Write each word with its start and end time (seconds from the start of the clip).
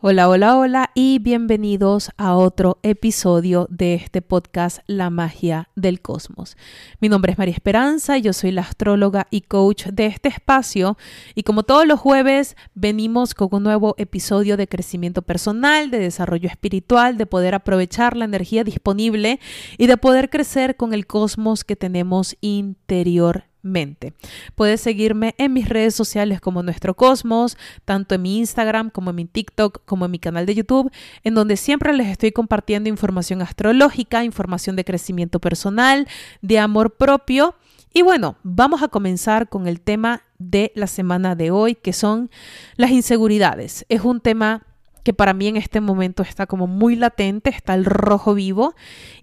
Hola, 0.00 0.28
hola, 0.28 0.56
hola 0.56 0.90
y 0.94 1.18
bienvenidos 1.18 2.12
a 2.18 2.36
otro 2.36 2.78
episodio 2.84 3.66
de 3.68 3.94
este 3.94 4.22
podcast 4.22 4.78
La 4.86 5.10
magia 5.10 5.70
del 5.74 6.00
cosmos. 6.00 6.56
Mi 7.00 7.08
nombre 7.08 7.32
es 7.32 7.38
María 7.38 7.54
Esperanza, 7.54 8.16
yo 8.16 8.32
soy 8.32 8.52
la 8.52 8.62
astróloga 8.62 9.26
y 9.32 9.40
coach 9.40 9.86
de 9.86 10.06
este 10.06 10.28
espacio 10.28 10.96
y 11.34 11.42
como 11.42 11.64
todos 11.64 11.84
los 11.84 11.98
jueves 11.98 12.56
venimos 12.74 13.34
con 13.34 13.48
un 13.50 13.64
nuevo 13.64 13.96
episodio 13.98 14.56
de 14.56 14.68
crecimiento 14.68 15.22
personal, 15.22 15.90
de 15.90 15.98
desarrollo 15.98 16.48
espiritual, 16.48 17.18
de 17.18 17.26
poder 17.26 17.56
aprovechar 17.56 18.16
la 18.16 18.26
energía 18.26 18.62
disponible 18.62 19.40
y 19.78 19.88
de 19.88 19.96
poder 19.96 20.30
crecer 20.30 20.76
con 20.76 20.94
el 20.94 21.08
cosmos 21.08 21.64
que 21.64 21.74
tenemos 21.74 22.36
interior 22.40 23.47
mente. 23.70 24.14
Puedes 24.54 24.80
seguirme 24.80 25.34
en 25.38 25.52
mis 25.52 25.68
redes 25.68 25.94
sociales 25.94 26.40
como 26.40 26.62
Nuestro 26.62 26.94
Cosmos, 26.94 27.56
tanto 27.84 28.14
en 28.14 28.22
mi 28.22 28.38
Instagram 28.38 28.90
como 28.90 29.10
en 29.10 29.16
mi 29.16 29.24
TikTok, 29.24 29.84
como 29.84 30.04
en 30.04 30.10
mi 30.10 30.18
canal 30.18 30.46
de 30.46 30.54
YouTube, 30.54 30.90
en 31.24 31.34
donde 31.34 31.56
siempre 31.56 31.92
les 31.92 32.08
estoy 32.08 32.32
compartiendo 32.32 32.88
información 32.88 33.42
astrológica, 33.42 34.24
información 34.24 34.76
de 34.76 34.84
crecimiento 34.84 35.40
personal, 35.40 36.08
de 36.42 36.58
amor 36.58 36.96
propio. 36.96 37.54
Y 37.92 38.02
bueno, 38.02 38.36
vamos 38.42 38.82
a 38.82 38.88
comenzar 38.88 39.48
con 39.48 39.66
el 39.66 39.80
tema 39.80 40.22
de 40.38 40.72
la 40.74 40.86
semana 40.86 41.34
de 41.34 41.50
hoy, 41.50 41.74
que 41.74 41.92
son 41.92 42.30
las 42.76 42.90
inseguridades. 42.90 43.86
Es 43.88 44.02
un 44.02 44.20
tema 44.20 44.64
que 45.02 45.14
para 45.14 45.32
mí 45.32 45.46
en 45.46 45.56
este 45.56 45.80
momento 45.80 46.22
está 46.22 46.46
como 46.46 46.66
muy 46.66 46.94
latente, 46.94 47.50
está 47.50 47.74
el 47.74 47.86
rojo 47.86 48.34
vivo, 48.34 48.74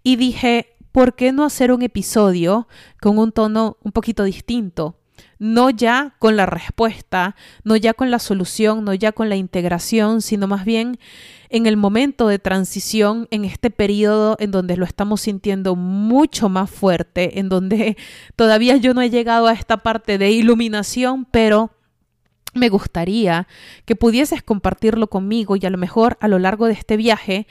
y 0.01 0.15
dije, 0.15 0.74
¿por 0.95 1.13
qué 1.13 1.33
no 1.33 1.43
hacer 1.43 1.73
un 1.73 1.81
episodio 1.81 2.69
con 3.01 3.17
un 3.17 3.33
tono 3.33 3.75
un 3.83 3.91
poquito 3.91 4.23
distinto? 4.23 4.97
No 5.39 5.69
ya 5.69 6.15
con 6.19 6.37
la 6.37 6.45
respuesta, 6.45 7.35
no 7.65 7.75
ya 7.75 7.93
con 7.93 8.11
la 8.11 8.19
solución, 8.19 8.85
no 8.85 8.93
ya 8.93 9.11
con 9.11 9.27
la 9.27 9.35
integración, 9.35 10.21
sino 10.21 10.47
más 10.47 10.63
bien 10.63 10.97
en 11.49 11.65
el 11.65 11.75
momento 11.75 12.29
de 12.29 12.39
transición, 12.39 13.27
en 13.29 13.43
este 13.43 13.71
periodo 13.71 14.37
en 14.39 14.51
donde 14.51 14.77
lo 14.77 14.85
estamos 14.85 15.19
sintiendo 15.19 15.75
mucho 15.75 16.47
más 16.47 16.71
fuerte, 16.71 17.39
en 17.39 17.49
donde 17.49 17.97
todavía 18.37 18.77
yo 18.77 18.93
no 18.93 19.01
he 19.01 19.09
llegado 19.09 19.47
a 19.47 19.53
esta 19.53 19.83
parte 19.83 20.17
de 20.17 20.31
iluminación, 20.31 21.25
pero 21.25 21.71
me 22.53 22.69
gustaría 22.69 23.49
que 23.83 23.97
pudieses 23.97 24.41
compartirlo 24.41 25.07
conmigo 25.07 25.57
y 25.57 25.65
a 25.65 25.69
lo 25.69 25.77
mejor 25.77 26.17
a 26.21 26.29
lo 26.29 26.39
largo 26.39 26.67
de 26.67 26.73
este 26.73 26.95
viaje 26.95 27.47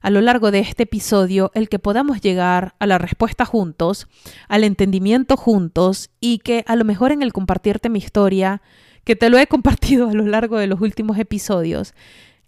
a 0.00 0.10
lo 0.10 0.20
largo 0.20 0.50
de 0.50 0.60
este 0.60 0.84
episodio 0.84 1.50
el 1.54 1.68
que 1.68 1.78
podamos 1.78 2.20
llegar 2.20 2.74
a 2.78 2.86
la 2.86 2.98
respuesta 2.98 3.44
juntos, 3.44 4.06
al 4.48 4.64
entendimiento 4.64 5.36
juntos 5.36 6.10
y 6.20 6.38
que 6.38 6.64
a 6.66 6.76
lo 6.76 6.84
mejor 6.84 7.12
en 7.12 7.22
el 7.22 7.32
compartirte 7.32 7.88
mi 7.88 7.98
historia, 7.98 8.62
que 9.04 9.16
te 9.16 9.30
lo 9.30 9.38
he 9.38 9.46
compartido 9.48 10.08
a 10.08 10.14
lo 10.14 10.26
largo 10.26 10.58
de 10.58 10.66
los 10.66 10.80
últimos 10.80 11.18
episodios, 11.18 11.94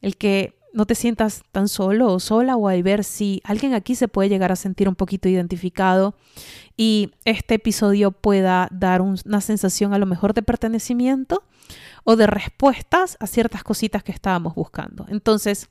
el 0.01 0.17
que 0.17 0.55
no 0.73 0.87
te 0.87 0.95
sientas 0.95 1.43
tan 1.51 1.69
solo 1.69 2.13
o 2.13 2.21
sola 2.21 2.57
o 2.57 2.69
al 2.69 2.83
ver 2.83 3.05
si 3.05 3.41
alguien 3.45 3.75
aquí 3.75 3.95
se 3.95 4.09
puede 4.09 4.29
llegar 4.29 4.53
a 4.53 4.57
sentir 4.57 4.89
un 4.89 4.95
poquito 4.95 5.29
identificado 5.29 6.15
y 6.77 7.11
este 7.25 7.55
episodio 7.55 8.13
pueda 8.13 8.69
dar 8.71 9.03
una 9.03 9.41
sensación 9.41 9.93
a 9.95 9.99
lo 9.99 10.07
mejor 10.07 10.33
de 10.33 10.43
pertenecimiento 10.43 11.43
o 12.05 12.17
de 12.17 12.27
respuestas 12.27 13.17
a 13.21 13.27
ciertas 13.27 13.65
cositas 13.65 14.03
que 14.03 14.13
estábamos 14.13 14.55
buscando. 14.55 15.07
Entonces, 15.09 15.69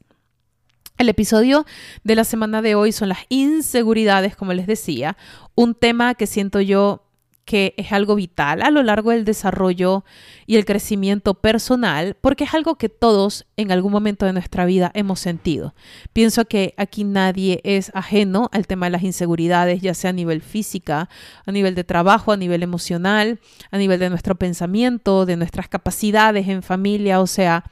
el 0.99 1.07
episodio 1.07 1.65
de 2.03 2.15
la 2.15 2.25
semana 2.25 2.61
de 2.61 2.75
hoy 2.75 2.91
son 2.91 3.07
las 3.09 3.19
inseguridades, 3.29 4.35
como 4.35 4.53
les 4.53 4.67
decía, 4.67 5.15
un 5.55 5.73
tema 5.73 6.13
que 6.13 6.27
siento 6.27 6.59
yo 6.59 7.05
que 7.45 7.73
es 7.77 7.93
algo 7.93 8.13
vital 8.13 8.61
a 8.61 8.69
lo 8.69 8.83
largo 8.83 9.09
del 9.09 9.23
desarrollo 9.25 10.03
y 10.45 10.57
el 10.57 10.65
crecimiento 10.65 11.35
personal, 11.35 12.15
porque 12.19 12.43
es 12.43 12.53
algo 12.53 12.75
que 12.75 12.89
todos 12.89 13.47
en 13.55 13.71
algún 13.71 13.93
momento 13.93 14.25
de 14.25 14.33
nuestra 14.33 14.65
vida 14.65 14.91
hemos 14.93 15.21
sentido. 15.21 15.73
Pienso 16.11 16.45
que 16.45 16.75
aquí 16.77 17.05
nadie 17.05 17.61
es 17.63 17.91
ajeno 17.95 18.49
al 18.51 18.67
tema 18.67 18.85
de 18.87 18.91
las 18.91 19.03
inseguridades, 19.03 19.81
ya 19.81 19.93
sea 19.93 20.09
a 20.09 20.13
nivel 20.13 20.41
física, 20.41 21.09
a 21.45 21.51
nivel 21.51 21.75
de 21.75 21.85
trabajo, 21.85 22.33
a 22.33 22.37
nivel 22.37 22.61
emocional, 22.61 23.39
a 23.71 23.77
nivel 23.77 23.99
de 23.99 24.09
nuestro 24.09 24.35
pensamiento, 24.35 25.25
de 25.25 25.37
nuestras 25.37 25.69
capacidades 25.69 26.49
en 26.49 26.61
familia, 26.61 27.21
o 27.21 27.25
sea, 27.25 27.63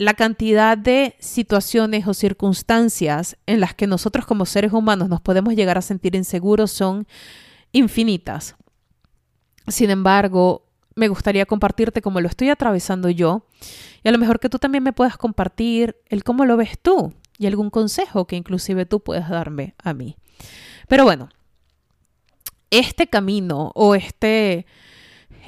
la 0.00 0.14
cantidad 0.14 0.78
de 0.78 1.14
situaciones 1.18 2.06
o 2.08 2.14
circunstancias 2.14 3.36
en 3.44 3.60
las 3.60 3.74
que 3.74 3.86
nosotros 3.86 4.24
como 4.24 4.46
seres 4.46 4.72
humanos 4.72 5.10
nos 5.10 5.20
podemos 5.20 5.54
llegar 5.54 5.76
a 5.76 5.82
sentir 5.82 6.14
inseguros 6.14 6.70
son 6.70 7.06
infinitas. 7.72 8.56
Sin 9.68 9.90
embargo, 9.90 10.64
me 10.94 11.08
gustaría 11.08 11.44
compartirte 11.44 12.00
cómo 12.00 12.22
lo 12.22 12.28
estoy 12.28 12.48
atravesando 12.48 13.10
yo 13.10 13.46
y 14.02 14.08
a 14.08 14.12
lo 14.12 14.16
mejor 14.16 14.40
que 14.40 14.48
tú 14.48 14.58
también 14.58 14.82
me 14.82 14.94
puedas 14.94 15.18
compartir 15.18 15.98
el 16.06 16.24
cómo 16.24 16.46
lo 16.46 16.56
ves 16.56 16.78
tú 16.80 17.12
y 17.36 17.46
algún 17.46 17.68
consejo 17.68 18.26
que 18.26 18.36
inclusive 18.36 18.86
tú 18.86 19.00
puedas 19.00 19.28
darme 19.28 19.74
a 19.84 19.92
mí. 19.92 20.16
Pero 20.88 21.04
bueno, 21.04 21.28
este 22.70 23.06
camino 23.06 23.70
o 23.74 23.94
este 23.94 24.64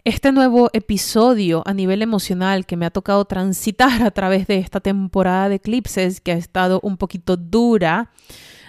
este 0.04 0.32
nuevo 0.32 0.68
episodio 0.72 1.62
a 1.64 1.74
nivel 1.74 2.02
emocional 2.02 2.66
que 2.66 2.76
me 2.76 2.86
ha 2.86 2.90
tocado 2.90 3.24
transitar 3.24 4.02
a 4.02 4.10
través 4.10 4.46
de 4.46 4.58
esta 4.58 4.80
temporada 4.80 5.48
de 5.48 5.56
eclipses 5.56 6.20
que 6.20 6.32
ha 6.32 6.36
estado 6.36 6.80
un 6.82 6.96
poquito 6.96 7.36
dura, 7.36 8.10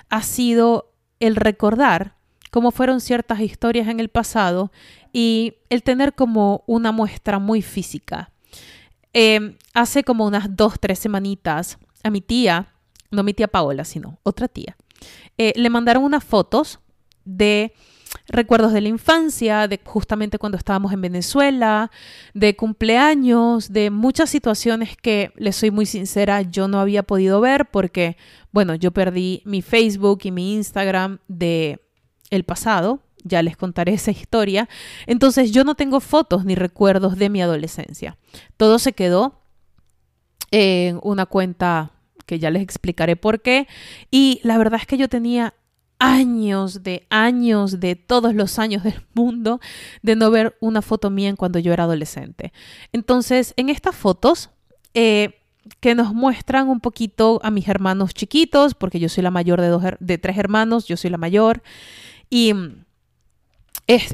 ha 0.09 0.21
sido 0.21 0.91
el 1.19 1.35
recordar 1.35 2.16
cómo 2.51 2.69
fueron 2.71 3.01
ciertas 3.01 3.39
historias 3.39 3.88
en 3.88 3.99
el 3.99 4.09
pasado 4.09 4.71
y 5.11 5.55
el 5.69 5.81
tener 5.81 6.13
como 6.13 6.63
una 6.67 6.91
muestra 6.91 7.39
muy 7.39 7.63
física. 7.63 8.31
Em, 9.11 9.57
hace 9.73 10.03
como 10.03 10.25
unas 10.25 10.55
dos, 10.55 10.79
tres 10.79 11.00
semanitas 11.00 11.79
a 12.03 12.11
mi 12.11 12.21
tía, 12.21 12.67
no 13.09 13.23
mi 13.23 13.33
tía 13.33 13.47
Paola, 13.47 13.85
sino 13.85 14.19
otra 14.21 14.47
tía, 14.47 14.75
eh, 15.38 15.53
le 15.55 15.69
mandaron 15.71 16.03
unas 16.03 16.23
fotos 16.23 16.79
de 17.25 17.73
recuerdos 18.28 18.73
de 18.73 18.81
la 18.81 18.89
infancia, 18.89 19.67
de 19.67 19.79
justamente 19.84 20.39
cuando 20.39 20.57
estábamos 20.57 20.94
en 20.94 21.01
Venezuela, 21.01 21.91
de 22.34 22.56
cumpleaños, 22.56 23.72
de 23.72 23.89
muchas 23.89 24.29
situaciones 24.29 24.95
que, 24.97 25.31
les 25.35 25.56
soy 25.56 25.72
muy 25.72 25.85
sincera, 25.85 26.41
yo 26.41 26.67
no 26.67 26.79
había 26.79 27.03
podido 27.03 27.41
ver 27.41 27.69
porque, 27.69 28.17
bueno, 28.51 28.75
yo 28.75 28.91
perdí 28.91 29.41
mi 29.45 29.62
Facebook 29.62 30.22
y 30.23 30.31
mi 30.31 30.53
Instagram 30.53 31.19
de 31.28 31.81
el 32.29 32.44
pasado, 32.44 33.01
ya 33.23 33.41
les 33.41 33.57
contaré 33.57 33.94
esa 33.94 34.12
historia. 34.12 34.67
Entonces 35.06 35.51
yo 35.51 35.63
no 35.63 35.75
tengo 35.75 36.00
fotos 36.00 36.45
ni 36.45 36.56
recuerdos 36.56 37.17
de 37.17 37.29
mi 37.29 37.41
adolescencia. 37.41 38.18
Todo 38.57 38.80
se 38.80 38.94
quedó 38.94 39.42
en 40.51 41.00
una 41.03 41.25
cuenta 41.25 41.92
que 42.25 42.39
ya 42.39 42.50
les 42.50 42.62
explicaré 42.62 43.15
por 43.15 43.42
qué. 43.42 43.68
Y 44.12 44.39
la 44.44 44.57
verdad 44.57 44.80
es 44.80 44.88
que 44.88 44.98
yo 44.98 45.09
tenía 45.09 45.53
años 46.03 46.83
de 46.83 47.07
años 47.09 47.79
de 47.79 47.95
todos 47.95 48.35
los 48.35 48.59
años 48.59 48.83
del 48.83 49.01
mundo 49.13 49.61
de 50.01 50.17
no 50.17 50.29
ver 50.31 50.57
una 50.59 50.81
foto 50.81 51.09
mía 51.09 51.33
cuando 51.38 51.59
yo 51.59 51.71
era 51.71 51.85
adolescente. 51.85 52.51
Entonces, 52.91 53.53
en 53.55 53.69
estas 53.69 53.95
fotos 53.95 54.50
eh, 54.94 55.39
que 55.79 55.95
nos 55.95 56.13
muestran 56.13 56.67
un 56.67 56.81
poquito 56.81 57.39
a 57.41 57.51
mis 57.51 57.69
hermanos 57.69 58.13
chiquitos, 58.13 58.73
porque 58.73 59.00
yo 59.00 59.07
soy 59.07 59.23
la 59.23 59.31
mayor 59.31 59.61
de, 59.61 59.69
dos, 59.69 59.81
de 59.97 60.17
tres 60.17 60.38
hermanos, 60.38 60.88
yo 60.88 60.97
soy 60.97 61.09
la 61.09 61.17
mayor, 61.17 61.63
y 62.29 62.53
mm, 62.53 62.83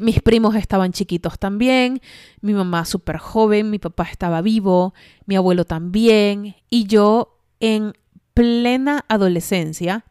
mis 0.02 0.22
primos 0.22 0.54
estaban 0.54 0.92
chiquitos 0.92 1.40
también, 1.40 2.02
mi 2.42 2.54
mamá 2.54 2.86
súper 2.86 3.18
joven, 3.18 3.72
mi 3.72 3.80
papá 3.80 4.04
estaba 4.04 4.44
vivo, 4.44 4.94
mi 5.26 5.36
abuelo 5.36 5.66
también, 5.66 6.56
y 6.70 6.86
yo 6.86 7.40
en 7.60 7.94
plena 8.36 9.06
adolescencia 9.08 10.06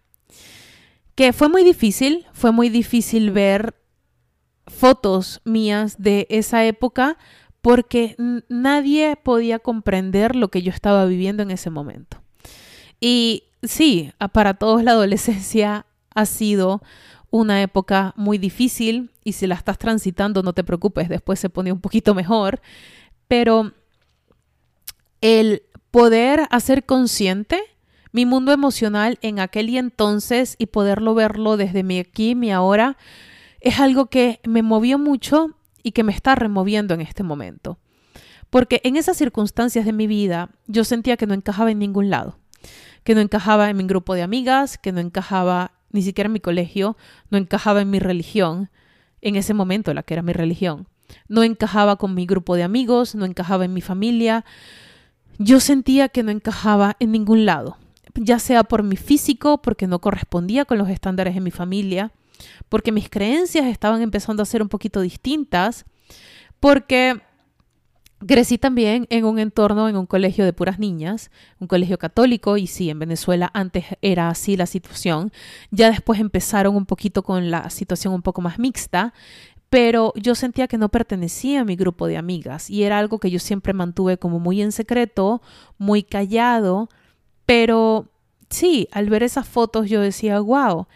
que 1.19 1.32
fue 1.32 1.49
muy 1.49 1.65
difícil, 1.65 2.26
fue 2.32 2.53
muy 2.53 2.69
difícil 2.69 3.32
ver 3.32 3.75
fotos 4.69 5.41
mías 5.44 6.00
de 6.00 6.29
esa 6.31 6.65
época 6.65 7.19
porque 7.61 8.15
nadie 8.49 9.17
podía 9.17 9.59
comprender 9.59 10.37
lo 10.37 10.47
que 10.47 10.62
yo 10.62 10.70
estaba 10.70 11.06
viviendo 11.06 11.43
en 11.43 11.50
ese 11.50 11.70
momento. 11.70 12.23
Y 13.00 13.43
sí, 13.65 14.12
para 14.31 14.55
todos 14.55 14.85
la 14.85 14.93
adolescencia 14.93 15.87
ha 16.15 16.25
sido 16.25 16.82
una 17.31 17.62
época 17.62 18.14
muy 18.14 18.38
difícil 18.38 19.11
y 19.25 19.32
si 19.32 19.49
la 19.49 19.56
estás 19.56 19.76
transitando 19.76 20.44
no 20.44 20.53
te 20.53 20.62
preocupes, 20.62 21.09
después 21.09 21.41
se 21.41 21.50
pone 21.50 21.73
un 21.73 21.81
poquito 21.81 22.14
mejor, 22.14 22.61
pero 23.26 23.73
el 25.21 25.64
poder 25.91 26.47
hacer 26.50 26.87
consciente 26.87 27.61
mi 28.12 28.26
mundo 28.26 28.52
emocional 28.52 29.19
en 29.22 29.40
aquel 29.40 29.70
y 29.70 29.78
entonces 29.78 30.56
y 30.58 30.66
poderlo 30.66 31.14
verlo 31.14 31.56
desde 31.56 31.82
mi 31.82 31.99
aquí, 31.99 32.34
mi 32.34 32.52
ahora, 32.52 32.96
es 33.60 33.81
algo 33.81 34.06
que 34.06 34.40
me 34.44 34.62
movió 34.62 34.99
mucho 34.99 35.56
y 35.82 35.93
que 35.93 36.05
me 36.05 36.12
está 36.12 36.34
removiendo 36.34 36.94
en 36.94 37.00
este 37.00 37.22
momento. 37.22 37.78
Porque 38.50 38.81
en 38.84 38.96
esas 38.96 39.16
circunstancias 39.16 39.84
de 39.84 39.93
mi 39.93 40.06
vida 40.06 40.50
yo 40.66 40.84
sentía 40.84 41.16
que 41.16 41.26
no 41.26 41.34
encajaba 41.34 41.70
en 41.70 41.78
ningún 41.78 42.08
lado, 42.08 42.38
que 43.05 43.14
no 43.14 43.20
encajaba 43.20 43.69
en 43.69 43.76
mi 43.76 43.84
grupo 43.84 44.14
de 44.14 44.22
amigas, 44.22 44.78
que 44.78 44.93
no 44.93 45.00
encajaba 45.00 45.72
ni 45.90 46.02
siquiera 46.02 46.26
en 46.26 46.32
mi 46.32 46.40
colegio, 46.40 46.96
no 47.31 47.38
encajaba 47.38 47.81
en 47.81 47.90
mi 47.90 47.99
religión, 47.99 48.70
en 49.20 49.37
ese 49.37 49.54
momento 49.54 49.93
la 49.94 50.02
que 50.02 50.14
era 50.14 50.22
mi 50.22 50.32
religión, 50.32 50.88
no 51.28 51.43
encajaba 51.43 51.96
con 51.96 52.14
mi 52.14 52.26
grupo 52.26 52.56
de 52.56 52.62
amigos, 52.62 53.14
no 53.14 53.25
encajaba 53.25 53.64
en 53.64 53.75
mi 53.75 53.81
familia, 53.81 54.44
yo 55.38 55.61
sentía 55.61 56.08
que 56.08 56.22
no 56.22 56.31
encajaba 56.31 56.96
en 57.00 57.12
ningún 57.12 57.46
lado, 57.46 57.76
ya 58.20 58.38
sea 58.38 58.65
por 58.65 58.82
mi 58.82 58.97
físico, 58.97 59.59
porque 59.62 59.87
no 59.87 60.00
correspondía 60.00 60.65
con 60.65 60.79
los 60.79 60.88
estándares 60.88 61.35
de 61.35 61.41
mi 61.41 61.50
familia, 61.50 62.12
porque 62.69 62.93
mis 62.93 63.09
creencias 63.09 63.67
estaban 63.67 64.03
empezando 64.03 64.43
a 64.43 64.47
ser 64.47 64.62
un 64.62 64.69
poquito 64.69 65.00
distintas, 65.00 65.85
porque 66.61 67.20
Crecí 68.26 68.59
también 68.59 69.06
en 69.11 69.25
un 69.25 69.38
entorno, 69.38 69.88
en 69.88 69.97
un 69.97 70.06
colegio 70.06 70.44
de 70.44 70.53
puras 70.53 70.81
niñas, 70.81 71.31
un 71.61 71.69
colegio 71.69 71.99
católico, 71.99 72.56
y 72.56 72.67
sí, 72.67 72.91
en 72.91 72.99
Venezuela 72.99 73.49
antes 73.55 73.85
era 74.03 74.29
así 74.29 74.56
la 74.56 74.67
situación. 74.67 75.31
Ya 75.71 75.88
después 75.88 76.19
empezaron 76.19 76.75
un 76.75 76.85
poquito 76.85 77.23
con 77.23 77.53
la 77.53 77.71
situación 77.71 78.12
un 78.12 78.23
poco 78.23 78.41
más 78.41 78.59
mixta, 78.59 79.14
pero 79.71 80.12
yo 80.17 80.35
sentía 80.35 80.67
que 80.67 80.79
no 80.79 80.88
pertenecía 80.88 81.61
a 81.61 81.64
mi 81.64 81.76
grupo 81.76 82.09
de 82.09 82.17
amigas 82.17 82.71
y 82.71 82.82
era 82.82 82.99
algo 82.99 83.21
que 83.21 83.31
yo 83.31 83.38
siempre 83.38 83.73
mantuve 83.73 84.19
como 84.19 84.41
muy 84.41 84.62
en 84.62 84.73
secreto, 84.73 85.41
muy 85.76 86.03
callado, 86.03 86.88
pero 87.49 88.11
sí, 88.50 88.89
al 88.93 89.09
ver 89.09 89.23
esas 89.23 89.49
fotos 89.49 89.89
yo 89.89 90.03
decía, 90.03 90.39
wow, 90.39 90.87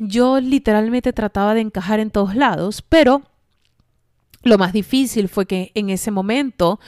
yo 0.00 0.40
literalmente 0.40 1.12
trataba 1.12 1.52
de 1.52 1.60
encajar 1.60 2.00
en 2.00 2.10
todos 2.10 2.34
lados, 2.34 2.80
pero 2.80 3.20
lo 4.42 4.56
más 4.56 4.72
difícil 4.72 5.28
fue 5.28 5.44
que 5.44 5.70
en 5.74 5.90
ese 5.90 6.10
momento 6.10 6.80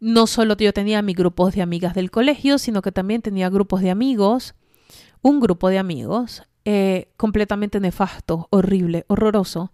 no 0.00 0.26
solo 0.26 0.56
yo 0.56 0.72
tenía 0.72 1.02
mis 1.02 1.14
grupos 1.14 1.54
de 1.54 1.62
amigas 1.62 1.94
del 1.94 2.10
colegio, 2.10 2.58
sino 2.58 2.82
que 2.82 2.90
también 2.90 3.22
tenía 3.22 3.48
grupos 3.48 3.80
de 3.80 3.90
amigos, 3.90 4.56
un 5.22 5.38
grupo 5.38 5.68
de 5.68 5.78
amigos 5.78 6.42
eh, 6.64 7.12
completamente 7.16 7.78
nefasto, 7.78 8.48
horrible, 8.50 9.04
horroroso. 9.06 9.70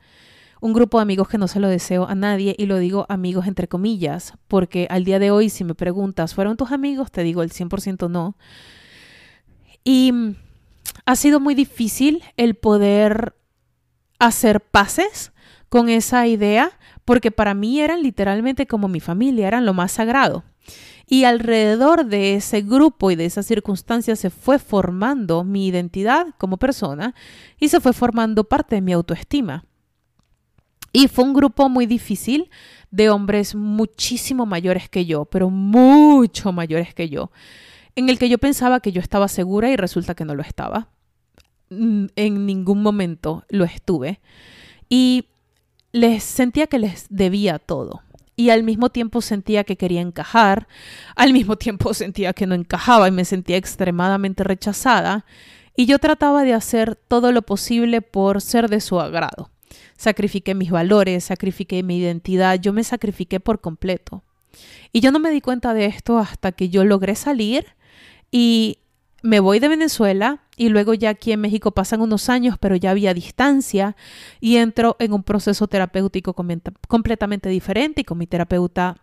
Un 0.62 0.75
grupo 0.75 0.99
de 0.99 1.03
amigos 1.03 1.26
que 1.26 1.38
no 1.38 1.49
se 1.49 1.59
lo 1.59 1.67
deseo 1.67 2.06
a 2.06 2.14
nadie 2.14 2.55
y 2.56 2.67
lo 2.67 2.79
digo 2.79 3.05
amigos 3.09 3.49
entre 3.49 3.67
comillas, 3.67 4.35
porque 4.47 4.87
al 4.91 5.03
día 5.03 5.19
de 5.19 5.32
hoy 5.32 5.49
si 5.50 5.64
me 5.64 5.75
preguntas, 5.75 6.37
¿fueron 6.37 6.56
tus 6.56 6.70
amigos? 6.70 7.11
Te 7.11 7.25
digo 7.25 7.43
el 7.43 7.50
100% 7.50 8.09
no. 8.09 8.37
Y 9.82 10.12
ha 11.05 11.17
sido 11.17 11.41
muy 11.41 11.56
difícil 11.56 12.23
el 12.37 12.55
poder 12.55 13.35
hacer 14.20 14.61
paces 14.61 15.32
con 15.69 15.88
esa 15.88 16.29
idea 16.29 16.70
porque 17.05 17.32
para 17.32 17.55
mí 17.55 17.81
eran 17.81 18.00
literalmente 18.00 18.69
como 18.69 18.87
mi 18.87 19.00
familia, 19.00 19.49
eran 19.49 19.67
lo 19.67 19.75
más 19.75 19.91
sagrado. 19.91 20.44
Y 21.08 21.25
alrededor 21.25 22.06
de 22.06 22.37
ese 22.37 22.62
grupo 22.62 23.11
y 23.11 23.17
de 23.17 23.25
esas 23.25 23.47
circunstancias 23.47 24.20
se 24.20 24.31
fue 24.31 24.61
formando 24.61 25.43
mi 25.43 25.67
identidad 25.67 26.29
como 26.38 26.56
persona 26.56 27.17
y 27.58 27.67
se 27.67 27.81
fue 27.81 27.93
formando 27.93 28.44
parte 28.44 28.76
de 28.76 28.81
mi 28.81 28.93
autoestima. 28.93 29.65
Y 30.93 31.09
fue 31.09 31.25
un 31.25 31.33
grupo 31.33 31.69
muy 31.69 31.87
difícil 31.87 32.50
de 32.91 33.09
hombres 33.09 33.55
muchísimo 33.55 34.44
mayores 34.44 34.89
que 34.89 35.06
yo, 35.06 35.25
pero 35.25 35.49
mucho 35.49 36.53
mayores 36.53 36.94
que 36.94 37.09
yo, 37.09 37.31
en 37.97 38.09
el 38.09 38.19
que 38.19 38.29
yo 38.29 38.39
pensaba 38.39 38.81
que 38.81 38.93
yo 38.93 39.00
estaba 39.00 39.29
segura 39.29 39.71
y 39.71 39.77
resulta 39.77 40.15
que 40.15 40.25
no 40.25 40.35
lo 40.35 40.43
estaba. 40.43 40.89
Mm, 41.71 42.06
en 42.17 42.47
ningún 42.47 42.83
momento 42.83 43.44
lo 43.49 43.65
estuve. 43.65 44.21
Y 44.89 45.29
les 45.93 46.23
sentía 46.23 46.67
que 46.67 46.79
les 46.79 47.06
debía 47.09 47.59
todo 47.59 48.03
y 48.37 48.50
al 48.50 48.62
mismo 48.62 48.91
tiempo 48.91 49.21
sentía 49.21 49.65
que 49.65 49.77
quería 49.77 50.00
encajar, 50.00 50.67
al 51.15 51.33
mismo 51.33 51.56
tiempo 51.56 51.94
sentía 51.94 52.33
que 52.33 52.47
no 52.47 52.55
encajaba 52.55 53.09
y 53.09 53.12
me 53.12 53.25
sentía 53.25 53.56
extremadamente 53.56 54.43
rechazada 54.44 55.25
y 55.77 55.87
yo 55.87 55.99
trataba 55.99 56.43
de 56.43 56.55
hacer 56.55 56.97
todo 56.97 57.33
lo 57.33 57.43
posible 57.43 58.03
por 58.03 58.41
ser 58.41 58.69
de 58.69 58.81
su 58.81 59.00
agrado. 59.00 59.52
Sacrifiqué 60.03 60.57
mis 60.57 60.73
valores, 60.73 61.23
sacrifiqué 61.23 61.85
mi 61.85 61.99
identidad, 61.99 62.59
yo 62.61 62.73
me 62.73 62.83
sacrifiqué 62.83 63.39
por 63.39 63.61
completo. 63.61 64.25
Y 64.93 64.99
yo 64.99 65.13
no 65.13 65.21
me 65.21 65.31
di 65.31 65.41
cuenta 65.41 65.75
de 65.75 65.87
esto 65.87 66.19
hasta 66.19 66.51
que 66.51 66.71
yo 66.71 66.85
logré 66.85 67.15
salir 67.15 67.67
y 68.33 68.79
me 69.23 69.39
voy 69.39 69.61
de 69.61 69.69
Venezuela 69.69 70.43
y 70.57 70.71
luego 70.71 70.93
ya 70.93 71.11
aquí 71.11 71.31
en 71.31 71.41
México 71.41 71.71
pasan 71.71 72.01
unos 72.01 72.29
años, 72.29 72.57
pero 72.59 72.75
ya 72.75 72.91
había 72.91 73.15
distancia 73.15 73.95
y 74.41 74.57
entro 74.57 74.97
en 74.99 75.13
un 75.13 75.23
proceso 75.23 75.69
terapéutico 75.69 76.35
completamente 76.89 77.49
diferente 77.49 78.01
y 78.01 78.05
con 78.05 78.19
mi 78.19 78.27
terapeuta 78.27 78.97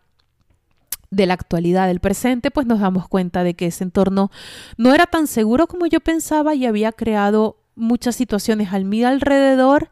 de 1.11 1.27
la 1.27 1.35
actualidad, 1.35 1.87
del 1.87 2.01
presente, 2.01 2.51
pues 2.51 2.67
nos 2.67 2.81
damos 2.81 3.07
cuenta 3.07 3.45
de 3.45 3.53
que 3.53 3.67
ese 3.67 3.85
entorno 3.85 4.31
no 4.75 4.93
era 4.93 5.05
tan 5.05 5.27
seguro 5.27 5.67
como 5.67 5.85
yo 5.85 6.01
pensaba 6.01 6.55
y 6.55 6.65
había 6.65 6.91
creado 6.91 7.55
muchas 7.75 8.17
situaciones 8.17 8.73
al 8.73 8.83
mí 8.83 9.05
alrededor 9.05 9.91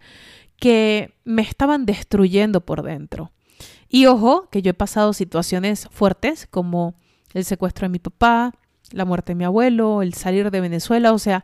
que 0.57 1.13
me 1.23 1.41
estaban 1.41 1.85
destruyendo 1.85 2.61
por 2.61 2.83
dentro. 2.83 3.31
Y 3.89 4.05
ojo, 4.05 4.49
que 4.49 4.61
yo 4.61 4.71
he 4.71 4.73
pasado 4.73 5.13
situaciones 5.13 5.87
fuertes 5.91 6.47
como 6.49 6.95
el 7.33 7.45
secuestro 7.45 7.85
de 7.85 7.91
mi 7.91 7.99
papá, 7.99 8.53
la 8.91 9.05
muerte 9.05 9.31
de 9.31 9.35
mi 9.35 9.43
abuelo, 9.43 10.01
el 10.01 10.13
salir 10.13 10.49
de 10.51 10.61
Venezuela, 10.61 11.13
o 11.13 11.19
sea, 11.19 11.43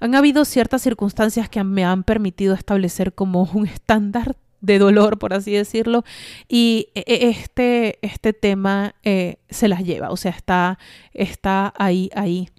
han 0.00 0.14
habido 0.14 0.44
ciertas 0.44 0.82
circunstancias 0.82 1.48
que 1.48 1.62
me 1.64 1.84
han 1.84 2.04
permitido 2.04 2.54
establecer 2.54 3.14
como 3.14 3.48
un 3.54 3.66
estándar 3.66 4.36
de 4.60 4.78
dolor, 4.78 5.18
por 5.18 5.32
así 5.32 5.52
decirlo, 5.52 6.04
y 6.48 6.88
e, 6.94 7.04
e, 7.06 7.30
este, 7.30 7.98
este 8.02 8.32
tema 8.32 8.94
eh, 9.02 9.36
se 9.48 9.68
las 9.68 9.82
lleva, 9.84 10.10
o 10.10 10.16
sea, 10.16 10.32
está, 10.32 10.78
está 11.12 11.72
ahí, 11.78 12.10
ahí. 12.14 12.50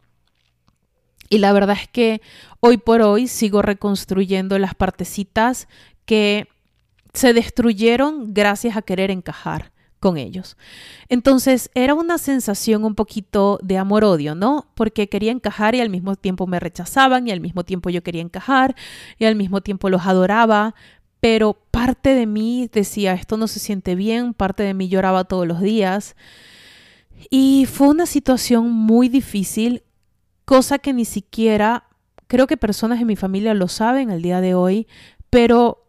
Y 1.30 1.38
la 1.38 1.54
verdad 1.54 1.78
es 1.80 1.88
que 1.88 2.22
hoy 2.60 2.78
por 2.78 3.02
hoy 3.02 3.28
sigo 3.28 3.62
reconstruyendo 3.62 4.60
las 4.60 4.76
partecitas 4.76 5.70
que 6.12 6.50
se 7.14 7.32
destruyeron 7.32 8.34
gracias 8.34 8.76
a 8.76 8.82
querer 8.82 9.12
encajar 9.12 9.72
con 10.02 10.18
ellos. 10.18 10.58
Entonces 11.08 11.72
era 11.74 11.94
una 11.94 12.18
sensación 12.18 12.84
un 12.84 12.96
poquito 12.96 13.58
de 13.64 13.78
amor-odio, 13.78 14.36
¿no? 14.36 14.68
Porque 14.76 15.08
quería 15.08 15.32
encajar 15.32 15.74
y 15.74 15.80
al 15.80 15.90
mismo 15.90 16.18
tiempo 16.18 16.48
me 16.48 16.60
rechazaban 16.60 17.30
y 17.30 17.32
al 17.32 17.40
mismo 17.40 17.64
tiempo 17.64 17.90
yo 17.90 18.04
quería 18.04 18.22
encajar 18.22 18.76
y 19.20 19.24
al 19.24 19.38
mismo 19.38 19.62
tiempo 19.62 19.90
los 19.90 20.06
adoraba, 20.06 20.76
pero 21.22 21.54
parte 21.54 22.14
de 22.14 22.26
mí 22.26 22.70
decía, 22.74 23.14
esto 23.14 23.38
no 23.38 23.48
se 23.48 23.62
siente 23.62 23.96
bien, 23.96 24.34
parte 24.34 24.64
de 24.64 24.74
mí 24.74 24.90
lloraba 24.90 25.24
todos 25.24 25.48
los 25.48 25.62
días. 25.62 26.18
Y 27.30 27.68
fue 27.72 27.88
una 27.88 28.06
situación 28.06 28.70
muy 28.70 29.08
difícil, 29.08 29.84
cosa 30.44 30.78
que 30.78 30.92
ni 30.92 31.06
siquiera 31.06 31.86
creo 32.28 32.48
que 32.48 32.58
personas 32.58 33.00
en 33.00 33.08
mi 33.08 33.16
familia 33.16 33.54
lo 33.54 33.70
saben 33.70 34.12
al 34.12 34.22
día 34.22 34.42
de 34.42 34.56
hoy, 34.56 34.88
pero 35.30 35.82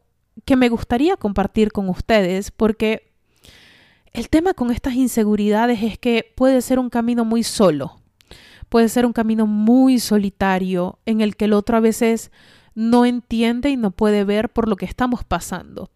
que 0.45 0.57
me 0.57 0.69
gustaría 0.69 1.17
compartir 1.17 1.73
con 1.73 1.89
ustedes 1.89 2.51
porque 2.51 3.13
el 4.13 4.29
tema 4.29 4.55
con 4.55 4.71
estas 4.71 4.95
inseguridades 4.95 5.83
es 5.83 5.99
que 5.99 6.33
puede 6.35 6.61
ser 6.63 6.79
un 6.79 6.91
camino 6.91 7.25
muy 7.25 7.43
solo, 7.43 8.01
puede 8.69 8.89
ser 8.89 9.07
un 9.07 9.13
camino 9.13 9.47
muy 9.47 9.99
solitario 9.99 10.99
en 11.07 11.21
el 11.21 11.37
que 11.37 11.47
el 11.47 11.53
otro 11.53 11.77
a 11.77 11.81
veces 11.81 12.31
no 12.75 13.05
entiende 13.05 13.71
y 13.71 13.77
no 13.77 13.91
puede 13.91 14.25
ver 14.25 14.51
por 14.51 14.69
lo 14.69 14.77
que 14.77 14.87
estamos 14.87 15.25
pasando. 15.25 15.91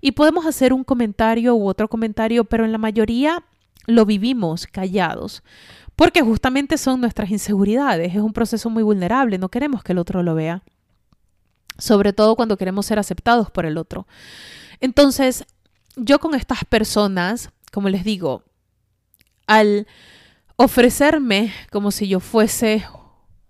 Y 0.00 0.12
podemos 0.12 0.46
hacer 0.46 0.72
un 0.72 0.84
comentario 0.84 1.54
u 1.54 1.66
otro 1.66 1.88
comentario, 1.88 2.44
pero 2.44 2.64
en 2.64 2.72
la 2.72 2.78
mayoría 2.78 3.44
lo 3.86 4.04
vivimos 4.04 4.66
callados, 4.66 5.42
porque 5.96 6.22
justamente 6.22 6.78
son 6.78 7.00
nuestras 7.00 7.30
inseguridades. 7.30 8.14
Es 8.14 8.20
un 8.20 8.32
proceso 8.32 8.68
muy 8.70 8.82
vulnerable, 8.82 9.38
no 9.38 9.48
queremos 9.48 9.82
que 9.82 9.92
el 9.92 9.98
otro 9.98 10.22
lo 10.22 10.34
vea, 10.34 10.62
sobre 11.78 12.12
todo 12.12 12.36
cuando 12.36 12.56
queremos 12.56 12.86
ser 12.86 12.98
aceptados 12.98 13.50
por 13.50 13.66
el 13.66 13.78
otro. 13.78 14.06
Entonces, 14.80 15.44
yo 15.96 16.18
con 16.18 16.34
estas 16.34 16.64
personas, 16.64 17.50
como 17.72 17.88
les 17.88 18.04
digo, 18.04 18.44
al 19.46 19.86
ofrecerme 20.56 21.52
como 21.70 21.90
si 21.90 22.08
yo 22.08 22.20
fuese 22.20 22.84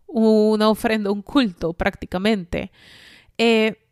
una 0.07 0.69
ofrenda, 0.69 1.11
un 1.11 1.23
culto 1.23 1.73
prácticamente, 1.73 2.71
eh, 3.37 3.85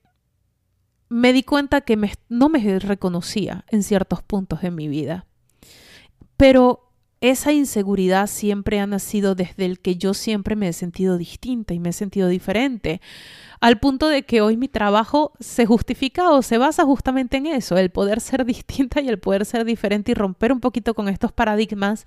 me 1.08 1.32
di 1.32 1.42
cuenta 1.42 1.82
que 1.82 1.98
no 2.28 2.48
me 2.48 2.78
reconocía 2.78 3.64
en 3.68 3.82
ciertos 3.82 4.22
puntos 4.22 4.62
de 4.62 4.70
mi 4.70 4.88
vida. 4.88 5.26
Pero 6.36 6.92
esa 7.20 7.52
inseguridad 7.52 8.26
siempre 8.26 8.80
ha 8.80 8.86
nacido 8.86 9.34
desde 9.34 9.66
el 9.66 9.78
que 9.78 9.96
yo 9.96 10.14
siempre 10.14 10.56
me 10.56 10.68
he 10.68 10.72
sentido 10.72 11.18
distinta 11.18 11.74
y 11.74 11.78
me 11.78 11.90
he 11.90 11.92
sentido 11.92 12.28
diferente, 12.28 13.00
al 13.62 13.78
punto 13.78 14.08
de 14.08 14.24
que 14.24 14.40
hoy 14.40 14.56
mi 14.56 14.66
trabajo 14.66 15.32
se 15.38 15.66
justifica 15.66 16.32
o 16.32 16.42
se 16.42 16.58
basa 16.58 16.82
justamente 16.82 17.36
en 17.36 17.46
eso, 17.46 17.78
el 17.78 17.90
poder 17.90 18.20
ser 18.20 18.44
distinta 18.46 19.00
y 19.00 19.08
el 19.08 19.20
poder 19.20 19.46
ser 19.46 19.64
diferente 19.64 20.10
y 20.10 20.14
romper 20.14 20.52
un 20.52 20.58
poquito 20.58 20.94
con 20.94 21.08
estos 21.08 21.30
paradigmas 21.30 22.04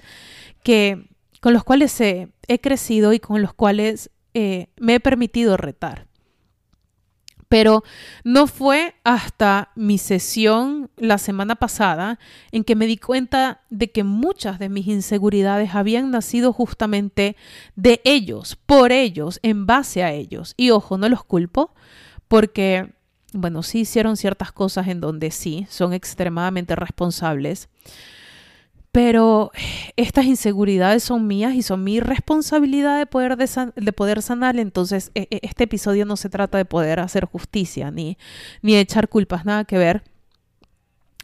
que 0.64 1.08
con 1.40 1.54
los 1.54 1.64
cuales 1.64 2.00
he, 2.02 2.30
crecido 2.62 3.14
y 3.14 3.20
con 3.20 3.42
los 3.42 3.54
cuales 3.54 4.12
eh, 4.34 4.68
me 4.78 4.96
he 4.96 5.00
permitido 5.00 5.56
retar. 5.56 6.08
Pero 7.56 7.86
no 8.26 8.48
fue 8.48 8.96
hasta 9.06 9.72
mi 9.76 9.98
sesión 9.98 10.90
la 10.98 11.18
semana 11.18 11.56
pasada 11.56 12.20
en 12.52 12.66
que 12.66 12.76
me 12.76 12.86
di 12.86 12.98
cuenta 12.98 13.62
de 13.70 13.92
que 13.92 14.04
muchas 14.04 14.60
de 14.60 14.68
mis 14.68 14.88
inseguridades 14.88 15.74
habían 15.74 16.12
nacido 16.12 16.52
justamente 16.52 17.38
de 17.78 18.02
ellos, 18.04 18.58
por 18.66 18.92
ellos, 18.92 19.40
en 19.42 19.66
base 19.68 20.04
a 20.04 20.12
ellos. 20.12 20.54
Y 20.58 20.72
ojo, 20.72 20.98
no 20.98 21.08
los 21.08 21.24
culpo 21.24 21.74
porque, 22.28 22.92
bueno, 23.32 23.64
sí 23.64 23.80
hicieron 23.80 24.18
ciertas 24.18 24.52
cosas 24.52 24.90
en 24.90 25.00
donde 25.00 25.32
sí, 25.32 25.66
son 25.70 25.94
extremadamente 25.94 26.76
responsables 26.76 27.70
pero 28.96 29.52
estas 29.98 30.24
inseguridades 30.24 31.04
son 31.04 31.28
mías 31.28 31.54
y 31.54 31.64
son 31.64 31.84
mi 31.84 32.00
responsabilidad 32.00 32.98
de 32.98 33.06
poder, 33.06 33.36
de, 33.36 33.92
poder 33.92 34.22
sanar. 34.22 34.56
Entonces, 34.56 35.12
e, 35.16 35.28
e, 35.32 35.42
este 35.44 35.66
episodio 35.66 36.06
no 36.06 36.16
se 36.16 36.30
trata 36.30 36.58
de 36.58 36.64
poder 36.64 37.02
hacer 37.02 37.26
justicia 37.26 37.92
ni, 37.92 38.18
ni 38.62 38.78
echar 38.78 39.10
culpas, 39.10 39.44
nada 39.44 39.66
que 39.66 39.78
ver. 39.78 40.04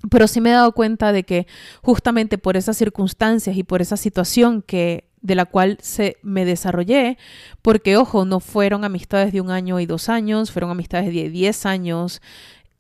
Pero 0.10 0.28
sí 0.28 0.42
me 0.42 0.50
he 0.50 0.54
dado 0.54 0.74
cuenta 0.74 1.14
de 1.14 1.24
que 1.24 1.48
justamente 1.82 2.38
por 2.38 2.58
esas 2.58 2.76
circunstancias 2.76 3.56
y 3.56 3.64
por 3.64 3.82
esa 3.82 3.96
situación 3.96 4.64
que 4.64 5.10
de 5.22 5.36
la 5.36 5.46
cual 5.46 5.78
se 5.82 6.18
me 6.24 6.44
desarrollé, 6.44 7.18
porque 7.62 7.96
ojo, 7.96 8.26
no 8.26 8.42
fueron 8.42 8.84
amistades 8.84 9.32
de 9.32 9.40
un 9.40 9.50
año 9.50 9.80
y 9.80 9.86
dos 9.86 10.10
años, 10.10 10.52
fueron 10.52 10.72
amistades 10.72 11.14
de 11.14 11.30
diez 11.30 11.66
años, 11.66 12.22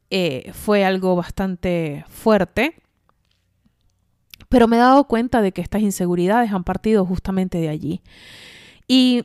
eh, 0.09 0.51
fue 0.51 0.83
algo 0.83 1.15
bastante 1.15 2.03
fuerte 2.09 2.81
pero 4.51 4.67
me 4.67 4.75
he 4.75 4.79
dado 4.79 5.05
cuenta 5.05 5.41
de 5.41 5.53
que 5.53 5.61
estas 5.61 5.81
inseguridades 5.81 6.51
han 6.51 6.65
partido 6.65 7.05
justamente 7.05 7.57
de 7.57 7.69
allí. 7.69 8.01
Y 8.85 9.23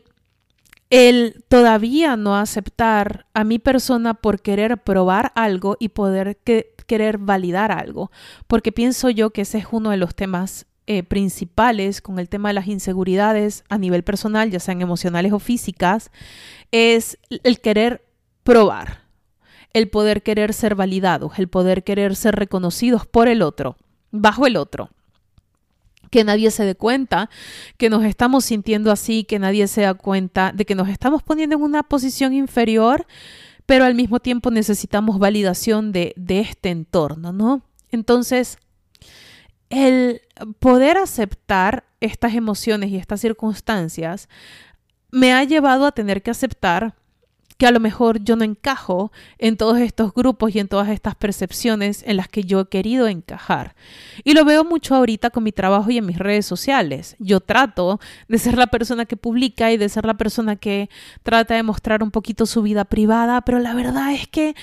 el 0.88 1.44
todavía 1.48 2.16
no 2.16 2.36
aceptar 2.36 3.26
a 3.34 3.42
mi 3.42 3.58
persona 3.58 4.14
por 4.14 4.40
querer 4.40 4.78
probar 4.78 5.32
algo 5.34 5.76
y 5.80 5.88
poder 5.88 6.38
querer 6.86 7.18
validar 7.18 7.72
algo, 7.72 8.12
porque 8.46 8.70
pienso 8.70 9.10
yo 9.10 9.30
que 9.30 9.40
ese 9.40 9.58
es 9.58 9.66
uno 9.72 9.90
de 9.90 9.96
los 9.96 10.14
temas 10.14 10.66
eh, 10.86 11.02
principales 11.02 12.00
con 12.00 12.20
el 12.20 12.28
tema 12.28 12.50
de 12.50 12.54
las 12.54 12.68
inseguridades 12.68 13.64
a 13.68 13.78
nivel 13.78 14.04
personal, 14.04 14.52
ya 14.52 14.60
sean 14.60 14.80
emocionales 14.80 15.32
o 15.32 15.40
físicas, 15.40 16.12
es 16.70 17.18
el 17.42 17.60
querer 17.60 18.06
probar, 18.44 19.00
el 19.72 19.88
poder 19.88 20.22
querer 20.22 20.54
ser 20.54 20.76
validados, 20.76 21.36
el 21.40 21.48
poder 21.48 21.82
querer 21.82 22.14
ser 22.14 22.36
reconocidos 22.36 23.06
por 23.08 23.26
el 23.26 23.42
otro, 23.42 23.76
bajo 24.12 24.46
el 24.46 24.56
otro 24.56 24.90
que 26.10 26.24
nadie 26.24 26.50
se 26.50 26.64
dé 26.64 26.74
cuenta 26.74 27.30
que 27.76 27.90
nos 27.90 28.04
estamos 28.04 28.44
sintiendo 28.44 28.90
así, 28.90 29.24
que 29.24 29.38
nadie 29.38 29.66
se 29.68 29.82
da 29.82 29.94
cuenta 29.94 30.52
de 30.52 30.64
que 30.64 30.74
nos 30.74 30.88
estamos 30.88 31.22
poniendo 31.22 31.56
en 31.56 31.62
una 31.62 31.82
posición 31.82 32.32
inferior, 32.32 33.06
pero 33.66 33.84
al 33.84 33.94
mismo 33.94 34.20
tiempo 34.20 34.50
necesitamos 34.50 35.18
validación 35.18 35.92
de, 35.92 36.14
de 36.16 36.40
este 36.40 36.70
entorno, 36.70 37.32
¿no? 37.32 37.62
Entonces, 37.90 38.58
el 39.70 40.22
poder 40.60 40.98
aceptar 40.98 41.84
estas 42.00 42.34
emociones 42.34 42.90
y 42.90 42.96
estas 42.96 43.20
circunstancias 43.20 44.28
me 45.10 45.32
ha 45.32 45.42
llevado 45.44 45.86
a 45.86 45.92
tener 45.92 46.22
que 46.22 46.30
aceptar 46.30 46.94
que 47.58 47.66
a 47.66 47.70
lo 47.70 47.80
mejor 47.80 48.22
yo 48.22 48.36
no 48.36 48.44
encajo 48.44 49.12
en 49.38 49.56
todos 49.56 49.78
estos 49.78 50.12
grupos 50.12 50.54
y 50.54 50.58
en 50.58 50.68
todas 50.68 50.88
estas 50.88 51.14
percepciones 51.14 52.02
en 52.06 52.16
las 52.16 52.28
que 52.28 52.44
yo 52.44 52.60
he 52.60 52.68
querido 52.68 53.08
encajar. 53.08 53.74
Y 54.24 54.34
lo 54.34 54.44
veo 54.44 54.64
mucho 54.64 54.94
ahorita 54.94 55.30
con 55.30 55.44
mi 55.44 55.52
trabajo 55.52 55.90
y 55.90 55.98
en 55.98 56.06
mis 56.06 56.18
redes 56.18 56.44
sociales. 56.44 57.16
Yo 57.18 57.40
trato 57.40 57.98
de 58.28 58.38
ser 58.38 58.58
la 58.58 58.66
persona 58.66 59.06
que 59.06 59.16
publica 59.16 59.72
y 59.72 59.78
de 59.78 59.88
ser 59.88 60.04
la 60.04 60.14
persona 60.14 60.56
que 60.56 60.90
trata 61.22 61.54
de 61.54 61.62
mostrar 61.62 62.02
un 62.02 62.10
poquito 62.10 62.44
su 62.44 62.62
vida 62.62 62.84
privada, 62.84 63.40
pero 63.40 63.58
la 63.58 63.74
verdad 63.74 64.12
es 64.12 64.28
que 64.28 64.54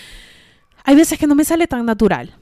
hay 0.83 0.95
veces 0.95 1.17
que 1.17 1.27
no 1.27 1.35
me 1.35 1.45
sale 1.45 1.67
tan 1.67 1.85
natural. 1.85 2.35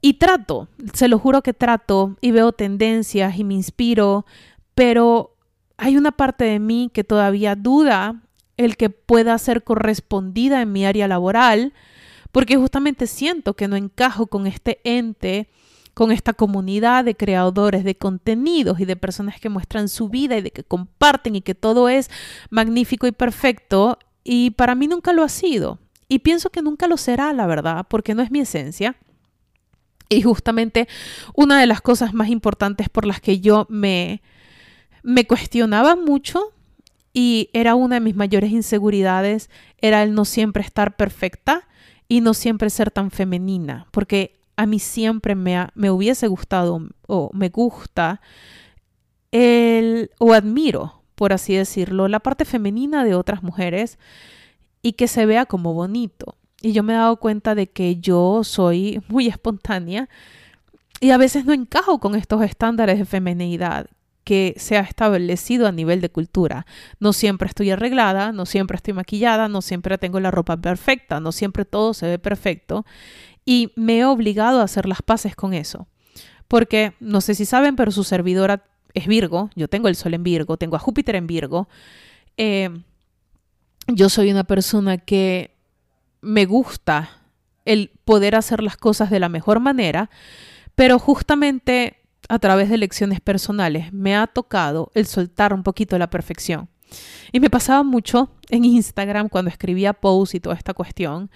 Y 0.00 0.14
trato, 0.14 0.68
se 0.92 1.08
lo 1.08 1.18
juro 1.18 1.42
que 1.42 1.52
trato 1.52 2.16
y 2.20 2.30
veo 2.30 2.52
tendencias 2.52 3.38
y 3.38 3.44
me 3.44 3.54
inspiro, 3.54 4.24
pero 4.74 5.34
hay 5.78 5.96
una 5.96 6.12
parte 6.12 6.44
de 6.44 6.60
mí 6.60 6.90
que 6.92 7.02
todavía 7.02 7.56
duda 7.56 8.22
el 8.56 8.76
que 8.76 8.90
pueda 8.90 9.36
ser 9.38 9.64
correspondida 9.64 10.62
en 10.62 10.72
mi 10.72 10.86
área 10.86 11.08
laboral, 11.08 11.72
porque 12.32 12.56
justamente 12.56 13.06
siento 13.06 13.54
que 13.54 13.68
no 13.68 13.76
encajo 13.76 14.26
con 14.26 14.46
este 14.46 14.80
ente, 14.84 15.48
con 15.94 16.12
esta 16.12 16.34
comunidad 16.34 17.04
de 17.04 17.14
creadores 17.14 17.84
de 17.84 17.96
contenidos 17.96 18.80
y 18.80 18.84
de 18.84 18.96
personas 18.96 19.40
que 19.40 19.48
muestran 19.48 19.88
su 19.88 20.08
vida 20.08 20.36
y 20.36 20.42
de 20.42 20.50
que 20.50 20.62
comparten 20.62 21.36
y 21.36 21.40
que 21.40 21.54
todo 21.54 21.88
es 21.88 22.10
magnífico 22.50 23.06
y 23.06 23.12
perfecto, 23.12 23.98
y 24.22 24.50
para 24.50 24.74
mí 24.74 24.88
nunca 24.88 25.12
lo 25.12 25.22
ha 25.22 25.28
sido. 25.28 25.78
Y 26.08 26.18
pienso 26.20 26.50
que 26.50 26.62
nunca 26.62 26.86
lo 26.86 26.96
será, 26.96 27.32
la 27.32 27.46
verdad, 27.46 27.86
porque 27.88 28.14
no 28.14 28.22
es 28.22 28.30
mi 28.30 28.40
esencia. 28.40 28.96
Y 30.08 30.22
justamente 30.22 30.88
una 31.34 31.60
de 31.60 31.66
las 31.66 31.80
cosas 31.80 32.14
más 32.14 32.28
importantes 32.28 32.88
por 32.88 33.06
las 33.06 33.20
que 33.20 33.40
yo 33.40 33.66
me, 33.68 34.22
me 35.02 35.26
cuestionaba 35.26 35.96
mucho 35.96 36.52
y 37.18 37.48
era 37.54 37.74
una 37.76 37.94
de 37.94 38.00
mis 38.00 38.14
mayores 38.14 38.50
inseguridades, 38.50 39.48
era 39.78 40.02
el 40.02 40.12
no 40.12 40.26
siempre 40.26 40.62
estar 40.62 40.96
perfecta 40.96 41.66
y 42.08 42.20
no 42.20 42.34
siempre 42.34 42.68
ser 42.68 42.90
tan 42.90 43.10
femenina, 43.10 43.86
porque 43.90 44.38
a 44.54 44.66
mí 44.66 44.78
siempre 44.78 45.34
me, 45.34 45.66
me 45.74 45.90
hubiese 45.90 46.26
gustado 46.26 46.78
o 47.06 47.30
me 47.32 47.48
gusta 47.48 48.20
el, 49.32 50.10
o 50.18 50.34
admiro, 50.34 51.04
por 51.14 51.32
así 51.32 51.54
decirlo, 51.54 52.06
la 52.06 52.20
parte 52.20 52.44
femenina 52.44 53.02
de 53.02 53.14
otras 53.14 53.42
mujeres 53.42 53.98
y 54.82 54.92
que 54.92 55.08
se 55.08 55.24
vea 55.24 55.46
como 55.46 55.72
bonito. 55.72 56.36
Y 56.60 56.72
yo 56.72 56.82
me 56.82 56.92
he 56.92 56.96
dado 56.96 57.16
cuenta 57.16 57.54
de 57.54 57.66
que 57.66 57.96
yo 57.96 58.44
soy 58.44 59.02
muy 59.08 59.26
espontánea 59.28 60.10
y 61.00 61.12
a 61.12 61.16
veces 61.16 61.46
no 61.46 61.54
encajo 61.54 61.98
con 61.98 62.14
estos 62.14 62.42
estándares 62.42 62.98
de 62.98 63.06
feminidad 63.06 63.86
que 64.26 64.54
se 64.56 64.76
ha 64.76 64.80
establecido 64.80 65.68
a 65.68 65.72
nivel 65.72 66.00
de 66.00 66.10
cultura. 66.10 66.66
No 66.98 67.12
siempre 67.12 67.46
estoy 67.46 67.70
arreglada, 67.70 68.32
no 68.32 68.44
siempre 68.44 68.74
estoy 68.74 68.92
maquillada, 68.92 69.48
no 69.48 69.62
siempre 69.62 69.98
tengo 69.98 70.18
la 70.18 70.32
ropa 70.32 70.56
perfecta, 70.56 71.20
no 71.20 71.30
siempre 71.30 71.64
todo 71.64 71.94
se 71.94 72.08
ve 72.08 72.18
perfecto 72.18 72.84
y 73.44 73.72
me 73.76 73.98
he 73.98 74.04
obligado 74.04 74.60
a 74.60 74.64
hacer 74.64 74.86
las 74.88 75.00
paces 75.00 75.36
con 75.36 75.54
eso. 75.54 75.86
Porque 76.48 76.94
no 76.98 77.20
sé 77.20 77.36
si 77.36 77.44
saben, 77.44 77.76
pero 77.76 77.92
su 77.92 78.02
servidora 78.02 78.64
es 78.94 79.06
Virgo, 79.06 79.48
yo 79.54 79.68
tengo 79.68 79.86
el 79.86 79.94
Sol 79.94 80.14
en 80.14 80.24
Virgo, 80.24 80.56
tengo 80.56 80.74
a 80.74 80.80
Júpiter 80.80 81.14
en 81.14 81.28
Virgo. 81.28 81.68
Eh, 82.36 82.70
yo 83.86 84.08
soy 84.08 84.32
una 84.32 84.42
persona 84.42 84.98
que 84.98 85.54
me 86.20 86.46
gusta 86.46 87.10
el 87.64 87.92
poder 88.04 88.34
hacer 88.34 88.60
las 88.60 88.76
cosas 88.76 89.08
de 89.08 89.20
la 89.20 89.28
mejor 89.28 89.60
manera, 89.60 90.10
pero 90.74 90.98
justamente 90.98 92.00
a 92.28 92.38
través 92.38 92.68
de 92.68 92.78
lecciones 92.78 93.20
personales 93.20 93.92
me 93.92 94.16
ha 94.16 94.26
tocado 94.26 94.90
el 94.94 95.06
soltar 95.06 95.52
un 95.52 95.62
poquito 95.62 95.98
la 95.98 96.10
perfección. 96.10 96.68
Y 97.32 97.40
me 97.40 97.50
pasaba 97.50 97.82
mucho 97.82 98.30
en 98.48 98.64
Instagram 98.64 99.28
cuando 99.28 99.50
escribía 99.50 99.92
posts 99.92 100.36
y 100.36 100.40
toda 100.40 100.54
esta 100.54 100.74
cuestión 100.74 101.30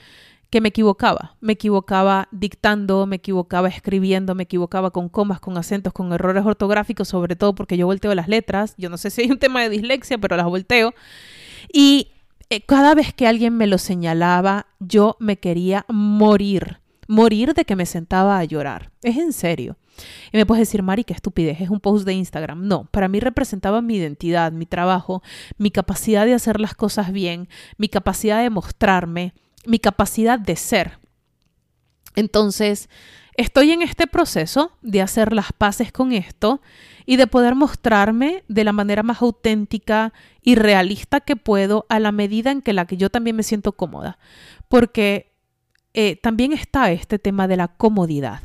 que 0.50 0.60
me 0.60 0.68
equivocaba. 0.70 1.36
Me 1.40 1.52
equivocaba 1.52 2.28
dictando, 2.32 3.06
me 3.06 3.16
equivocaba 3.16 3.68
escribiendo, 3.68 4.34
me 4.34 4.42
equivocaba 4.42 4.90
con 4.90 5.08
comas, 5.08 5.40
con 5.40 5.56
acentos, 5.56 5.92
con 5.92 6.12
errores 6.12 6.44
ortográficos, 6.44 7.08
sobre 7.08 7.36
todo 7.36 7.54
porque 7.54 7.76
yo 7.76 7.86
volteo 7.86 8.14
las 8.14 8.28
letras. 8.28 8.74
Yo 8.76 8.90
no 8.90 8.98
sé 8.98 9.10
si 9.10 9.22
hay 9.22 9.30
un 9.30 9.38
tema 9.38 9.62
de 9.62 9.70
dislexia, 9.70 10.18
pero 10.18 10.36
las 10.36 10.46
volteo. 10.46 10.92
Y 11.72 12.08
eh, 12.50 12.62
cada 12.62 12.94
vez 12.94 13.14
que 13.14 13.28
alguien 13.28 13.56
me 13.56 13.68
lo 13.68 13.78
señalaba, 13.78 14.66
yo 14.80 15.16
me 15.20 15.38
quería 15.38 15.86
morir. 15.88 16.80
Morir 17.10 17.54
de 17.54 17.64
que 17.64 17.74
me 17.74 17.86
sentaba 17.86 18.38
a 18.38 18.44
llorar. 18.44 18.92
Es 19.02 19.16
en 19.16 19.32
serio. 19.32 19.76
Y 20.30 20.36
me 20.36 20.46
puedes 20.46 20.68
decir, 20.68 20.84
Mari, 20.84 21.02
qué 21.02 21.12
estupidez, 21.12 21.60
es 21.60 21.68
un 21.68 21.80
post 21.80 22.06
de 22.06 22.12
Instagram. 22.12 22.68
No, 22.68 22.84
para 22.84 23.08
mí 23.08 23.18
representaba 23.18 23.82
mi 23.82 23.96
identidad, 23.96 24.52
mi 24.52 24.64
trabajo, 24.64 25.20
mi 25.58 25.72
capacidad 25.72 26.24
de 26.24 26.34
hacer 26.34 26.60
las 26.60 26.74
cosas 26.74 27.10
bien, 27.10 27.48
mi 27.78 27.88
capacidad 27.88 28.40
de 28.40 28.48
mostrarme, 28.48 29.34
mi 29.66 29.80
capacidad 29.80 30.38
de 30.38 30.54
ser. 30.54 31.00
Entonces, 32.14 32.88
estoy 33.36 33.72
en 33.72 33.82
este 33.82 34.06
proceso 34.06 34.70
de 34.80 35.02
hacer 35.02 35.32
las 35.32 35.52
paces 35.52 35.90
con 35.90 36.12
esto 36.12 36.60
y 37.06 37.16
de 37.16 37.26
poder 37.26 37.56
mostrarme 37.56 38.44
de 38.46 38.62
la 38.62 38.72
manera 38.72 39.02
más 39.02 39.20
auténtica 39.20 40.12
y 40.42 40.54
realista 40.54 41.18
que 41.18 41.34
puedo 41.34 41.86
a 41.88 41.98
la 41.98 42.12
medida 42.12 42.52
en 42.52 42.62
que 42.62 42.72
la 42.72 42.86
que 42.86 42.96
yo 42.96 43.10
también 43.10 43.34
me 43.34 43.42
siento 43.42 43.72
cómoda. 43.72 44.16
Porque 44.68 45.29
eh, 45.94 46.16
también 46.16 46.52
está 46.52 46.92
este 46.92 47.18
tema 47.18 47.48
de 47.48 47.56
la 47.56 47.68
comodidad 47.68 48.42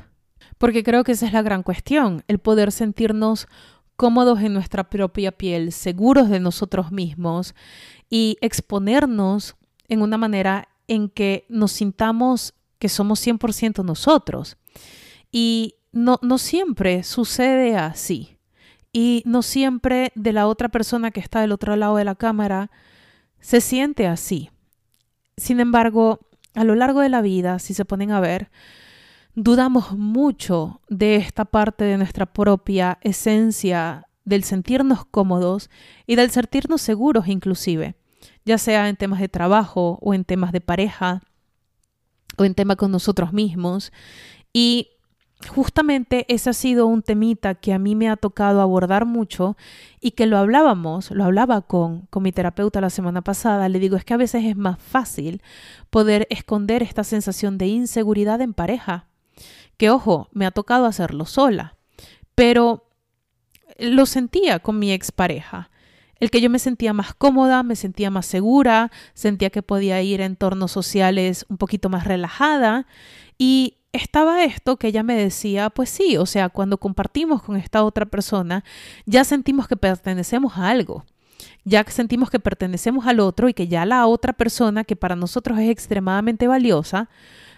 porque 0.58 0.84
creo 0.84 1.04
que 1.04 1.12
esa 1.12 1.26
es 1.26 1.34
la 1.34 1.42
gran 1.42 1.64
cuestión, 1.64 2.24
el 2.28 2.40
poder 2.40 2.72
sentirnos 2.72 3.48
cómodos 3.96 4.42
en 4.42 4.54
nuestra 4.54 4.90
propia 4.90 5.32
piel, 5.32 5.72
seguros 5.72 6.30
de 6.30 6.40
nosotros 6.40 6.92
mismos 6.92 7.56
y 8.10 8.38
exponernos 8.42 9.56
en 9.88 10.02
una 10.02 10.18
manera 10.18 10.68
en 10.88 11.10
que 11.10 11.46
nos 11.50 11.72
sintamos 11.72 12.54
que 12.80 12.90
somos 12.90 13.26
100% 13.26 13.84
nosotros. 13.84 14.58
Y 15.32 15.76
no, 15.92 16.20
no 16.22 16.38
siempre 16.38 17.04
sucede 17.04 17.78
así. 17.78 18.38
Y 18.92 19.24
no 19.26 19.42
siempre 19.42 20.12
de 20.16 20.34
la 20.34 20.48
otra 20.48 20.70
persona 20.70 21.12
que 21.12 21.20
está 21.20 21.42
del 21.42 21.52
otro 21.52 21.76
lado 21.76 21.98
de 21.98 22.06
la 22.06 22.16
cámara 22.16 22.72
se 23.40 23.60
siente 23.60 24.08
así. 24.08 24.50
Sin 25.38 25.60
embargo, 25.60 26.20
a 26.56 26.64
lo 26.64 26.76
largo 26.76 27.02
de 27.02 27.10
la 27.10 27.22
vida, 27.22 27.60
si 27.60 27.74
se 27.74 27.86
ponen 27.86 28.12
a 28.12 28.20
ver, 28.20 28.50
dudamos 29.36 29.92
mucho 29.92 30.82
de 30.90 31.18
esta 31.18 31.46
parte 31.46 31.84
de 31.84 31.98
nuestra 31.98 32.26
propia 32.26 32.98
esencia, 33.02 34.08
del 34.24 34.44
sentirnos 34.44 35.06
cómodos 35.06 35.70
y 36.08 36.16
del 36.16 36.32
sentirnos 36.32 36.82
seguros 36.82 37.28
inclusive, 37.28 37.96
ya 38.44 38.58
sea 38.58 38.90
en 38.90 38.96
temas 38.96 39.20
de 39.20 39.30
trabajo 39.30 40.00
o 40.02 40.14
en 40.14 40.24
temas 40.24 40.52
de 40.52 40.62
pareja 40.62 41.22
o 42.38 42.44
en 42.44 42.56
temas 42.56 42.78
con 42.78 42.92
nosotros 42.92 43.34
mismos. 43.34 43.92
Y 44.52 44.95
justamente 45.50 46.26
ese 46.34 46.50
ha 46.50 46.54
sido 46.54 46.88
un 46.88 47.02
temita 47.02 47.56
que 47.56 47.74
a 47.74 47.80
mí 47.80 47.96
me 47.96 48.10
ha 48.10 48.16
tocado 48.16 48.62
abordar 48.62 49.06
mucho 49.06 49.58
y 50.00 50.12
que 50.12 50.26
lo 50.26 50.38
hablábamos, 50.38 51.12
lo 51.12 51.24
hablaba 51.24 51.62
con, 51.62 52.08
con 52.08 52.24
mi 52.24 52.32
terapeuta 52.32 52.82
la 52.82 52.90
semana 52.90 53.22
pasada, 53.22 53.70
le 53.70 53.80
digo, 53.80 53.98
es 53.98 54.06
que 54.06 54.14
a 54.14 54.18
veces 54.18 54.46
es 54.46 54.56
más 54.56 54.80
fácil 54.80 55.42
poder 55.90 56.28
esconder 56.30 56.84
esta 56.84 57.04
sensación 57.04 57.58
de 57.58 57.68
inseguridad 57.68 58.42
en 58.42 58.54
pareja, 58.54 59.08
que 59.78 59.90
ojo, 59.90 60.30
me 60.32 60.46
ha 60.46 60.52
tocado 60.52 60.86
hacerlo 60.86 61.26
sola, 61.26 61.76
pero 62.34 62.86
lo 63.78 64.06
sentía 64.06 64.60
con 64.60 64.80
mi 64.80 64.92
expareja. 64.92 65.70
El 66.20 66.32
que 66.32 66.40
yo 66.40 66.50
me 66.50 66.60
sentía 66.60 66.94
más 66.94 67.14
cómoda, 67.14 67.62
me 67.62 67.76
sentía 67.76 68.10
más 68.10 68.26
segura, 68.26 68.90
sentía 69.14 69.50
que 69.50 69.62
podía 69.62 70.02
ir 70.02 70.22
a 70.22 70.26
entornos 70.26 70.72
sociales 70.72 71.46
un 71.50 71.58
poquito 71.58 71.90
más 71.90 72.06
relajada 72.06 72.88
y 73.38 73.80
estaba 73.96 74.44
esto 74.44 74.78
que 74.78 74.88
ella 74.88 75.04
me 75.04 75.16
decía, 75.16 75.70
pues 75.70 75.90
sí, 75.90 76.18
o 76.18 76.26
sea, 76.26 76.50
cuando 76.50 76.78
compartimos 76.78 77.42
con 77.42 77.56
esta 77.58 77.84
otra 77.84 78.06
persona, 78.06 78.64
ya 79.06 79.24
sentimos 79.24 79.68
que 79.68 79.78
pertenecemos 79.78 80.58
a 80.58 80.70
algo, 80.70 81.06
ya 81.64 81.84
sentimos 81.88 82.30
que 82.30 82.40
pertenecemos 82.40 83.08
al 83.08 83.20
otro 83.20 83.50
y 83.50 83.54
que 83.54 83.68
ya 83.68 83.86
la 83.86 84.06
otra 84.08 84.34
persona, 84.34 84.84
que 84.84 84.96
para 84.96 85.16
nosotros 85.16 85.58
es 85.60 85.70
extremadamente 85.70 86.48
valiosa, 86.48 87.10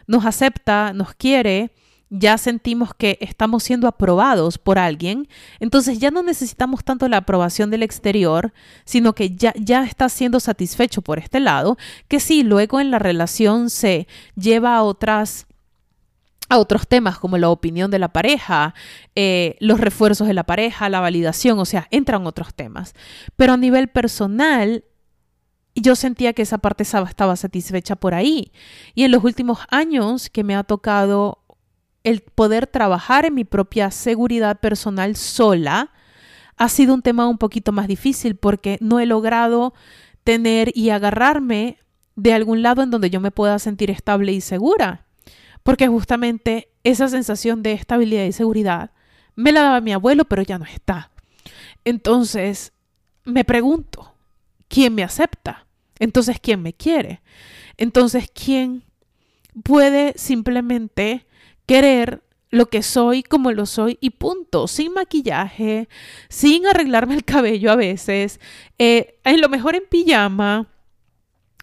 nos 0.05 0.25
acepta, 0.25 0.93
nos 0.93 1.13
quiere, 1.13 1.71
ya 2.09 2.37
sentimos 2.37 2.93
que 2.93 3.17
estamos 3.19 3.63
siendo 3.63 3.87
aprobados 3.87 4.57
por 4.57 4.79
alguien, 4.79 5.27
entonces 5.59 5.99
ya 5.99 6.11
no 6.11 6.23
necesitamos 6.23 6.83
tanto 6.83 7.09
la 7.09 7.17
aprobación 7.17 7.69
del 7.69 7.83
exterior, 7.83 8.53
sino 8.85 9.13
que 9.13 9.31
ya, 9.31 9.53
ya 9.57 9.83
está 9.83 10.07
siendo 10.07 10.39
satisfecho 10.39 11.01
por 11.01 11.19
este 11.19 11.39
lado, 11.39 11.77
que 12.07 12.19
sí, 12.19 12.43
luego 12.43 12.79
en 12.79 12.91
la 12.91 12.99
relación 12.99 13.69
se 13.69 14.07
lleva 14.35 14.77
a 14.77 14.83
otras 14.83 15.46
a 16.49 16.57
otros 16.57 16.87
temas 16.87 17.19
como 17.19 17.37
la 17.37 17.49
opinión 17.49 17.91
de 17.91 17.99
la 17.99 18.13
pareja, 18.13 18.73
eh, 19.15 19.55
los 19.59 19.79
refuerzos 19.79 20.27
de 20.27 20.33
la 20.33 20.45
pareja, 20.45 20.89
la 20.89 20.99
validación, 20.99 21.59
o 21.59 21.65
sea, 21.65 21.87
entran 21.91 22.25
otros 22.25 22.53
temas. 22.53 22.93
Pero 23.35 23.53
a 23.53 23.57
nivel 23.57 23.89
personal, 23.89 24.85
yo 25.75 25.95
sentía 25.95 26.33
que 26.33 26.41
esa 26.41 26.57
parte 26.57 26.83
estaba 26.83 27.35
satisfecha 27.35 27.95
por 27.95 28.13
ahí. 28.13 28.51
Y 28.95 29.03
en 29.03 29.11
los 29.11 29.23
últimos 29.23 29.59
años 29.69 30.29
que 30.29 30.43
me 30.43 30.55
ha 30.55 30.63
tocado 30.63 31.43
el 32.03 32.21
poder 32.21 32.67
trabajar 32.67 33.25
en 33.25 33.33
mi 33.33 33.43
propia 33.43 33.91
seguridad 33.91 34.59
personal 34.59 35.15
sola, 35.15 35.91
ha 36.55 36.69
sido 36.69 36.93
un 36.93 37.01
tema 37.01 37.27
un 37.27 37.37
poquito 37.37 37.71
más 37.71 37.87
difícil 37.87 38.35
porque 38.35 38.77
no 38.81 38.99
he 38.99 39.05
logrado 39.05 39.73
tener 40.23 40.71
y 40.75 40.89
agarrarme 40.89 41.77
de 42.15 42.33
algún 42.33 42.63
lado 42.63 42.81
en 42.81 42.89
donde 42.89 43.09
yo 43.09 43.19
me 43.19 43.31
pueda 43.31 43.59
sentir 43.59 43.91
estable 43.91 44.31
y 44.31 44.41
segura. 44.41 45.06
Porque 45.67 45.89
justamente 45.89 46.69
esa 46.85 47.09
sensación 47.09 47.61
de 47.61 47.73
estabilidad 47.73 48.23
y 48.23 48.31
seguridad 48.31 48.91
me 49.35 49.51
la 49.51 49.63
daba 49.63 49.81
mi 49.81 49.91
abuelo, 49.91 50.23
pero 50.23 50.41
ya 50.41 50.57
no 50.57 50.63
está. 50.63 51.11
Entonces, 51.83 52.71
me 53.25 53.43
pregunto, 53.43 54.13
¿quién 54.69 54.95
me 54.95 55.03
acepta? 55.03 55.67
Entonces, 55.99 56.39
¿quién 56.39 56.61
me 56.61 56.71
quiere? 56.71 57.21
Entonces, 57.75 58.31
¿quién 58.33 58.85
puede 59.61 60.13
simplemente 60.15 61.27
querer 61.65 62.23
lo 62.49 62.67
que 62.67 62.81
soy 62.81 63.21
como 63.21 63.51
lo 63.51 63.65
soy 63.65 63.97
y 63.99 64.11
punto, 64.11 64.69
sin 64.69 64.93
maquillaje, 64.93 65.89
sin 66.29 66.65
arreglarme 66.65 67.13
el 67.13 67.25
cabello 67.25 67.73
a 67.73 67.75
veces, 67.75 68.39
eh, 68.79 69.19
en 69.25 69.41
lo 69.41 69.49
mejor 69.49 69.75
en 69.75 69.83
pijama 69.89 70.69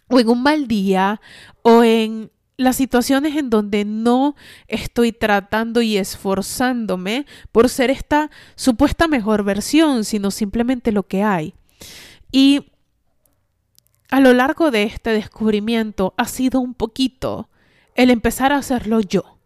o 0.08 0.20
en 0.20 0.28
un 0.28 0.42
mal 0.42 0.68
día 0.68 1.22
o 1.62 1.82
en 1.82 2.33
las 2.56 2.76
situaciones 2.76 3.36
en 3.36 3.50
donde 3.50 3.84
no 3.84 4.36
estoy 4.68 5.12
tratando 5.12 5.82
y 5.82 5.96
esforzándome 5.96 7.26
por 7.52 7.68
ser 7.68 7.90
esta 7.90 8.30
supuesta 8.54 9.08
mejor 9.08 9.42
versión, 9.42 10.04
sino 10.04 10.30
simplemente 10.30 10.92
lo 10.92 11.04
que 11.04 11.22
hay. 11.22 11.54
Y 12.30 12.72
a 14.10 14.20
lo 14.20 14.32
largo 14.32 14.70
de 14.70 14.84
este 14.84 15.10
descubrimiento 15.10 16.14
ha 16.16 16.26
sido 16.26 16.60
un 16.60 16.74
poquito 16.74 17.48
el 17.96 18.10
empezar 18.10 18.52
a 18.52 18.58
hacerlo 18.58 19.00
yo, 19.00 19.38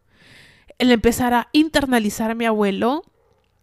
el 0.78 0.90
empezar 0.90 1.32
a 1.34 1.48
internalizar 1.52 2.30
a 2.30 2.34
mi 2.34 2.44
abuelo 2.44 3.02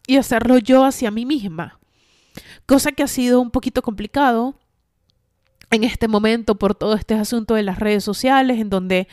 y 0.08 0.18
hacerlo 0.18 0.58
yo 0.58 0.84
hacia 0.84 1.12
mí 1.12 1.26
misma, 1.26 1.80
cosa 2.66 2.92
que 2.92 3.04
ha 3.04 3.08
sido 3.08 3.40
un 3.40 3.52
poquito 3.52 3.82
complicado 3.82 4.56
en 5.72 5.84
este 5.84 6.08
momento 6.08 6.56
por 6.56 6.76
todo 6.76 6.96
este 6.96 7.14
asunto 7.14 7.56
de 7.56 7.64
las 7.64 7.80
redes 7.80 8.04
sociales, 8.04 8.60
en 8.60 8.70
donde, 8.70 9.08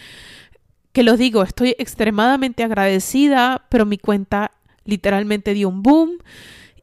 que 0.93 1.03
los 1.03 1.19
digo, 1.19 1.43
estoy 1.43 1.75
extremadamente 1.79 2.63
agradecida, 2.63 3.67
pero 3.69 3.87
mi 3.87 3.99
cuenta 3.99 4.53
literalmente 4.85 5.55
dio 5.55 5.69
un 5.69 5.83
boom 5.83 6.19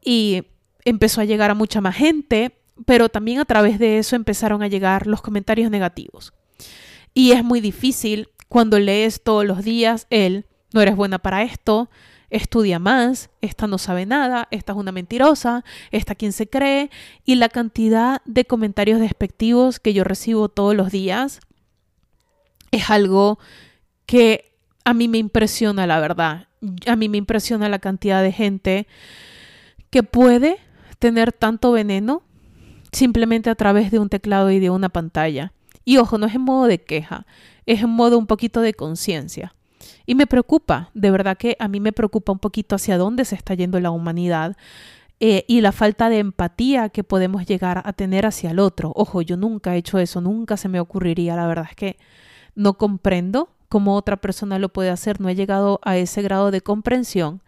y 0.04 0.44
empezó 0.84 1.20
a 1.20 1.24
llegar 1.24 1.50
a 1.50 1.54
mucha 1.54 1.80
más 1.80 1.96
gente, 1.96 2.56
pero 2.86 3.08
también 3.08 3.38
a 3.40 3.44
través 3.44 3.78
de 3.78 3.98
eso 3.98 4.16
empezaron 4.16 4.62
a 4.62 4.68
llegar 4.68 5.06
los 5.06 5.22
comentarios 5.22 5.70
negativos. 5.70 6.32
Y 7.12 7.32
es 7.32 7.44
muy 7.44 7.60
difícil 7.60 8.28
cuando 8.48 8.78
lees 8.78 9.22
todos 9.22 9.44
los 9.44 9.64
días 9.64 10.06
el 10.10 10.46
no 10.72 10.80
eres 10.80 10.96
buena 10.96 11.18
para 11.18 11.42
esto, 11.42 11.90
estudia 12.30 12.78
más, 12.78 13.30
esta 13.40 13.66
no 13.66 13.78
sabe 13.78 14.06
nada, 14.06 14.48
esta 14.50 14.72
es 14.72 14.78
una 14.78 14.92
mentirosa, 14.92 15.64
esta 15.90 16.14
quien 16.14 16.32
se 16.32 16.48
cree, 16.48 16.90
y 17.24 17.34
la 17.34 17.48
cantidad 17.48 18.22
de 18.24 18.44
comentarios 18.44 19.00
despectivos 19.00 19.80
que 19.80 19.92
yo 19.92 20.04
recibo 20.04 20.48
todos 20.48 20.74
los 20.74 20.90
días 20.90 21.40
es 22.70 22.88
algo 22.90 23.38
que 24.06 24.52
a 24.84 24.94
mí 24.94 25.08
me 25.08 25.18
impresiona, 25.18 25.86
la 25.86 26.00
verdad. 26.00 26.48
A 26.86 26.96
mí 26.96 27.08
me 27.08 27.18
impresiona 27.18 27.68
la 27.68 27.78
cantidad 27.78 28.22
de 28.22 28.32
gente 28.32 28.86
que 29.90 30.02
puede 30.02 30.58
tener 30.98 31.32
tanto 31.32 31.72
veneno 31.72 32.22
simplemente 32.92 33.50
a 33.50 33.54
través 33.54 33.90
de 33.90 33.98
un 33.98 34.08
teclado 34.08 34.50
y 34.50 34.60
de 34.60 34.70
una 34.70 34.88
pantalla. 34.88 35.52
Y 35.84 35.96
ojo, 35.96 36.18
no 36.18 36.26
es 36.26 36.34
en 36.34 36.42
modo 36.42 36.66
de 36.66 36.82
queja, 36.82 37.26
es 37.66 37.82
en 37.82 37.90
modo 37.90 38.18
un 38.18 38.26
poquito 38.26 38.60
de 38.60 38.74
conciencia. 38.74 39.54
Y 40.10 40.16
me 40.16 40.26
preocupa, 40.26 40.90
de 40.92 41.12
verdad 41.12 41.38
que 41.38 41.56
a 41.60 41.68
mí 41.68 41.78
me 41.78 41.92
preocupa 41.92 42.32
un 42.32 42.40
poquito 42.40 42.74
hacia 42.74 42.98
dónde 42.98 43.24
se 43.24 43.36
está 43.36 43.54
yendo 43.54 43.78
la 43.78 43.92
humanidad 43.92 44.56
eh, 45.20 45.44
y 45.46 45.60
la 45.60 45.70
falta 45.70 46.08
de 46.08 46.18
empatía 46.18 46.88
que 46.88 47.04
podemos 47.04 47.46
llegar 47.46 47.80
a 47.84 47.92
tener 47.92 48.26
hacia 48.26 48.50
el 48.50 48.58
otro. 48.58 48.90
Ojo, 48.96 49.22
yo 49.22 49.36
nunca 49.36 49.72
he 49.72 49.78
hecho 49.78 50.00
eso, 50.00 50.20
nunca 50.20 50.56
se 50.56 50.68
me 50.68 50.80
ocurriría, 50.80 51.36
la 51.36 51.46
verdad 51.46 51.66
es 51.70 51.76
que 51.76 51.96
no 52.56 52.76
comprendo 52.76 53.50
cómo 53.68 53.94
otra 53.94 54.16
persona 54.16 54.58
lo 54.58 54.70
puede 54.70 54.90
hacer, 54.90 55.20
no 55.20 55.28
he 55.28 55.36
llegado 55.36 55.78
a 55.84 55.96
ese 55.96 56.22
grado 56.22 56.50
de 56.50 56.60
comprensión, 56.60 57.40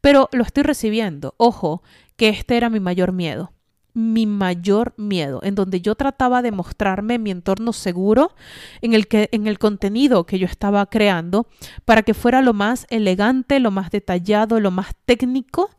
pero 0.00 0.28
lo 0.32 0.42
estoy 0.42 0.64
recibiendo. 0.64 1.34
Ojo, 1.36 1.84
que 2.16 2.30
este 2.30 2.56
era 2.56 2.68
mi 2.68 2.80
mayor 2.80 3.12
miedo 3.12 3.52
mi 3.98 4.26
mayor 4.26 4.94
miedo, 4.96 5.40
en 5.42 5.56
donde 5.56 5.80
yo 5.80 5.96
trataba 5.96 6.40
de 6.40 6.52
mostrarme 6.52 7.18
mi 7.18 7.32
entorno 7.32 7.72
seguro 7.72 8.32
en 8.80 8.94
el 8.94 9.08
que 9.08 9.28
en 9.32 9.48
el 9.48 9.58
contenido 9.58 10.24
que 10.24 10.38
yo 10.38 10.46
estaba 10.46 10.86
creando 10.86 11.48
para 11.84 12.04
que 12.04 12.14
fuera 12.14 12.40
lo 12.40 12.54
más 12.54 12.86
elegante, 12.90 13.58
lo 13.58 13.72
más 13.72 13.90
detallado, 13.90 14.60
lo 14.60 14.70
más 14.70 14.94
técnico 15.04 15.70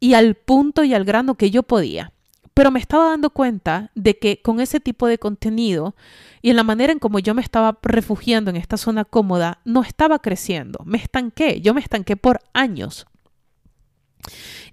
y 0.00 0.14
al 0.14 0.36
punto 0.36 0.84
y 0.84 0.94
al 0.94 1.04
grano 1.04 1.34
que 1.34 1.50
yo 1.50 1.62
podía. 1.62 2.12
Pero 2.54 2.70
me 2.70 2.80
estaba 2.80 3.10
dando 3.10 3.28
cuenta 3.28 3.90
de 3.94 4.18
que 4.18 4.40
con 4.40 4.58
ese 4.58 4.80
tipo 4.80 5.06
de 5.06 5.18
contenido 5.18 5.94
y 6.40 6.48
en 6.48 6.56
la 6.56 6.64
manera 6.64 6.94
en 6.94 6.98
como 6.98 7.18
yo 7.18 7.34
me 7.34 7.42
estaba 7.42 7.78
refugiando 7.82 8.50
en 8.50 8.56
esta 8.56 8.78
zona 8.78 9.04
cómoda, 9.04 9.60
no 9.66 9.82
estaba 9.82 10.18
creciendo, 10.20 10.78
me 10.86 10.96
estanqué, 10.96 11.60
yo 11.60 11.74
me 11.74 11.82
estanqué 11.82 12.16
por 12.16 12.40
años. 12.54 13.06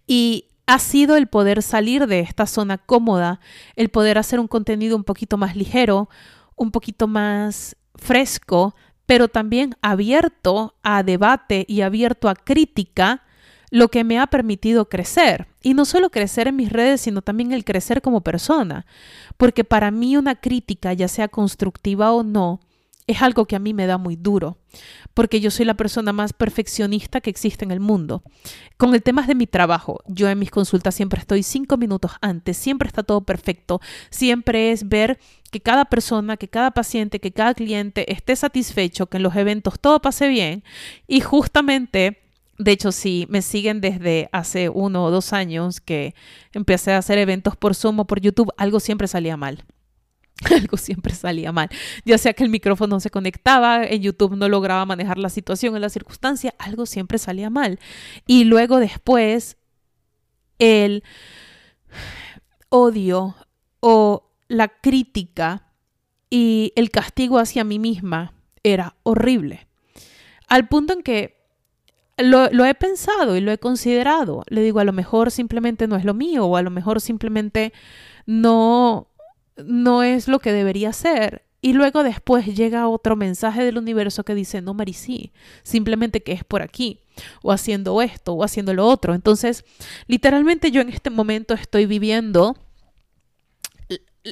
Y 0.07 0.54
ha 0.67 0.79
sido 0.79 1.15
el 1.15 1.27
poder 1.27 1.61
salir 1.61 2.07
de 2.07 2.19
esta 2.19 2.45
zona 2.45 2.77
cómoda, 2.77 3.39
el 3.75 3.89
poder 3.89 4.17
hacer 4.17 4.39
un 4.39 4.47
contenido 4.47 4.95
un 4.95 5.03
poquito 5.03 5.37
más 5.37 5.55
ligero, 5.55 6.09
un 6.55 6.71
poquito 6.71 7.07
más 7.07 7.75
fresco, 7.95 8.75
pero 9.05 9.27
también 9.27 9.75
abierto 9.81 10.75
a 10.83 11.03
debate 11.03 11.65
y 11.67 11.81
abierto 11.81 12.29
a 12.29 12.35
crítica, 12.35 13.21
lo 13.69 13.89
que 13.89 14.03
me 14.03 14.19
ha 14.19 14.27
permitido 14.27 14.89
crecer. 14.89 15.47
Y 15.61 15.73
no 15.73 15.85
solo 15.85 16.09
crecer 16.09 16.47
en 16.47 16.55
mis 16.55 16.71
redes, 16.71 17.01
sino 17.01 17.21
también 17.21 17.51
el 17.51 17.65
crecer 17.65 18.01
como 18.01 18.21
persona. 18.21 18.85
Porque 19.37 19.63
para 19.63 19.91
mí 19.91 20.17
una 20.17 20.35
crítica, 20.35 20.93
ya 20.93 21.07
sea 21.07 21.27
constructiva 21.27 22.11
o 22.13 22.23
no, 22.23 22.61
es 23.07 23.21
algo 23.21 23.45
que 23.45 23.55
a 23.55 23.59
mí 23.59 23.73
me 23.73 23.85
da 23.85 23.97
muy 23.97 24.15
duro, 24.15 24.57
porque 25.13 25.39
yo 25.39 25.51
soy 25.51 25.65
la 25.65 25.75
persona 25.75 26.11
más 26.11 26.33
perfeccionista 26.33 27.21
que 27.21 27.29
existe 27.29 27.63
en 27.63 27.71
el 27.71 27.79
mundo. 27.79 28.23
Con 28.77 28.95
el 28.95 29.03
tema 29.03 29.27
de 29.27 29.35
mi 29.35 29.45
trabajo, 29.45 30.01
yo 30.07 30.27
en 30.27 30.39
mis 30.39 30.51
consultas 30.51 30.95
siempre 30.95 31.19
estoy 31.19 31.43
cinco 31.43 31.77
minutos 31.77 32.11
antes, 32.21 32.57
siempre 32.57 32.87
está 32.87 33.03
todo 33.03 33.21
perfecto, 33.21 33.79
siempre 34.09 34.71
es 34.71 34.89
ver 34.89 35.19
que 35.51 35.61
cada 35.61 35.85
persona, 35.85 36.37
que 36.37 36.47
cada 36.47 36.71
paciente, 36.71 37.19
que 37.19 37.31
cada 37.31 37.53
cliente 37.53 38.11
esté 38.11 38.35
satisfecho, 38.35 39.05
que 39.05 39.17
en 39.17 39.23
los 39.23 39.35
eventos 39.35 39.79
todo 39.79 40.01
pase 40.01 40.27
bien 40.27 40.63
y 41.07 41.21
justamente... 41.21 42.21
De 42.57 42.71
hecho, 42.71 42.93
si 42.93 43.27
me 43.29 43.41
siguen 43.41 43.81
desde 43.81 44.29
hace 44.31 44.69
uno 44.69 45.03
o 45.03 45.11
dos 45.11 45.33
años 45.33 45.81
que 45.81 46.15
empecé 46.53 46.93
a 46.93 46.99
hacer 46.99 47.17
eventos 47.17 47.57
por 47.57 47.75
Zoom 47.75 47.99
o 47.99 48.07
por 48.07 48.21
YouTube, 48.21 48.53
algo 48.55 48.79
siempre 48.79 49.09
salía 49.09 49.35
mal. 49.35 49.65
algo 50.51 50.77
siempre 50.77 51.13
salía 51.13 51.51
mal. 51.51 51.69
Ya 52.03 52.17
sea 52.17 52.33
que 52.33 52.43
el 52.43 52.49
micrófono 52.49 52.95
no 52.95 52.99
se 52.99 53.09
conectaba, 53.09 53.83
en 53.85 54.01
YouTube 54.01 54.35
no 54.35 54.49
lograba 54.49 54.85
manejar 54.85 55.17
la 55.17 55.29
situación 55.29 55.75
en 55.75 55.81
la 55.81 55.89
circunstancia, 55.89 56.53
algo 56.57 56.85
siempre 56.85 57.17
salía 57.17 57.49
mal. 57.49 57.79
Y 58.27 58.43
luego 58.43 58.79
después 58.79 59.57
el 60.59 61.03
odio 62.69 63.35
o 63.79 64.31
la 64.47 64.67
crítica 64.67 65.71
y 66.29 66.73
el 66.75 66.91
castigo 66.91 67.39
hacia 67.39 67.63
mí 67.63 67.79
misma 67.79 68.33
era 68.63 68.95
horrible. 69.03 69.67
Al 70.47 70.67
punto 70.67 70.93
en 70.93 71.01
que 71.01 71.35
lo, 72.17 72.49
lo, 72.51 72.65
he 72.65 72.73
pensado 72.75 73.35
y 73.35 73.41
lo 73.41 73.51
he 73.51 73.57
considerado. 73.57 74.43
Le 74.47 74.61
digo, 74.61 74.79
a 74.79 74.85
lo 74.85 74.93
mejor 74.93 75.31
simplemente 75.31 75.87
no 75.87 75.95
es 75.95 76.05
lo 76.05 76.13
mío 76.13 76.45
o 76.45 76.57
a 76.57 76.61
lo 76.61 76.71
mejor 76.71 77.01
simplemente 77.01 77.73
no, 78.25 79.09
no 79.57 80.03
es 80.03 80.27
lo 80.27 80.39
que 80.39 80.51
debería 80.51 80.93
ser. 80.93 81.43
Y 81.61 81.73
luego 81.73 82.03
después 82.03 82.45
llega 82.45 82.87
otro 82.87 83.15
mensaje 83.15 83.63
del 83.63 83.79
universo 83.79 84.23
que 84.23 84.35
dice, 84.35 84.61
no, 84.61 84.75
Marisí, 84.75 85.31
simplemente 85.63 86.21
que 86.21 86.31
es 86.31 86.43
por 86.43 86.61
aquí, 86.61 87.01
o 87.41 87.51
haciendo 87.51 88.01
esto, 88.03 88.33
o 88.33 88.43
haciendo 88.43 88.73
lo 88.73 88.85
otro. 88.85 89.15
Entonces, 89.15 89.65
literalmente 90.05 90.69
yo 90.69 90.81
en 90.81 90.89
este 90.89 91.09
momento 91.09 91.55
estoy 91.55 91.87
viviendo 91.87 92.55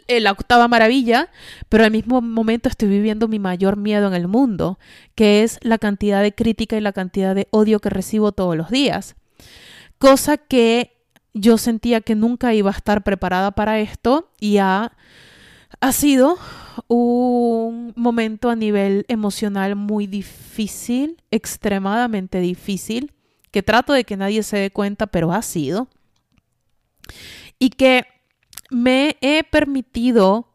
la 0.07 0.31
octava 0.31 0.67
maravilla, 0.67 1.29
pero 1.69 1.83
al 1.85 1.91
mismo 1.91 2.21
momento 2.21 2.69
estoy 2.69 2.89
viviendo 2.89 3.27
mi 3.27 3.39
mayor 3.39 3.77
miedo 3.77 4.07
en 4.07 4.13
el 4.13 4.27
mundo, 4.27 4.79
que 5.15 5.43
es 5.43 5.59
la 5.61 5.77
cantidad 5.77 6.21
de 6.21 6.33
crítica 6.33 6.77
y 6.77 6.81
la 6.81 6.93
cantidad 6.93 7.35
de 7.35 7.47
odio 7.51 7.79
que 7.79 7.89
recibo 7.89 8.31
todos 8.31 8.55
los 8.55 8.69
días. 8.69 9.15
Cosa 9.97 10.37
que 10.37 11.02
yo 11.33 11.57
sentía 11.57 12.01
que 12.01 12.15
nunca 12.15 12.53
iba 12.53 12.69
a 12.69 12.73
estar 12.73 13.03
preparada 13.03 13.51
para 13.51 13.79
esto 13.79 14.31
y 14.39 14.57
ha, 14.57 14.93
ha 15.79 15.91
sido 15.91 16.37
un 16.87 17.93
momento 17.95 18.49
a 18.49 18.55
nivel 18.55 19.05
emocional 19.07 19.75
muy 19.75 20.07
difícil, 20.07 21.21
extremadamente 21.31 22.39
difícil, 22.39 23.11
que 23.51 23.63
trato 23.63 23.93
de 23.93 24.03
que 24.03 24.17
nadie 24.17 24.43
se 24.43 24.57
dé 24.57 24.71
cuenta, 24.71 25.07
pero 25.07 25.31
ha 25.31 25.41
sido. 25.41 25.87
Y 27.59 27.69
que 27.69 28.05
me 28.69 29.17
he 29.21 29.43
permitido 29.43 30.52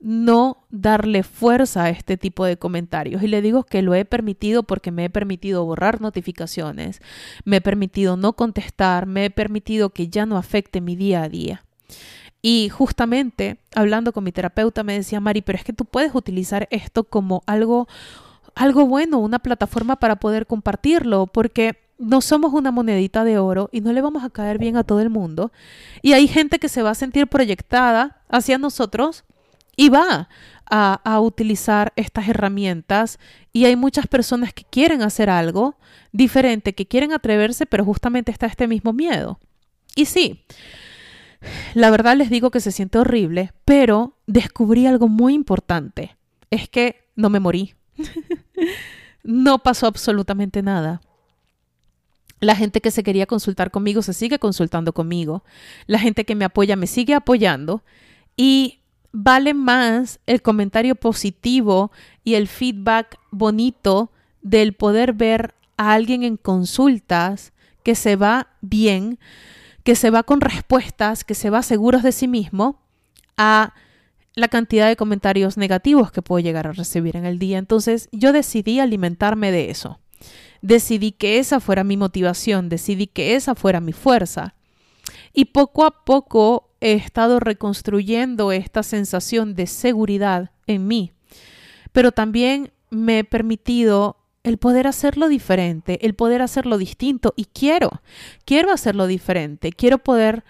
no 0.00 0.64
darle 0.70 1.22
fuerza 1.22 1.84
a 1.84 1.90
este 1.90 2.16
tipo 2.16 2.44
de 2.44 2.56
comentarios. 2.56 3.22
Y 3.22 3.28
le 3.28 3.42
digo 3.42 3.64
que 3.64 3.82
lo 3.82 3.94
he 3.94 4.04
permitido 4.04 4.62
porque 4.62 4.90
me 4.90 5.06
he 5.06 5.10
permitido 5.10 5.64
borrar 5.64 6.00
notificaciones, 6.00 7.00
me 7.44 7.56
he 7.56 7.60
permitido 7.60 8.16
no 8.16 8.34
contestar, 8.34 9.06
me 9.06 9.26
he 9.26 9.30
permitido 9.30 9.90
que 9.90 10.08
ya 10.08 10.26
no 10.26 10.36
afecte 10.36 10.80
mi 10.80 10.96
día 10.96 11.22
a 11.22 11.28
día. 11.28 11.64
Y 12.42 12.68
justamente 12.68 13.56
hablando 13.74 14.12
con 14.12 14.24
mi 14.24 14.32
terapeuta 14.32 14.82
me 14.82 14.92
decía, 14.92 15.20
Mari, 15.20 15.40
pero 15.40 15.56
es 15.56 15.64
que 15.64 15.72
tú 15.72 15.86
puedes 15.86 16.14
utilizar 16.14 16.68
esto 16.70 17.04
como 17.04 17.42
algo, 17.46 17.88
algo 18.54 18.86
bueno, 18.86 19.18
una 19.18 19.38
plataforma 19.38 19.96
para 19.96 20.16
poder 20.16 20.46
compartirlo, 20.46 21.26
porque 21.26 21.78
no 21.98 22.20
somos 22.20 22.52
una 22.52 22.70
monedita 22.70 23.24
de 23.24 23.38
oro 23.38 23.70
y 23.72 23.80
no 23.80 23.92
le 23.92 24.02
vamos 24.02 24.24
a 24.24 24.30
caer 24.30 24.58
bien 24.58 24.76
a 24.76 24.84
todo 24.84 25.00
el 25.00 25.08
mundo. 25.08 25.52
Y 26.02 26.12
hay 26.12 26.28
gente 26.28 26.58
que 26.58 26.68
se 26.68 26.82
va 26.82 26.90
a 26.90 26.94
sentir 26.94 27.28
proyectada 27.28 28.20
hacia 28.28 28.58
nosotros 28.58 29.24
y 29.76 29.88
va 29.88 30.28
a, 30.66 31.20
utilizar 31.20 31.92
estas 31.96 32.28
herramientas 32.28 33.18
y 33.52 33.66
hay 33.66 33.76
muchas 33.76 34.06
personas 34.06 34.52
que 34.52 34.64
quieren 34.64 35.02
hacer 35.02 35.30
algo 35.30 35.76
diferente, 36.12 36.74
que 36.74 36.86
quieren 36.86 37.12
atreverse, 37.12 37.66
pero 37.66 37.84
justamente 37.84 38.32
está 38.32 38.46
este 38.46 38.66
mismo 38.66 38.92
miedo. 38.92 39.38
Y 39.94 40.06
sí, 40.06 40.44
la 41.74 41.90
verdad 41.90 42.16
les 42.16 42.30
digo 42.30 42.50
que 42.50 42.60
se 42.60 42.72
siente 42.72 42.98
horrible, 42.98 43.52
pero 43.64 44.16
descubrí 44.26 44.86
algo 44.86 45.08
muy 45.08 45.34
importante. 45.34 46.16
Es 46.50 46.68
que 46.68 47.08
no 47.14 47.30
me 47.30 47.40
morí. 47.40 47.74
no 49.22 49.58
pasó 49.62 49.86
absolutamente 49.86 50.62
nada. 50.62 51.00
La 52.40 52.56
gente 52.56 52.80
que 52.80 52.90
se 52.90 53.02
quería 53.02 53.26
consultar 53.26 53.70
conmigo 53.70 54.02
se 54.02 54.12
sigue 54.12 54.38
consultando 54.38 54.92
conmigo. 54.92 55.44
La 55.86 55.98
gente 55.98 56.24
que 56.24 56.34
me 56.34 56.44
apoya 56.44 56.76
me 56.76 56.86
sigue 56.86 57.14
apoyando. 57.14 57.82
Y 58.36 58.80
vale 59.16 59.54
más 59.54 60.18
el 60.26 60.42
comentario 60.42 60.96
positivo 60.96 61.92
y 62.24 62.34
el 62.34 62.48
feedback 62.48 63.16
bonito 63.30 64.10
del 64.42 64.72
poder 64.72 65.12
ver 65.12 65.54
a 65.76 65.92
alguien 65.92 66.24
en 66.24 66.36
consultas 66.36 67.52
que 67.84 67.94
se 67.94 68.16
va 68.16 68.48
bien, 68.60 69.20
que 69.84 69.94
se 69.94 70.10
va 70.10 70.24
con 70.24 70.40
respuestas, 70.40 71.22
que 71.22 71.36
se 71.36 71.48
va 71.48 71.62
seguros 71.62 72.02
de 72.02 72.10
sí 72.10 72.26
mismo, 72.26 72.82
a 73.36 73.72
la 74.34 74.48
cantidad 74.48 74.88
de 74.88 74.96
comentarios 74.96 75.56
negativos 75.56 76.10
que 76.10 76.20
puedo 76.20 76.40
llegar 76.40 76.66
a 76.66 76.72
recibir 76.72 77.16
en 77.16 77.24
el 77.24 77.38
día. 77.38 77.58
Entonces 77.58 78.08
yo 78.10 78.32
decidí 78.32 78.80
alimentarme 78.80 79.52
de 79.52 79.70
eso. 79.70 80.00
Decidí 80.60 81.12
que 81.12 81.38
esa 81.38 81.60
fuera 81.60 81.84
mi 81.84 81.96
motivación, 81.96 82.68
decidí 82.68 83.06
que 83.06 83.36
esa 83.36 83.54
fuera 83.54 83.80
mi 83.80 83.92
fuerza. 83.92 84.56
Y 85.32 85.46
poco 85.46 85.84
a 85.84 86.04
poco 86.04 86.73
he 86.84 86.92
estado 86.92 87.40
reconstruyendo 87.40 88.52
esta 88.52 88.82
sensación 88.82 89.54
de 89.54 89.66
seguridad 89.66 90.50
en 90.66 90.86
mí, 90.86 91.12
pero 91.92 92.12
también 92.12 92.72
me 92.90 93.20
he 93.20 93.24
permitido 93.24 94.18
el 94.42 94.58
poder 94.58 94.86
hacerlo 94.86 95.28
diferente, 95.28 96.04
el 96.04 96.14
poder 96.14 96.42
hacerlo 96.42 96.76
distinto 96.76 97.32
y 97.36 97.46
quiero, 97.46 98.02
quiero 98.44 98.70
hacerlo 98.70 99.06
diferente, 99.06 99.72
quiero 99.72 99.96
poder 99.96 100.44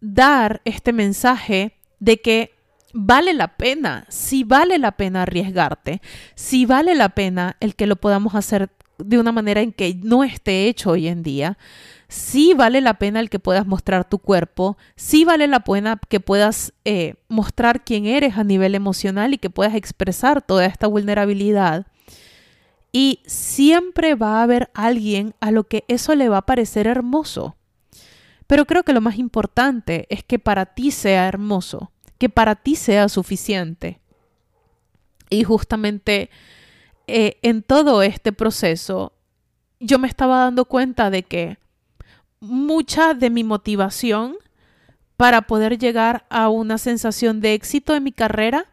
dar 0.00 0.62
este 0.64 0.92
mensaje 0.92 1.76
de 1.98 2.20
que 2.20 2.54
vale 2.94 3.34
la 3.34 3.56
pena, 3.56 4.06
si 4.08 4.44
vale 4.44 4.78
la 4.78 4.92
pena 4.92 5.22
arriesgarte, 5.22 6.00
si 6.36 6.64
vale 6.64 6.94
la 6.94 7.08
pena 7.08 7.56
el 7.58 7.74
que 7.74 7.88
lo 7.88 7.96
podamos 7.96 8.36
hacer 8.36 8.70
de 8.98 9.18
una 9.18 9.32
manera 9.32 9.60
en 9.60 9.72
que 9.72 9.98
no 10.02 10.24
esté 10.24 10.66
hecho 10.68 10.90
hoy 10.90 11.08
en 11.08 11.22
día, 11.22 11.58
sí 12.08 12.54
vale 12.54 12.80
la 12.80 12.94
pena 12.94 13.20
el 13.20 13.30
que 13.30 13.38
puedas 13.38 13.66
mostrar 13.66 14.08
tu 14.08 14.18
cuerpo, 14.18 14.76
sí 14.94 15.24
vale 15.24 15.46
la 15.46 15.60
pena 15.60 16.00
que 16.08 16.20
puedas 16.20 16.72
eh, 16.84 17.14
mostrar 17.28 17.84
quién 17.84 18.06
eres 18.06 18.36
a 18.36 18.44
nivel 18.44 18.74
emocional 18.74 19.34
y 19.34 19.38
que 19.38 19.50
puedas 19.50 19.74
expresar 19.74 20.42
toda 20.42 20.66
esta 20.66 20.86
vulnerabilidad. 20.86 21.86
Y 22.92 23.20
siempre 23.26 24.14
va 24.14 24.38
a 24.38 24.42
haber 24.42 24.70
alguien 24.72 25.34
a 25.40 25.50
lo 25.50 25.64
que 25.64 25.84
eso 25.88 26.14
le 26.14 26.28
va 26.28 26.38
a 26.38 26.46
parecer 26.46 26.86
hermoso. 26.86 27.56
Pero 28.46 28.64
creo 28.64 28.84
que 28.84 28.92
lo 28.92 29.00
más 29.00 29.18
importante 29.18 30.06
es 30.08 30.22
que 30.22 30.38
para 30.38 30.66
ti 30.66 30.90
sea 30.90 31.26
hermoso, 31.26 31.90
que 32.16 32.28
para 32.28 32.54
ti 32.54 32.76
sea 32.76 33.08
suficiente. 33.08 34.00
Y 35.28 35.42
justamente 35.42 36.30
eh, 37.06 37.38
en 37.42 37.62
todo 37.62 38.02
este 38.02 38.32
proceso, 38.32 39.12
yo 39.80 39.98
me 39.98 40.08
estaba 40.08 40.38
dando 40.38 40.64
cuenta 40.64 41.10
de 41.10 41.22
que 41.22 41.58
mucha 42.40 43.14
de 43.14 43.30
mi 43.30 43.44
motivación 43.44 44.36
para 45.16 45.42
poder 45.42 45.78
llegar 45.78 46.26
a 46.28 46.48
una 46.48 46.78
sensación 46.78 47.40
de 47.40 47.54
éxito 47.54 47.94
en 47.94 48.04
mi 48.04 48.12
carrera 48.12 48.66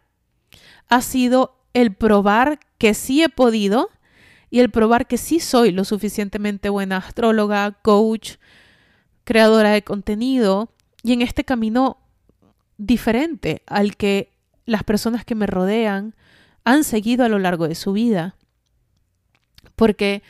ha 0.90 1.02
sido 1.02 1.56
el 1.74 1.94
probar 1.94 2.60
que 2.78 2.94
sí 2.94 3.24
he 3.24 3.30
podido 3.30 3.90
y 4.50 4.60
el 4.60 4.70
probar 4.70 5.08
que 5.08 5.18
sí 5.18 5.40
soy 5.40 5.72
lo 5.72 5.86
suficientemente 5.86 6.70
buena 6.70 6.98
astróloga, 6.98 7.72
coach, 7.82 8.34
creadora 9.24 9.72
de 9.72 9.84
contenido 9.84 10.70
y 11.02 11.14
en 11.14 11.22
este 11.22 11.44
camino 11.44 11.98
diferente 12.78 13.64
al 13.66 13.96
que 13.96 14.32
las 14.66 14.84
personas 14.84 15.26
que 15.26 15.36
me 15.36 15.48
rodean 15.48 16.14
han 16.64 16.84
seguido 16.84 17.26
a 17.26 17.30
lo 17.30 17.40
largo 17.40 17.68
de 17.68 17.76
su 17.76 17.94
vida. 17.94 18.36
Porque 19.76 20.24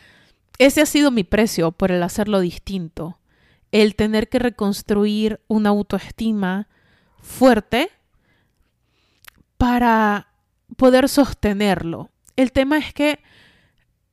ese 0.58 0.82
ha 0.82 0.86
sido 0.86 1.12
mi 1.12 1.24
precio 1.24 1.72
por 1.72 1.91
el 1.91 2.04
hacerlo 2.04 2.39
distinto 2.39 3.17
el 3.74 3.96
tener 3.96 4.30
que 4.30 4.38
reconstruir 4.38 5.41
una 5.48 5.69
autoestima 5.69 6.69
fuerte 7.19 7.89
para 9.58 10.28
poder 10.78 11.10
sostenerlo. 11.10 12.12
El 12.36 12.52
tema 12.52 12.78
es 12.78 12.93
que 12.93 13.19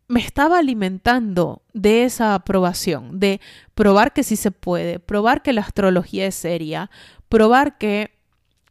me 0.09 0.21
estaba 0.21 0.59
alimentando 0.59 1.63
de 1.75 2.05
esa 2.05 2.35
aprobación, 2.35 3.21
de 3.21 3.39
probar 3.75 4.15
que 4.15 4.23
sí 4.23 4.35
se 4.35 4.51
puede, 4.51 4.99
probar 4.99 5.43
que 5.43 5.53
la 5.53 5.61
astrología 5.61 6.27
es 6.27 6.37
seria, 6.37 6.91
probar 7.29 7.77
que 7.77 8.13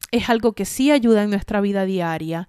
es 0.10 0.28
algo 0.28 0.54
que 0.54 0.66
sí 0.66 0.90
ayuda 0.90 1.22
en 1.22 1.30
nuestra 1.30 1.62
vida 1.62 1.86
diaria. 1.86 2.48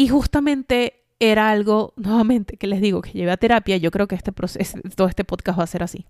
Y 0.00 0.08
justamente 0.08 1.04
era 1.18 1.50
algo, 1.50 1.92
nuevamente, 1.96 2.56
que 2.56 2.66
les 2.66 2.80
digo, 2.80 3.02
que 3.02 3.12
llevé 3.12 3.32
a 3.32 3.36
terapia, 3.36 3.76
yo 3.76 3.90
creo 3.90 4.08
que 4.08 4.14
este 4.14 4.32
proceso, 4.32 4.78
todo 4.96 5.08
este 5.08 5.24
podcast 5.24 5.58
va 5.58 5.64
a 5.64 5.66
ser 5.66 5.82
así. 5.82 6.06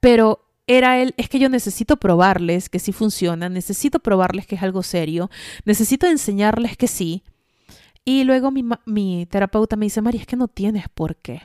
Pero 0.00 0.44
era 0.66 1.00
él, 1.00 1.14
es 1.16 1.28
que 1.28 1.38
yo 1.38 1.48
necesito 1.48 1.96
probarles 1.96 2.70
que 2.70 2.80
sí 2.80 2.90
funciona, 2.90 3.48
necesito 3.48 4.00
probarles 4.00 4.48
que 4.48 4.56
es 4.56 4.64
algo 4.64 4.82
serio, 4.82 5.30
necesito 5.64 6.08
enseñarles 6.08 6.76
que 6.76 6.88
sí, 6.88 7.22
y 8.04 8.24
luego 8.24 8.50
mi, 8.50 9.26
terapeuta 9.26 9.76
me 9.76 9.86
dice, 9.86 10.02
María, 10.02 10.22
es 10.22 10.26
que 10.26 10.34
no 10.34 10.48
tienes 10.48 10.88
por 10.88 11.14
qué. 11.14 11.42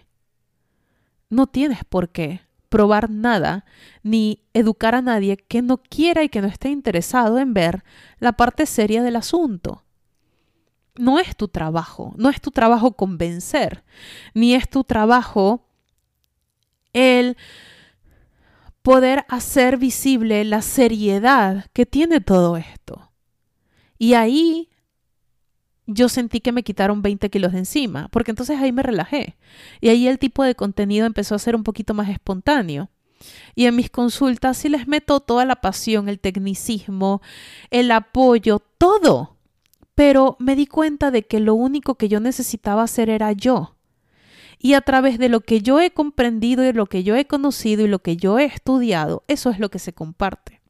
No 1.30 1.46
tienes 1.46 1.84
por 1.84 2.10
qué 2.10 2.42
probar 2.70 3.12
nada 3.12 3.64
ni 4.02 4.42
educar 4.56 4.96
a 4.96 5.04
nadie 5.04 5.38
que 5.38 5.62
no 5.62 5.78
quiera 5.78 6.24
y 6.24 6.30
que 6.30 6.42
no 6.42 6.48
esté 6.48 6.70
interesado 6.70 7.38
en 7.38 7.54
ver 7.54 7.84
la 8.18 8.32
parte 8.32 8.66
seria 8.66 9.04
del 9.04 9.18
asunto. 9.18 9.83
No 10.96 11.20
es 11.20 11.36
tu 11.36 11.48
trabajo, 11.48 12.14
no 12.18 12.30
es 12.30 12.40
tu 12.40 12.52
trabajo 12.52 12.94
convencer, 12.94 13.84
ni 14.34 14.54
es 14.54 14.70
tu 14.70 14.84
trabajo 14.84 15.66
el 16.94 17.36
poder 18.84 19.26
hacer 19.30 19.78
visible 19.78 20.44
la 20.44 20.62
seriedad 20.62 21.66
que 21.74 21.86
tiene 21.86 22.22
todo 22.22 22.58
esto. 22.58 23.12
Y 23.98 24.14
ahí 24.14 24.70
yo 25.86 26.10
sentí 26.10 26.40
que 26.40 26.52
me 26.52 26.64
quitaron 26.64 27.02
20 27.02 27.30
kilos 27.30 27.52
de 27.54 27.60
encima, 27.60 28.08
porque 28.10 28.32
entonces 28.32 28.60
ahí 28.60 28.72
me 28.72 28.84
relajé. 28.84 29.38
Y 29.82 29.90
ahí 29.90 30.08
el 30.08 30.20
tipo 30.20 30.44
de 30.44 30.56
contenido 30.56 31.06
empezó 31.06 31.36
a 31.36 31.40
ser 31.40 31.56
un 31.56 31.64
poquito 31.64 31.94
más 31.94 32.10
espontáneo. 32.10 32.90
Y 33.56 33.66
en 33.66 33.76
mis 33.76 33.90
consultas 33.90 34.58
sí 34.58 34.70
les 34.70 34.88
meto 34.88 35.20
toda 35.22 35.46
la 35.46 35.56
pasión, 35.58 36.10
el 36.10 36.20
tecnicismo, 36.20 37.22
el 37.70 37.92
apoyo, 37.92 38.60
todo. 38.78 39.33
Pero 39.96 40.36
me 40.40 40.56
di 40.56 40.66
cuenta 40.66 41.12
de 41.12 41.24
que 41.24 41.40
lo 41.40 41.54
único 41.54 41.96
que 41.96 42.10
yo 42.10 42.20
necesitaba 42.20 42.84
hacer 42.84 43.10
era 43.10 43.32
yo. 43.32 43.76
Y 44.60 44.74
a 44.74 44.82
través 44.82 45.20
de 45.20 45.30
lo 45.30 45.42
que 45.42 45.62
yo 45.62 45.80
he 45.80 45.92
comprendido 45.92 46.64
y 46.64 46.72
lo 46.72 46.86
que 46.86 47.04
yo 47.04 47.16
he 47.16 47.26
conocido 47.26 47.84
y 47.84 47.88
lo 47.88 48.00
que 48.00 48.16
yo 48.18 48.40
he 48.40 48.46
estudiado, 48.46 49.24
eso 49.28 49.50
es 49.50 49.60
lo 49.60 49.70
que 49.70 49.80
se 49.80 49.94
comparte. 49.94 50.62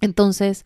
Entonces, 0.00 0.64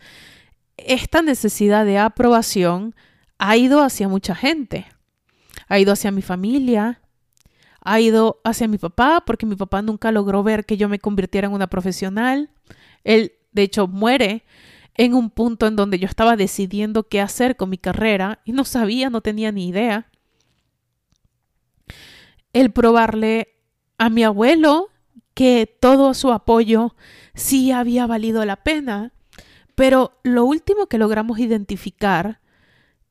esta 0.77 1.23
necesidad 1.23 1.85
de 1.85 1.99
aprobación 1.99 2.95
ha 3.39 3.57
ido 3.57 3.83
hacia 3.83 4.09
mucha 4.09 4.35
gente. 4.35 4.87
Ha 5.69 5.79
ido 5.79 5.93
hacia 5.93 6.11
mi 6.11 6.23
familia, 6.23 7.01
ha 7.81 8.01
ido 8.01 8.41
hacia 8.45 8.69
mi 8.69 8.79
papá, 8.79 9.23
porque 9.27 9.47
mi 9.47 9.57
papá 9.57 9.83
nunca 9.83 10.13
logró 10.13 10.43
ver 10.43 10.65
que 10.65 10.77
yo 10.77 10.89
me 10.89 10.99
convirtiera 10.99 11.49
en 11.49 11.55
una 11.55 11.67
profesional. 11.67 12.51
Él, 13.05 13.33
de 13.53 13.63
hecho, 13.63 13.87
muere 13.89 14.45
en 14.97 15.15
un 15.15 15.31
punto 15.31 15.67
en 15.67 15.77
donde 15.77 15.99
yo 15.99 16.07
estaba 16.07 16.37
decidiendo 16.37 17.09
qué 17.09 17.21
hacer 17.21 17.57
con 17.57 17.71
mi 17.71 17.79
carrera 17.79 18.41
y 18.45 18.53
no 18.53 18.65
sabía, 18.65 19.11
no 19.11 19.21
tenía 19.21 19.53
ni 19.53 19.69
idea. 19.69 20.11
El 22.53 22.71
probarle 22.73 23.49
a 23.99 24.09
mi 24.09 24.25
abuelo 24.25 24.89
que 25.35 25.67
todo 25.81 26.15
su 26.15 26.33
apoyo 26.33 26.95
sí 27.35 27.73
había 27.73 28.07
valido 28.07 28.45
la 28.47 28.57
pena, 28.57 29.13
pero 29.75 30.19
lo 30.23 30.47
último 30.47 30.87
que 30.87 30.99
logramos 30.99 31.39
identificar 31.39 32.41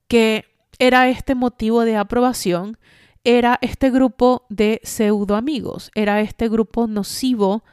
que 0.07 0.45
era 0.79 1.07
este 1.09 1.35
motivo 1.35 1.85
de 1.85 1.95
aprobación, 1.95 2.77
era 3.23 3.57
este 3.61 3.91
grupo 3.91 4.45
de 4.49 4.81
pseudo 4.83 5.35
amigos, 5.35 5.91
era 5.95 6.21
este 6.21 6.49
grupo 6.49 6.87
nocivo 6.87 7.63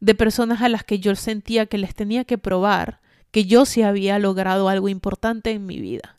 de 0.00 0.14
personas 0.14 0.62
a 0.62 0.68
las 0.68 0.84
que 0.84 0.98
yo 0.98 1.14
sentía 1.14 1.66
que 1.66 1.78
les 1.78 1.94
tenía 1.94 2.24
que 2.24 2.38
probar 2.38 3.00
que 3.30 3.44
yo 3.44 3.64
sí 3.64 3.82
había 3.82 4.18
logrado 4.18 4.68
algo 4.68 4.88
importante 4.88 5.50
en 5.50 5.66
mi 5.66 5.80
vida, 5.80 6.18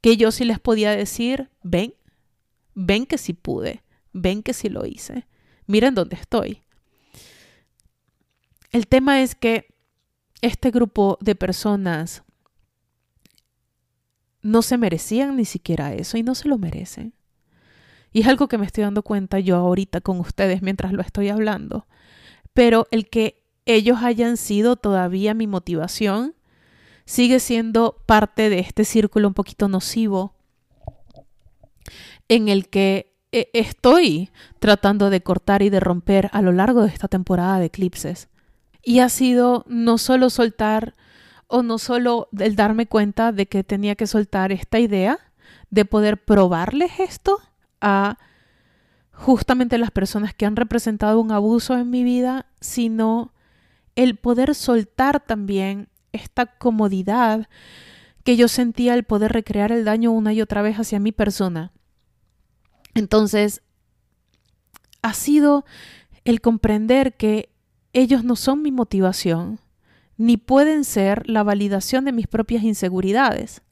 que 0.00 0.16
yo 0.16 0.30
sí 0.32 0.44
les 0.44 0.58
podía 0.58 0.90
decir, 0.90 1.50
ven, 1.62 1.94
ven 2.74 3.06
que 3.06 3.18
sí 3.18 3.32
pude, 3.32 3.82
ven 4.12 4.42
que 4.42 4.52
sí 4.52 4.68
lo 4.68 4.86
hice, 4.86 5.26
miren 5.66 5.94
dónde 5.94 6.16
estoy. 6.16 6.62
El 8.70 8.86
tema 8.86 9.22
es 9.22 9.34
que 9.34 9.74
este 10.40 10.70
grupo 10.70 11.18
de 11.20 11.34
personas 11.34 12.24
no 14.40 14.62
se 14.62 14.76
merecían 14.76 15.36
ni 15.36 15.44
siquiera 15.44 15.94
eso 15.94 16.18
y 16.18 16.22
no 16.22 16.34
se 16.34 16.48
lo 16.48 16.58
merecen. 16.58 17.14
Y 18.12 18.20
es 18.20 18.26
algo 18.26 18.48
que 18.48 18.58
me 18.58 18.66
estoy 18.66 18.84
dando 18.84 19.02
cuenta 19.02 19.38
yo 19.38 19.56
ahorita 19.56 20.00
con 20.00 20.20
ustedes 20.20 20.62
mientras 20.62 20.92
lo 20.92 21.00
estoy 21.00 21.28
hablando. 21.28 21.86
Pero 22.52 22.88
el 22.90 23.08
que 23.08 23.41
ellos 23.66 23.98
hayan 24.02 24.36
sido 24.36 24.76
todavía 24.76 25.34
mi 25.34 25.46
motivación 25.46 26.34
sigue 27.04 27.40
siendo 27.40 28.02
parte 28.06 28.48
de 28.50 28.60
este 28.60 28.84
círculo 28.84 29.28
un 29.28 29.34
poquito 29.34 29.68
nocivo 29.68 30.34
en 32.28 32.48
el 32.48 32.68
que 32.68 33.14
eh, 33.32 33.50
estoy 33.54 34.30
tratando 34.58 35.10
de 35.10 35.22
cortar 35.22 35.62
y 35.62 35.70
de 35.70 35.80
romper 35.80 36.30
a 36.32 36.42
lo 36.42 36.52
largo 36.52 36.82
de 36.82 36.88
esta 36.88 37.08
temporada 37.08 37.58
de 37.58 37.66
eclipses. 37.66 38.28
Y 38.82 39.00
ha 39.00 39.08
sido 39.08 39.64
no 39.68 39.98
solo 39.98 40.30
soltar 40.30 40.94
o 41.46 41.62
no 41.62 41.78
solo 41.78 42.28
el 42.38 42.56
darme 42.56 42.86
cuenta 42.86 43.32
de 43.32 43.46
que 43.46 43.64
tenía 43.64 43.94
que 43.94 44.06
soltar 44.06 44.52
esta 44.52 44.78
idea 44.78 45.18
de 45.70 45.84
poder 45.84 46.24
probarles 46.24 46.98
esto 46.98 47.38
a 47.80 48.18
justamente 49.12 49.78
las 49.78 49.90
personas 49.90 50.34
que 50.34 50.46
han 50.46 50.56
representado 50.56 51.20
un 51.20 51.32
abuso 51.32 51.76
en 51.76 51.90
mi 51.90 52.04
vida, 52.04 52.46
sino 52.60 53.32
el 53.96 54.16
poder 54.16 54.54
soltar 54.54 55.20
también 55.20 55.88
esta 56.12 56.46
comodidad 56.46 57.48
que 58.24 58.36
yo 58.36 58.48
sentía 58.48 58.94
el 58.94 59.04
poder 59.04 59.32
recrear 59.32 59.72
el 59.72 59.84
daño 59.84 60.12
una 60.12 60.32
y 60.32 60.40
otra 60.40 60.62
vez 60.62 60.78
hacia 60.78 61.00
mi 61.00 61.12
persona. 61.12 61.72
Entonces, 62.94 63.62
ha 65.02 65.14
sido 65.14 65.64
el 66.24 66.40
comprender 66.40 67.16
que 67.16 67.50
ellos 67.92 68.24
no 68.24 68.36
son 68.36 68.62
mi 68.62 68.70
motivación, 68.70 69.58
ni 70.16 70.36
pueden 70.36 70.84
ser 70.84 71.28
la 71.28 71.42
validación 71.42 72.04
de 72.04 72.12
mis 72.12 72.28
propias 72.28 72.62
inseguridades, 72.62 73.62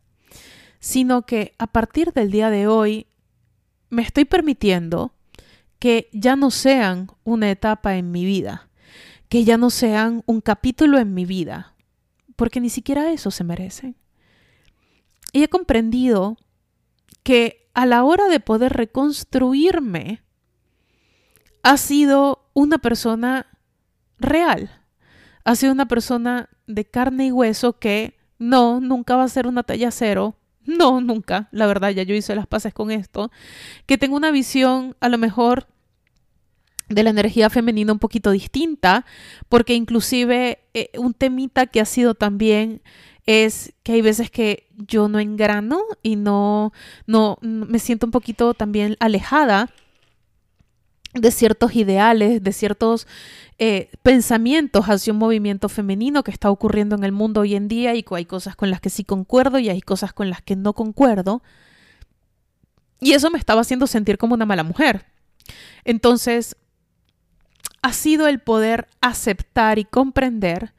sino 0.81 1.23
que 1.23 1.55
a 1.59 1.69
partir 1.69 2.13
del 2.13 2.31
día 2.31 2.51
de 2.51 2.67
hoy 2.67 3.07
me 3.89 4.03
estoy 4.03 4.25
permitiendo 4.25 5.13
que 5.79 6.09
ya 6.13 6.37
no 6.37 6.51
sean 6.51 7.11
una 7.25 7.51
etapa 7.51 7.97
en 7.97 8.11
mi 8.11 8.25
vida, 8.25 8.69
que 9.31 9.45
ya 9.45 9.57
no 9.57 9.71
sean 9.71 10.23
un 10.27 10.41
capítulo 10.41 10.99
en 10.99 11.15
mi 11.15 11.25
vida, 11.25 11.75
porque 12.35 12.61
ni 12.61 12.69
siquiera 12.69 13.13
eso 13.13 13.31
se 13.31 13.45
merecen. 13.45 13.97
Y 15.33 15.45
he 15.45 15.49
comprendido 15.49 16.37
que 17.23 17.71
a 17.73 17.87
la 17.87 18.03
hora 18.03 18.29
de 18.29 18.41
poder 18.41 18.73
reconstruirme, 18.73 20.25
ha 21.63 21.77
sido 21.77 22.51
una 22.55 22.79
persona 22.79 23.47
real, 24.19 24.83
ha 25.45 25.55
sido 25.55 25.73
una 25.73 25.87
persona 25.87 26.49
de 26.67 26.85
carne 26.85 27.27
y 27.27 27.33
hueso 27.33 27.79
que 27.79 28.19
no, 28.39 28.81
nunca 28.81 29.15
va 29.15 29.23
a 29.23 29.29
ser 29.29 29.47
una 29.47 29.63
talla 29.63 29.93
cero. 29.93 30.35
No, 30.65 31.01
nunca. 31.01 31.49
La 31.53 31.67
verdad, 31.67 31.91
ya 31.91 32.03
yo 32.03 32.15
hice 32.15 32.35
las 32.35 32.47
paces 32.47 32.75
con 32.75 32.91
esto. 32.91 33.31
Que 33.87 33.97
tengo 33.97 34.17
una 34.17 34.31
visión 34.31 34.97
a 35.01 35.09
lo 35.09 35.19
mejor 35.19 35.69
de 36.91 37.05
la 37.05 37.11
energía 37.11 37.49
femenina 37.49 37.93
un 37.93 37.99
poquito 37.99 38.33
distinta, 38.33 39.07
porque 39.49 39.75
inclusive 39.75 40.59
eh, 40.75 40.91
un 40.99 41.15
temita 41.15 41.67
que 41.67 41.81
ha 41.81 41.85
sido 41.85 42.15
también 42.15 42.83
es 43.27 43.73
que 43.85 43.93
hay 43.93 44.03
veces 44.03 44.31
que 44.31 44.67
yo 44.77 45.09
no 45.09 45.21
engrano 45.21 45.83
y 46.03 46.17
no, 46.17 46.73
no 47.07 47.39
me 47.43 47.79
siento 47.79 48.07
un 48.07 48.13
poquito 48.13 48.55
también 48.55 48.97
alejada 48.99 49.71
de 51.15 51.31
ciertos 51.31 51.77
ideales, 51.77 52.43
de 52.43 52.53
ciertos 52.53 53.07
eh, 53.59 53.91
pensamientos 54.03 54.87
hacia 54.87 55.13
un 55.13 55.19
movimiento 55.19 55.69
femenino 55.69 56.25
que 56.25 56.31
está 56.33 56.51
ocurriendo 56.51 56.97
en 56.97 57.05
el 57.05 57.13
mundo 57.13 57.43
hoy 57.43 57.55
en 57.55 57.69
día 57.69 57.95
y 57.95 58.05
hay 58.11 58.25
cosas 58.25 58.57
con 58.57 58.71
las 58.71 58.81
que 58.81 58.91
sí 58.91 59.05
concuerdo 59.05 59.59
y 59.59 59.69
hay 59.69 59.81
cosas 59.81 60.13
con 60.13 60.29
las 60.29 60.43
que 60.43 60.57
no 60.57 60.73
concuerdo. 60.73 61.43
Y 63.01 63.13
eso 63.13 63.31
me 63.31 63.39
estaba 63.39 63.61
haciendo 63.61 63.87
sentir 63.87 64.19
como 64.19 64.35
una 64.35 64.47
mala 64.47 64.63
mujer. 64.63 65.07
Entonces, 65.85 66.57
ha 67.83 67.93
sido 67.93 68.27
el 68.29 68.41
poder 68.41 68.89
aceptar 69.01 69.79
y 69.79 69.85
comprender 69.85 70.75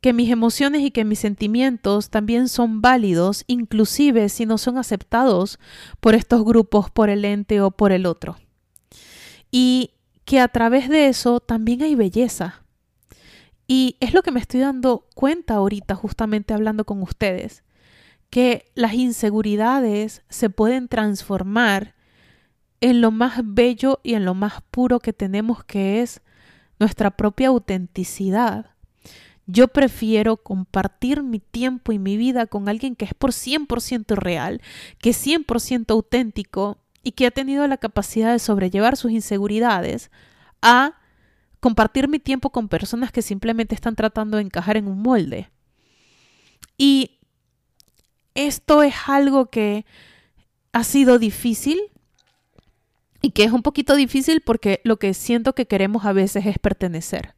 que 0.00 0.12
mis 0.12 0.30
emociones 0.30 0.82
y 0.82 0.90
que 0.90 1.04
mis 1.04 1.20
sentimientos 1.20 2.10
también 2.10 2.48
son 2.48 2.80
válidos, 2.80 3.44
inclusive 3.46 4.28
si 4.28 4.46
no 4.46 4.58
son 4.58 4.78
aceptados 4.78 5.58
por 6.00 6.14
estos 6.14 6.44
grupos, 6.44 6.90
por 6.90 7.08
el 7.08 7.24
ente 7.24 7.60
o 7.60 7.70
por 7.70 7.92
el 7.92 8.06
otro 8.06 8.36
y 9.52 9.92
que 10.24 10.40
a 10.40 10.48
través 10.48 10.88
de 10.88 11.06
eso 11.06 11.38
también 11.38 11.82
hay 11.82 11.94
belleza. 11.94 12.64
Y 13.68 13.96
es 14.00 14.12
lo 14.12 14.22
que 14.22 14.32
me 14.32 14.40
estoy 14.40 14.60
dando 14.60 15.06
cuenta 15.14 15.54
ahorita 15.54 15.94
justamente 15.94 16.54
hablando 16.54 16.84
con 16.84 17.00
ustedes, 17.02 17.62
que 18.30 18.64
las 18.74 18.94
inseguridades 18.94 20.22
se 20.28 20.50
pueden 20.50 20.88
transformar 20.88 21.94
en 22.80 23.00
lo 23.00 23.12
más 23.12 23.40
bello 23.44 24.00
y 24.02 24.14
en 24.14 24.24
lo 24.24 24.34
más 24.34 24.62
puro 24.70 24.98
que 24.98 25.12
tenemos, 25.12 25.62
que 25.64 26.02
es 26.02 26.22
nuestra 26.82 27.12
propia 27.12 27.46
autenticidad. 27.46 28.66
Yo 29.46 29.68
prefiero 29.68 30.36
compartir 30.36 31.22
mi 31.22 31.38
tiempo 31.38 31.92
y 31.92 32.00
mi 32.00 32.16
vida 32.16 32.46
con 32.46 32.68
alguien 32.68 32.96
que 32.96 33.04
es 33.04 33.14
por 33.14 33.30
100% 33.30 34.16
real, 34.16 34.60
que 34.98 35.10
es 35.10 35.26
100% 35.26 35.92
auténtico 35.92 36.78
y 37.04 37.12
que 37.12 37.26
ha 37.26 37.30
tenido 37.30 37.64
la 37.68 37.76
capacidad 37.76 38.32
de 38.32 38.40
sobrellevar 38.40 38.96
sus 38.96 39.12
inseguridades, 39.12 40.10
a 40.60 40.94
compartir 41.60 42.08
mi 42.08 42.18
tiempo 42.18 42.50
con 42.50 42.68
personas 42.68 43.12
que 43.12 43.22
simplemente 43.22 43.76
están 43.76 43.94
tratando 43.94 44.38
de 44.38 44.42
encajar 44.42 44.76
en 44.76 44.88
un 44.88 45.02
molde. 45.02 45.50
Y 46.76 47.20
esto 48.34 48.82
es 48.82 48.94
algo 49.06 49.50
que 49.50 49.86
ha 50.72 50.82
sido 50.82 51.20
difícil 51.20 51.80
y 53.22 53.30
que 53.30 53.44
es 53.44 53.52
un 53.52 53.62
poquito 53.62 53.94
difícil 53.94 54.40
porque 54.40 54.80
lo 54.84 54.98
que 54.98 55.14
siento 55.14 55.54
que 55.54 55.66
queremos 55.66 56.04
a 56.04 56.12
veces 56.12 56.44
es 56.44 56.58
pertenecer. 56.58 57.34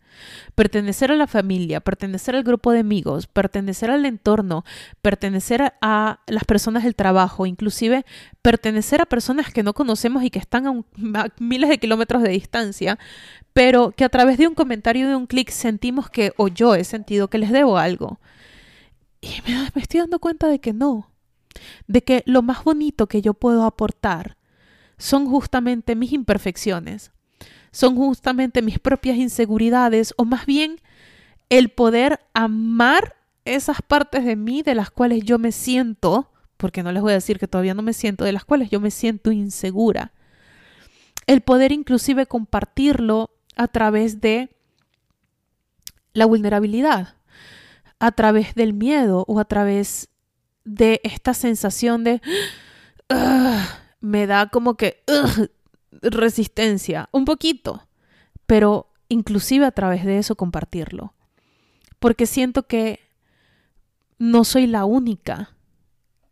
Pertenecer 0.54 1.10
a 1.10 1.16
la 1.16 1.26
familia, 1.26 1.80
pertenecer 1.80 2.36
al 2.36 2.42
grupo 2.44 2.72
de 2.72 2.78
amigos, 2.78 3.26
pertenecer 3.26 3.90
al 3.90 4.06
entorno, 4.06 4.64
pertenecer 5.02 5.74
a 5.82 6.20
las 6.26 6.44
personas 6.44 6.84
del 6.84 6.94
trabajo, 6.94 7.46
inclusive 7.46 8.06
pertenecer 8.40 9.02
a 9.02 9.06
personas 9.06 9.52
que 9.52 9.62
no 9.62 9.74
conocemos 9.74 10.22
y 10.22 10.30
que 10.30 10.38
están 10.38 10.66
a, 10.66 11.32
miles 11.38 11.68
de 11.68 11.78
kilómetros 11.78 12.22
de 12.22 12.30
distancia, 12.30 12.98
pero 13.52 13.90
que 13.90 14.04
a 14.04 14.08
través 14.08 14.38
de 14.38 14.48
un 14.48 14.54
comentario, 14.54 15.08
de 15.08 15.16
un 15.16 15.26
clic, 15.26 15.50
sentimos 15.50 16.08
que, 16.08 16.32
o 16.36 16.48
yo 16.48 16.74
he 16.74 16.84
sentido 16.84 17.28
que 17.28 17.38
les 17.38 17.50
debo 17.50 17.76
algo. 17.76 18.20
Y 19.20 19.42
me, 19.46 19.70
me 19.74 19.82
estoy 19.82 20.00
dando 20.00 20.18
cuenta 20.20 20.46
de 20.46 20.60
que 20.60 20.72
no, 20.72 21.10
de 21.88 22.02
que 22.02 22.22
lo 22.24 22.42
más 22.42 22.64
bonito 22.64 23.08
que 23.08 23.20
yo 23.20 23.34
puedo 23.34 23.64
aportar 23.64 24.36
son 24.98 25.26
justamente 25.26 25.94
mis 25.96 26.12
imperfecciones, 26.12 27.12
son 27.70 27.96
justamente 27.96 28.62
mis 28.62 28.78
propias 28.78 29.16
inseguridades 29.16 30.14
o 30.16 30.24
más 30.24 30.46
bien 30.46 30.80
el 31.48 31.70
poder 31.70 32.20
amar 32.32 33.16
esas 33.44 33.82
partes 33.82 34.24
de 34.24 34.36
mí 34.36 34.62
de 34.62 34.74
las 34.74 34.90
cuales 34.90 35.24
yo 35.24 35.38
me 35.38 35.52
siento, 35.52 36.30
porque 36.56 36.82
no 36.82 36.92
les 36.92 37.02
voy 37.02 37.12
a 37.12 37.16
decir 37.16 37.38
que 37.38 37.48
todavía 37.48 37.74
no 37.74 37.82
me 37.82 37.92
siento, 37.92 38.24
de 38.24 38.32
las 38.32 38.44
cuales 38.44 38.70
yo 38.70 38.80
me 38.80 38.90
siento 38.90 39.32
insegura. 39.32 40.12
El 41.26 41.40
poder 41.40 41.72
inclusive 41.72 42.26
compartirlo 42.26 43.30
a 43.56 43.68
través 43.68 44.20
de 44.20 44.50
la 46.12 46.26
vulnerabilidad, 46.26 47.16
a 47.98 48.12
través 48.12 48.54
del 48.54 48.72
miedo 48.72 49.24
o 49.28 49.40
a 49.40 49.44
través 49.44 50.08
de 50.64 51.00
esta 51.04 51.34
sensación 51.34 52.04
de 52.04 52.22
me 54.04 54.26
da 54.26 54.48
como 54.50 54.76
que 54.76 55.02
resistencia, 56.02 57.08
un 57.10 57.24
poquito, 57.24 57.88
pero 58.46 58.92
inclusive 59.08 59.64
a 59.64 59.70
través 59.70 60.04
de 60.04 60.18
eso 60.18 60.36
compartirlo. 60.36 61.14
Porque 61.98 62.26
siento 62.26 62.66
que 62.66 63.00
no 64.18 64.44
soy 64.44 64.66
la 64.66 64.84
única 64.84 65.56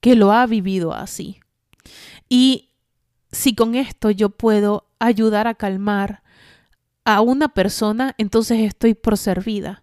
que 0.01 0.17
lo 0.17 0.33
ha 0.33 0.47
vivido 0.47 0.93
así. 0.93 1.41
Y 2.29 2.71
si 3.31 3.55
con 3.55 3.75
esto 3.75 4.11
yo 4.11 4.29
puedo 4.29 4.87
ayudar 4.99 5.47
a 5.47 5.55
calmar 5.55 6.23
a 7.05 7.23
una 7.23 7.55
persona, 7.55 8.15
entonces 8.19 8.61
estoy 8.61 8.93
por 8.95 9.17
servida. 9.17 9.83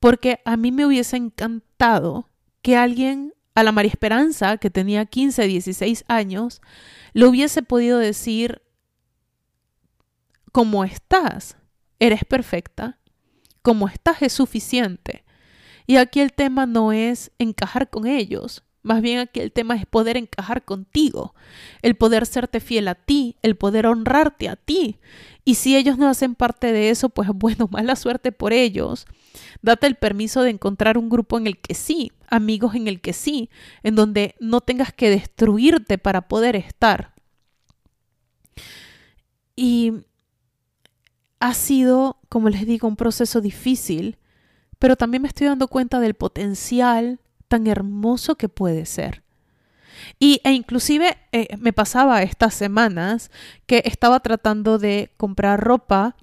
Porque 0.00 0.40
a 0.44 0.58
mí 0.58 0.70
me 0.70 0.84
hubiese 0.84 1.16
encantado 1.16 2.28
que 2.60 2.76
alguien, 2.76 3.32
a 3.54 3.62
la 3.62 3.72
María 3.72 3.90
Esperanza, 3.90 4.56
que 4.56 4.70
tenía 4.70 5.04
15, 5.04 5.46
16 5.46 6.04
años, 6.08 6.60
lo 7.12 7.28
hubiese 7.28 7.62
podido 7.62 7.98
decir 7.98 8.62
como 10.52 10.84
estás, 10.84 11.56
eres 11.98 12.24
perfecta, 12.24 12.98
como 13.62 13.88
estás 13.88 14.22
es 14.22 14.32
suficiente. 14.32 15.24
Y 15.86 15.96
aquí 15.96 16.20
el 16.20 16.32
tema 16.32 16.66
no 16.66 16.92
es 16.92 17.30
encajar 17.38 17.90
con 17.90 18.06
ellos, 18.06 18.62
más 18.82 19.00
bien 19.00 19.20
aquí 19.20 19.40
el 19.40 19.52
tema 19.52 19.76
es 19.76 19.86
poder 19.86 20.16
encajar 20.16 20.64
contigo, 20.64 21.34
el 21.82 21.94
poder 21.94 22.26
serte 22.26 22.58
fiel 22.58 22.88
a 22.88 22.96
ti, 22.96 23.36
el 23.42 23.56
poder 23.56 23.86
honrarte 23.86 24.48
a 24.48 24.56
ti. 24.56 24.98
Y 25.44 25.54
si 25.54 25.76
ellos 25.76 25.98
no 25.98 26.08
hacen 26.08 26.34
parte 26.34 26.72
de 26.72 26.90
eso, 26.90 27.08
pues 27.08 27.28
bueno, 27.32 27.68
mala 27.70 27.94
suerte 27.96 28.32
por 28.32 28.52
ellos. 28.52 29.06
Date 29.62 29.86
el 29.86 29.94
permiso 29.94 30.42
de 30.42 30.50
encontrar 30.50 30.98
un 30.98 31.08
grupo 31.08 31.38
en 31.38 31.46
el 31.46 31.58
que 31.58 31.74
sí, 31.74 32.12
amigos 32.32 32.74
en 32.74 32.88
el 32.88 33.00
que 33.00 33.12
sí, 33.12 33.50
en 33.82 33.94
donde 33.94 34.34
no 34.40 34.62
tengas 34.62 34.92
que 34.92 35.10
destruirte 35.10 35.98
para 35.98 36.28
poder 36.28 36.56
estar. 36.56 37.12
Y 39.54 39.92
ha 41.40 41.54
sido, 41.54 42.18
como 42.28 42.48
les 42.48 42.66
digo, 42.66 42.88
un 42.88 42.96
proceso 42.96 43.40
difícil, 43.40 44.16
pero 44.78 44.96
también 44.96 45.22
me 45.22 45.28
estoy 45.28 45.46
dando 45.46 45.68
cuenta 45.68 46.00
del 46.00 46.14
potencial 46.14 47.20
tan 47.48 47.66
hermoso 47.66 48.36
que 48.36 48.48
puede 48.48 48.86
ser. 48.86 49.22
Y, 50.18 50.40
e 50.42 50.52
inclusive 50.52 51.18
eh, 51.32 51.56
me 51.58 51.72
pasaba 51.74 52.22
estas 52.22 52.54
semanas 52.54 53.30
que 53.66 53.82
estaba 53.84 54.20
tratando 54.20 54.78
de 54.78 55.12
comprar 55.18 55.60
ropa 55.60 56.16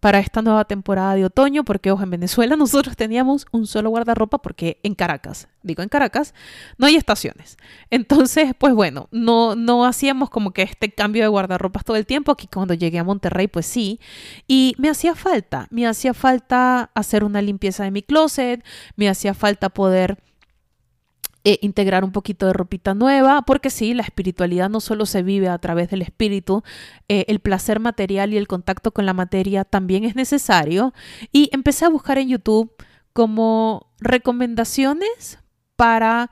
para 0.00 0.18
esta 0.18 0.42
nueva 0.42 0.64
temporada 0.64 1.14
de 1.14 1.26
otoño, 1.26 1.64
porque 1.64 1.90
ojo, 1.90 2.02
en 2.02 2.10
Venezuela 2.10 2.56
nosotros 2.58 2.96
teníamos 2.96 3.46
un 3.52 3.66
solo 3.66 3.90
guardarropa 3.90 4.38
porque 4.38 4.80
en 4.82 4.94
Caracas, 4.94 5.48
digo 5.62 5.82
en 5.82 5.88
Caracas, 5.88 6.34
no 6.78 6.86
hay 6.86 6.96
estaciones. 6.96 7.58
Entonces, 7.90 8.52
pues 8.58 8.74
bueno, 8.74 9.08
no, 9.12 9.54
no 9.54 9.84
hacíamos 9.84 10.30
como 10.30 10.52
que 10.52 10.62
este 10.62 10.90
cambio 10.90 11.22
de 11.22 11.28
guardarropas 11.28 11.84
todo 11.84 11.96
el 11.96 12.06
tiempo. 12.06 12.32
Aquí 12.32 12.48
cuando 12.52 12.74
llegué 12.74 12.98
a 12.98 13.04
Monterrey, 13.04 13.46
pues 13.46 13.66
sí. 13.66 14.00
Y 14.48 14.74
me 14.78 14.88
hacía 14.88 15.14
falta, 15.14 15.66
me 15.70 15.86
hacía 15.86 16.14
falta 16.14 16.90
hacer 16.94 17.24
una 17.24 17.42
limpieza 17.42 17.84
de 17.84 17.90
mi 17.90 18.02
closet, 18.02 18.64
me 18.96 19.08
hacía 19.08 19.34
falta 19.34 19.68
poder 19.68 20.18
eh, 21.44 21.58
integrar 21.62 22.04
un 22.04 22.12
poquito 22.12 22.46
de 22.46 22.52
ropita 22.52 22.94
nueva, 22.94 23.42
porque 23.42 23.70
sí, 23.70 23.94
la 23.94 24.02
espiritualidad 24.02 24.68
no 24.68 24.80
solo 24.80 25.06
se 25.06 25.22
vive 25.22 25.48
a 25.48 25.58
través 25.58 25.88
del 25.88 26.02
espíritu, 26.02 26.62
eh, 27.08 27.24
el 27.28 27.40
placer 27.40 27.80
material 27.80 28.34
y 28.34 28.36
el 28.36 28.46
contacto 28.46 28.92
con 28.92 29.06
la 29.06 29.14
materia 29.14 29.64
también 29.64 30.04
es 30.04 30.16
necesario. 30.16 30.92
Y 31.32 31.48
empecé 31.52 31.86
a 31.86 31.88
buscar 31.88 32.18
en 32.18 32.28
YouTube 32.28 32.72
como 33.12 33.90
recomendaciones 34.00 35.38
para 35.76 36.30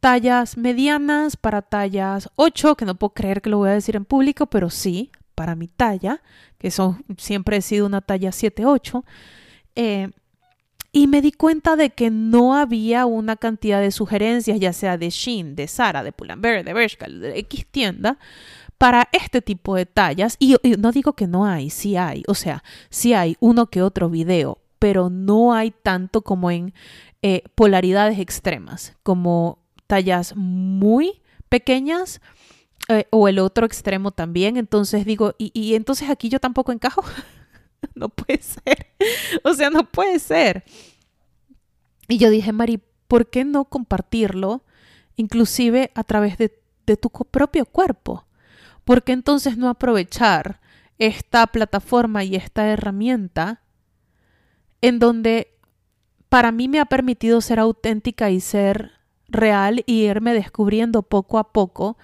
tallas 0.00 0.56
medianas, 0.56 1.36
para 1.36 1.62
tallas 1.62 2.30
8, 2.36 2.76
que 2.76 2.84
no 2.86 2.94
puedo 2.94 3.12
creer 3.12 3.42
que 3.42 3.50
lo 3.50 3.58
voy 3.58 3.68
a 3.68 3.72
decir 3.72 3.96
en 3.96 4.04
público, 4.04 4.46
pero 4.46 4.70
sí, 4.70 5.10
para 5.34 5.54
mi 5.54 5.68
talla, 5.68 6.22
que 6.58 6.70
son, 6.70 7.04
siempre 7.18 7.58
he 7.58 7.62
sido 7.62 7.86
una 7.86 8.00
talla 8.00 8.30
7-8. 8.30 9.04
Eh, 9.74 10.10
y 10.96 11.08
me 11.08 11.20
di 11.20 11.30
cuenta 11.30 11.76
de 11.76 11.90
que 11.90 12.08
no 12.08 12.56
había 12.56 13.04
una 13.04 13.36
cantidad 13.36 13.82
de 13.82 13.90
sugerencias, 13.90 14.58
ya 14.58 14.72
sea 14.72 14.96
de 14.96 15.10
Shein, 15.10 15.54
de 15.54 15.68
Zara, 15.68 16.02
de 16.02 16.10
Pull&Bear, 16.10 16.64
de 16.64 16.72
Bershka, 16.72 17.06
de 17.06 17.38
X 17.40 17.66
tienda, 17.70 18.18
para 18.78 19.06
este 19.12 19.42
tipo 19.42 19.76
de 19.76 19.84
tallas. 19.84 20.36
Y, 20.38 20.56
no 20.78 20.92
digo 20.92 21.12
que 21.12 21.26
no 21.26 21.44
hay, 21.44 21.68
sí 21.68 21.98
hay. 21.98 22.22
O 22.28 22.34
sea, 22.34 22.64
sí 22.88 23.12
hay 23.12 23.36
uno 23.40 23.66
que 23.66 23.82
otro 23.82 24.08
video, 24.08 24.56
pero 24.78 25.10
no 25.10 25.52
hay 25.52 25.70
tanto 25.70 26.22
como 26.22 26.50
en 26.50 26.72
eh, 27.20 27.42
polaridades 27.54 28.18
extremas, 28.18 28.96
como 29.02 29.58
tallas 29.86 30.34
muy 30.34 31.20
pequeñas 31.50 32.22
eh, 32.88 33.04
o 33.10 33.28
el 33.28 33.38
otro 33.38 33.66
extremo 33.66 34.12
también. 34.12 34.56
Entonces 34.56 35.04
digo, 35.04 35.34
y 35.36 35.74
entonces 35.74 36.08
aquí 36.08 36.30
yo 36.30 36.40
tampoco 36.40 36.72
encajo. 36.72 37.04
no 37.94 38.08
puede 38.08 38.42
ser. 38.42 38.86
O 39.44 39.54
sea, 39.54 39.70
no 39.70 39.84
puede 39.90 40.18
ser. 40.18 40.64
Y 42.08 42.18
yo 42.18 42.30
dije, 42.30 42.52
Mari, 42.52 42.80
¿por 43.08 43.30
qué 43.30 43.44
no 43.44 43.64
compartirlo 43.64 44.62
inclusive 45.16 45.90
a 45.94 46.04
través 46.04 46.38
de, 46.38 46.58
de 46.86 46.96
tu 46.96 47.10
propio 47.10 47.66
cuerpo? 47.66 48.26
¿Por 48.84 49.02
qué 49.02 49.12
entonces 49.12 49.56
no 49.56 49.68
aprovechar 49.68 50.60
esta 50.98 51.46
plataforma 51.48 52.24
y 52.24 52.36
esta 52.36 52.68
herramienta 52.68 53.62
en 54.80 54.98
donde 54.98 55.56
para 56.28 56.52
mí 56.52 56.68
me 56.68 56.80
ha 56.80 56.86
permitido 56.86 57.40
ser 57.40 57.58
auténtica 57.58 58.30
y 58.30 58.40
ser 58.40 58.92
real 59.28 59.82
y 59.86 60.02
irme 60.02 60.32
descubriendo 60.34 61.02
poco 61.02 61.38
a 61.38 61.52
poco, 61.52 61.96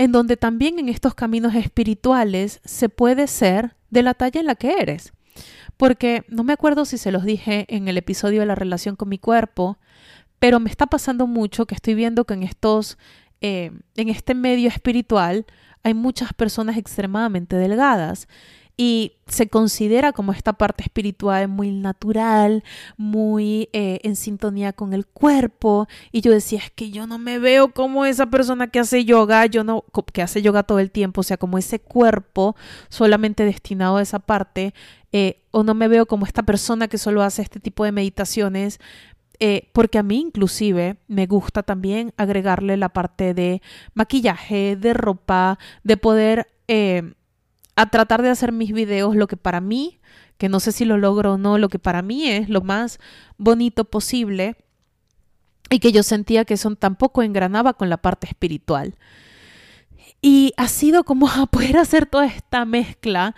en 0.00 0.12
donde 0.12 0.38
también 0.38 0.78
en 0.78 0.88
estos 0.88 1.14
caminos 1.14 1.54
espirituales 1.54 2.62
se 2.64 2.88
puede 2.88 3.26
ser 3.26 3.76
de 3.90 4.02
la 4.02 4.14
talla 4.14 4.40
en 4.40 4.46
la 4.46 4.54
que 4.54 4.76
eres. 4.80 5.12
Porque 5.76 6.24
no 6.28 6.42
me 6.42 6.54
acuerdo 6.54 6.86
si 6.86 6.96
se 6.96 7.12
los 7.12 7.22
dije 7.22 7.66
en 7.68 7.86
el 7.86 7.98
episodio 7.98 8.40
de 8.40 8.46
la 8.46 8.54
relación 8.54 8.96
con 8.96 9.10
mi 9.10 9.18
cuerpo, 9.18 9.76
pero 10.38 10.58
me 10.58 10.70
está 10.70 10.86
pasando 10.86 11.26
mucho 11.26 11.66
que 11.66 11.74
estoy 11.74 11.94
viendo 11.94 12.24
que 12.24 12.32
en 12.32 12.44
estos, 12.44 12.96
eh, 13.42 13.72
en 13.94 14.08
este 14.08 14.34
medio 14.34 14.68
espiritual, 14.68 15.44
hay 15.82 15.92
muchas 15.92 16.32
personas 16.32 16.78
extremadamente 16.78 17.56
delgadas. 17.56 18.26
Y 18.82 19.12
se 19.26 19.46
considera 19.46 20.14
como 20.14 20.32
esta 20.32 20.54
parte 20.54 20.82
espiritual 20.82 21.48
muy 21.48 21.70
natural, 21.70 22.64
muy 22.96 23.68
eh, 23.74 24.00
en 24.04 24.16
sintonía 24.16 24.72
con 24.72 24.94
el 24.94 25.06
cuerpo. 25.06 25.86
Y 26.12 26.22
yo 26.22 26.32
decía, 26.32 26.60
es 26.60 26.70
que 26.70 26.90
yo 26.90 27.06
no 27.06 27.18
me 27.18 27.38
veo 27.38 27.74
como 27.74 28.06
esa 28.06 28.30
persona 28.30 28.68
que 28.68 28.80
hace 28.80 29.04
yoga, 29.04 29.44
yo 29.44 29.64
no, 29.64 29.84
que 30.14 30.22
hace 30.22 30.40
yoga 30.40 30.62
todo 30.62 30.78
el 30.78 30.90
tiempo, 30.90 31.20
o 31.20 31.24
sea, 31.24 31.36
como 31.36 31.58
ese 31.58 31.78
cuerpo 31.78 32.56
solamente 32.88 33.44
destinado 33.44 33.98
a 33.98 34.02
esa 34.02 34.18
parte, 34.18 34.72
eh, 35.12 35.42
o 35.50 35.62
no 35.62 35.74
me 35.74 35.86
veo 35.86 36.06
como 36.06 36.24
esta 36.24 36.42
persona 36.42 36.88
que 36.88 36.96
solo 36.96 37.22
hace 37.22 37.42
este 37.42 37.60
tipo 37.60 37.84
de 37.84 37.92
meditaciones. 37.92 38.80
Eh, 39.40 39.68
porque 39.74 39.98
a 39.98 40.02
mí 40.02 40.20
inclusive 40.20 40.96
me 41.06 41.26
gusta 41.26 41.62
también 41.62 42.14
agregarle 42.16 42.78
la 42.78 42.88
parte 42.88 43.34
de 43.34 43.60
maquillaje, 43.92 44.76
de 44.76 44.94
ropa, 44.94 45.58
de 45.82 45.98
poder 45.98 46.46
a 47.80 47.86
tratar 47.86 48.20
de 48.20 48.28
hacer 48.28 48.52
mis 48.52 48.72
videos 48.72 49.16
lo 49.16 49.26
que 49.26 49.38
para 49.38 49.62
mí, 49.62 50.00
que 50.36 50.50
no 50.50 50.60
sé 50.60 50.70
si 50.70 50.84
lo 50.84 50.98
logro 50.98 51.34
o 51.34 51.38
no, 51.38 51.56
lo 51.56 51.70
que 51.70 51.78
para 51.78 52.02
mí 52.02 52.28
es 52.28 52.50
lo 52.50 52.60
más 52.60 52.98
bonito 53.38 53.84
posible 53.84 54.56
y 55.70 55.78
que 55.78 55.90
yo 55.90 56.02
sentía 56.02 56.44
que 56.44 56.54
eso 56.54 56.74
tampoco 56.76 57.22
engranaba 57.22 57.72
con 57.72 57.88
la 57.88 57.96
parte 57.96 58.26
espiritual. 58.26 58.96
Y 60.20 60.52
ha 60.58 60.68
sido 60.68 61.04
como 61.04 61.26
a 61.30 61.46
poder 61.46 61.78
hacer 61.78 62.04
toda 62.04 62.26
esta 62.26 62.66
mezcla 62.66 63.34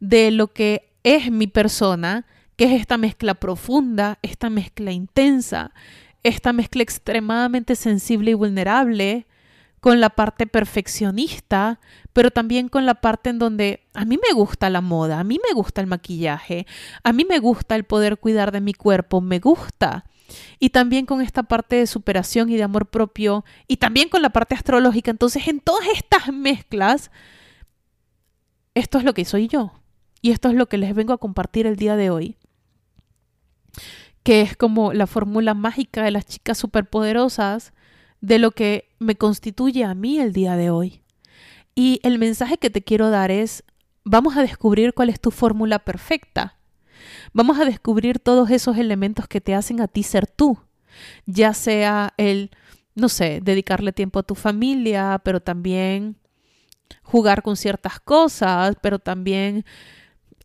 de 0.00 0.32
lo 0.32 0.52
que 0.52 0.92
es 1.04 1.30
mi 1.30 1.46
persona, 1.46 2.26
que 2.56 2.64
es 2.64 2.80
esta 2.80 2.98
mezcla 2.98 3.34
profunda, 3.34 4.18
esta 4.22 4.50
mezcla 4.50 4.90
intensa, 4.90 5.70
esta 6.24 6.52
mezcla 6.52 6.82
extremadamente 6.82 7.76
sensible 7.76 8.32
y 8.32 8.34
vulnerable, 8.34 9.28
con 9.84 10.00
la 10.00 10.08
parte 10.08 10.46
perfeccionista, 10.46 11.78
pero 12.14 12.30
también 12.30 12.70
con 12.70 12.86
la 12.86 12.94
parte 13.02 13.28
en 13.28 13.38
donde 13.38 13.86
a 13.92 14.06
mí 14.06 14.16
me 14.16 14.32
gusta 14.34 14.70
la 14.70 14.80
moda, 14.80 15.20
a 15.20 15.24
mí 15.24 15.38
me 15.46 15.52
gusta 15.52 15.82
el 15.82 15.86
maquillaje, 15.86 16.66
a 17.02 17.12
mí 17.12 17.26
me 17.28 17.38
gusta 17.38 17.76
el 17.76 17.84
poder 17.84 18.16
cuidar 18.16 18.50
de 18.50 18.62
mi 18.62 18.72
cuerpo, 18.72 19.20
me 19.20 19.40
gusta. 19.40 20.06
Y 20.58 20.70
también 20.70 21.04
con 21.04 21.20
esta 21.20 21.42
parte 21.42 21.76
de 21.76 21.86
superación 21.86 22.48
y 22.48 22.56
de 22.56 22.62
amor 22.62 22.86
propio, 22.86 23.44
y 23.68 23.76
también 23.76 24.08
con 24.08 24.22
la 24.22 24.30
parte 24.30 24.54
astrológica. 24.54 25.10
Entonces, 25.10 25.48
en 25.48 25.60
todas 25.60 25.86
estas 25.94 26.32
mezclas, 26.32 27.10
esto 28.72 28.96
es 28.96 29.04
lo 29.04 29.12
que 29.12 29.26
soy 29.26 29.48
yo. 29.48 29.74
Y 30.22 30.30
esto 30.30 30.48
es 30.48 30.54
lo 30.54 30.64
que 30.64 30.78
les 30.78 30.94
vengo 30.94 31.12
a 31.12 31.18
compartir 31.18 31.66
el 31.66 31.76
día 31.76 31.94
de 31.96 32.08
hoy. 32.08 32.38
Que 34.22 34.40
es 34.40 34.56
como 34.56 34.94
la 34.94 35.06
fórmula 35.06 35.52
mágica 35.52 36.02
de 36.02 36.10
las 36.10 36.24
chicas 36.24 36.56
superpoderosas 36.56 37.73
de 38.24 38.38
lo 38.38 38.52
que 38.52 38.88
me 38.98 39.16
constituye 39.16 39.84
a 39.84 39.94
mí 39.94 40.18
el 40.18 40.32
día 40.32 40.56
de 40.56 40.70
hoy. 40.70 41.02
Y 41.74 42.00
el 42.04 42.18
mensaje 42.18 42.56
que 42.56 42.70
te 42.70 42.82
quiero 42.82 43.10
dar 43.10 43.30
es, 43.30 43.64
vamos 44.02 44.38
a 44.38 44.40
descubrir 44.40 44.94
cuál 44.94 45.10
es 45.10 45.20
tu 45.20 45.30
fórmula 45.30 45.80
perfecta. 45.80 46.56
Vamos 47.34 47.58
a 47.58 47.66
descubrir 47.66 48.20
todos 48.20 48.48
esos 48.48 48.78
elementos 48.78 49.28
que 49.28 49.42
te 49.42 49.54
hacen 49.54 49.82
a 49.82 49.88
ti 49.88 50.02
ser 50.02 50.26
tú, 50.26 50.58
ya 51.26 51.52
sea 51.52 52.14
el, 52.16 52.50
no 52.94 53.10
sé, 53.10 53.40
dedicarle 53.42 53.92
tiempo 53.92 54.20
a 54.20 54.22
tu 54.22 54.34
familia, 54.34 55.20
pero 55.22 55.40
también 55.40 56.16
jugar 57.02 57.42
con 57.42 57.58
ciertas 57.58 58.00
cosas, 58.00 58.74
pero 58.80 58.98
también 59.00 59.66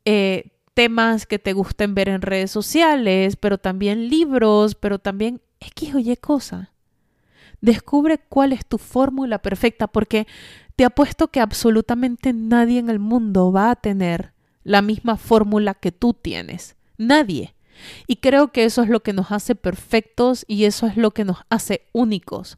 eh, 0.03 0.51
temas 0.73 1.25
que 1.25 1.39
te 1.39 1.53
gusten 1.53 1.95
ver 1.95 2.09
en 2.09 2.21
redes 2.21 2.51
sociales, 2.51 3.37
pero 3.37 3.57
también 3.57 4.09
libros, 4.09 4.75
pero 4.75 4.99
también 4.99 5.39
X 5.61 5.95
o 5.95 5.99
Y 5.99 6.17
cosa. 6.17 6.73
Descubre 7.61 8.17
cuál 8.17 8.53
es 8.53 8.65
tu 8.65 8.77
fórmula 8.77 9.39
perfecta 9.39 9.87
porque 9.87 10.27
te 10.75 10.85
apuesto 10.85 11.27
que 11.27 11.41
absolutamente 11.41 12.33
nadie 12.33 12.79
en 12.79 12.89
el 12.89 12.99
mundo 12.99 13.51
va 13.51 13.71
a 13.71 13.75
tener 13.75 14.33
la 14.63 14.81
misma 14.81 15.17
fórmula 15.17 15.73
que 15.73 15.91
tú 15.91 16.13
tienes. 16.13 16.75
Nadie. 16.97 17.55
Y 18.07 18.17
creo 18.17 18.51
que 18.51 18.65
eso 18.65 18.83
es 18.83 18.89
lo 18.89 19.01
que 19.01 19.13
nos 19.13 19.31
hace 19.31 19.55
perfectos 19.55 20.45
y 20.47 20.65
eso 20.65 20.87
es 20.87 20.97
lo 20.97 21.11
que 21.11 21.25
nos 21.25 21.37
hace 21.49 21.87
únicos. 21.91 22.57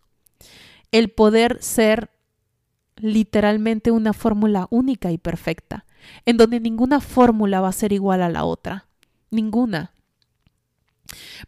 El 0.92 1.10
poder 1.10 1.62
ser 1.62 2.12
literalmente 2.98 3.92
una 3.92 4.14
fórmula 4.14 4.68
única 4.70 5.12
y 5.12 5.18
perfecta, 5.18 5.86
en 6.26 6.38
donde 6.38 6.60
ninguna 6.60 7.00
fórmula 7.02 7.62
va 7.62 7.70
a 7.70 7.74
ser 7.74 7.94
igual 7.94 8.22
a 8.22 8.30
la 8.30 8.46
otra. 8.46 8.88
Ninguna. 9.30 9.94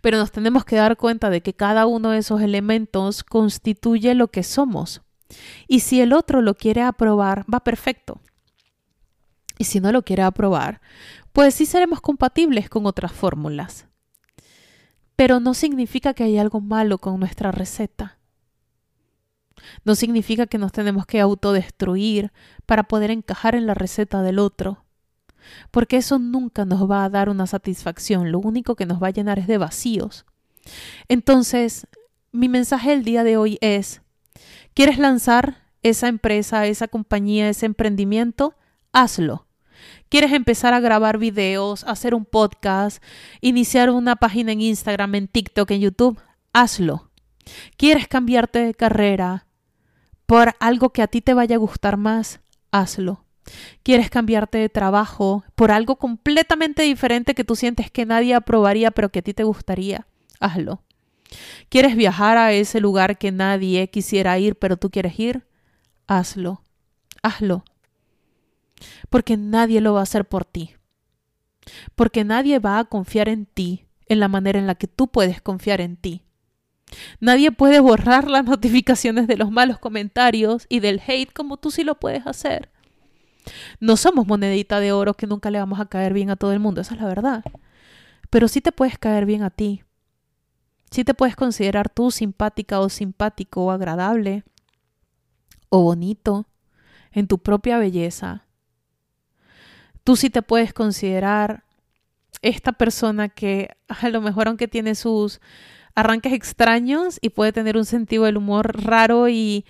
Pero 0.02 0.18
nos 0.18 0.32
tenemos 0.32 0.66
que 0.66 0.76
dar 0.76 0.98
cuenta 0.98 1.30
de 1.30 1.42
que 1.42 1.54
cada 1.54 1.86
uno 1.86 2.10
de 2.10 2.20
esos 2.20 2.42
elementos 2.42 3.24
constituye 3.24 4.14
lo 4.14 4.30
que 4.30 4.44
somos. 4.44 5.02
Y 5.68 5.80
si 5.80 6.02
el 6.02 6.14
otro 6.14 6.42
lo 6.42 6.56
quiere 6.56 6.82
aprobar, 6.82 7.46
va 7.52 7.62
perfecto. 7.62 8.22
Y 9.58 9.66
si 9.66 9.80
no 9.80 9.92
lo 9.92 10.04
quiere 10.04 10.24
aprobar, 10.24 10.82
pues 11.32 11.56
sí 11.56 11.66
seremos 11.66 12.02
compatibles 12.02 12.70
con 12.70 12.86
otras 12.86 13.12
fórmulas. 13.12 13.88
Pero 15.16 15.40
no 15.40 15.54
significa 15.54 16.14
que 16.14 16.24
hay 16.24 16.38
algo 16.38 16.60
malo 16.60 16.98
con 16.98 17.20
nuestra 17.20 17.52
receta. 17.52 18.18
No 19.86 19.96
significa 19.96 20.48
que 20.48 20.58
nos 20.58 20.72
tenemos 20.72 21.06
que 21.06 21.22
autodestruir 21.22 22.34
para 22.66 22.84
poder 22.84 23.12
encajar 23.12 23.56
en 23.56 23.66
la 23.66 23.74
receta 23.74 24.22
del 24.22 24.40
otro 24.40 24.83
porque 25.72 25.98
eso 25.98 26.20
nunca 26.20 26.66
nos 26.66 26.90
va 26.90 27.04
a 27.04 27.10
dar 27.10 27.30
una 27.30 27.48
satisfacción, 27.48 28.32
lo 28.32 28.40
único 28.40 28.76
que 28.76 28.86
nos 28.86 29.02
va 29.02 29.08
a 29.08 29.12
llenar 29.12 29.40
es 29.40 29.48
de 29.48 29.58
vacíos. 29.58 30.26
Entonces, 31.08 31.88
mi 32.32 32.50
mensaje 32.50 32.92
del 32.92 33.04
día 33.04 33.24
de 33.24 33.38
hoy 33.38 33.58
es, 33.62 34.02
¿quieres 34.74 34.98
lanzar 34.98 35.58
esa 35.84 36.08
empresa, 36.08 36.66
esa 36.66 36.88
compañía, 36.88 37.50
ese 37.50 37.66
emprendimiento? 37.66 38.56
Hazlo. 38.92 39.48
¿Quieres 40.10 40.32
empezar 40.32 40.74
a 40.74 40.80
grabar 40.80 41.18
videos, 41.18 41.84
hacer 41.86 42.14
un 42.14 42.26
podcast, 42.26 43.04
iniciar 43.42 43.90
una 43.90 44.16
página 44.16 44.52
en 44.52 44.62
Instagram, 44.62 45.16
en 45.16 45.28
TikTok, 45.28 45.72
en 45.72 45.82
YouTube? 45.82 46.22
Hazlo. 46.54 47.10
¿Quieres 47.78 48.08
cambiarte 48.08 48.60
de 48.60 48.74
carrera 48.74 49.48
por 50.26 50.56
algo 50.60 50.92
que 50.92 51.02
a 51.02 51.08
ti 51.08 51.22
te 51.22 51.34
vaya 51.34 51.56
a 51.56 51.60
gustar 51.60 51.98
más? 51.98 52.40
Hazlo. 52.72 53.26
¿Quieres 53.84 54.10
cambiarte 54.10 54.58
de 54.58 54.70
trabajo 54.70 55.44
por 55.56 55.72
algo 55.72 55.98
completamente 55.98 56.84
diferente 56.84 57.36
que 57.36 57.44
tú 57.44 57.56
sientes 57.56 57.92
que 57.92 58.06
nadie 58.06 58.34
aprobaría 58.34 58.92
pero 58.92 59.10
que 59.10 59.20
a 59.20 59.22
ti 59.22 59.34
te 59.34 59.44
gustaría? 59.44 60.08
Hazlo. 60.40 60.82
¿Quieres 61.70 61.96
viajar 61.96 62.38
a 62.38 62.54
ese 62.54 62.80
lugar 62.80 63.18
que 63.18 63.32
nadie 63.32 63.90
quisiera 63.90 64.38
ir 64.40 64.56
pero 64.56 64.78
tú 64.78 64.90
quieres 64.90 65.20
ir? 65.20 65.46
Hazlo. 66.08 66.62
Hazlo. 67.22 67.64
Porque 69.10 69.38
nadie 69.38 69.82
lo 69.82 69.94
va 69.94 70.02
a 70.02 70.04
hacer 70.04 70.26
por 70.26 70.46
ti. 70.46 70.76
Porque 71.96 72.24
nadie 72.24 72.60
va 72.60 72.80
a 72.80 72.86
confiar 72.86 73.30
en 73.30 73.46
ti 73.46 73.86
en 74.08 74.20
la 74.20 74.28
manera 74.28 74.60
en 74.60 74.68
la 74.68 74.76
que 74.76 74.88
tú 74.88 75.08
puedes 75.08 75.42
confiar 75.42 75.82
en 75.82 75.98
ti. 75.98 76.24
Nadie 77.20 77.52
puede 77.52 77.80
borrar 77.80 78.30
las 78.30 78.46
notificaciones 78.46 79.28
de 79.28 79.38
los 79.38 79.52
malos 79.52 79.80
comentarios 79.80 80.66
y 80.70 80.80
del 80.80 81.02
hate 81.06 81.32
como 81.32 81.58
tú 81.58 81.72
sí 81.72 81.84
lo 81.84 82.00
puedes 82.00 82.28
hacer. 82.28 82.73
No 83.80 83.98
somos 83.98 84.28
monedita 84.28 84.80
de 84.80 84.92
oro 84.92 85.14
que 85.14 85.28
nunca 85.28 85.52
le 85.52 85.60
vamos 85.60 85.80
a 85.80 85.86
caer 85.86 86.14
bien 86.14 86.30
a 86.30 86.36
todo 86.36 86.54
el 86.54 86.60
mundo, 86.60 86.82
esa 86.82 86.96
es 86.96 87.02
la 87.02 87.08
verdad. 87.08 87.44
Pero 88.30 88.48
sí 88.48 88.62
te 88.62 88.72
puedes 88.72 88.98
caer 88.98 89.26
bien 89.26 89.44
a 89.44 89.50
ti. 89.50 89.84
Sí 90.92 91.04
te 91.04 91.14
puedes 91.14 91.36
considerar 91.36 91.90
tú 91.90 92.12
simpática 92.12 92.80
o 92.80 92.90
simpático 92.90 93.66
o 93.66 93.72
agradable 93.72 94.44
o 95.70 95.82
bonito 95.82 96.48
en 97.12 97.28
tu 97.28 97.40
propia 97.40 97.78
belleza. 97.78 98.46
Tú 100.04 100.16
sí 100.16 100.30
te 100.30 100.42
puedes 100.42 100.74
considerar 100.74 101.64
esta 102.42 102.74
persona 102.74 103.30
que 103.30 103.70
a 103.88 104.10
lo 104.10 104.22
mejor 104.22 104.48
aunque 104.48 104.68
tiene 104.68 104.96
sus 104.96 105.42
arranques 105.96 106.34
extraños 106.34 107.20
y 107.22 107.30
puede 107.30 107.54
tener 107.54 107.78
un 107.78 107.86
sentido 107.86 108.26
del 108.26 108.38
humor 108.38 108.84
raro 108.84 109.30
y, 109.30 109.66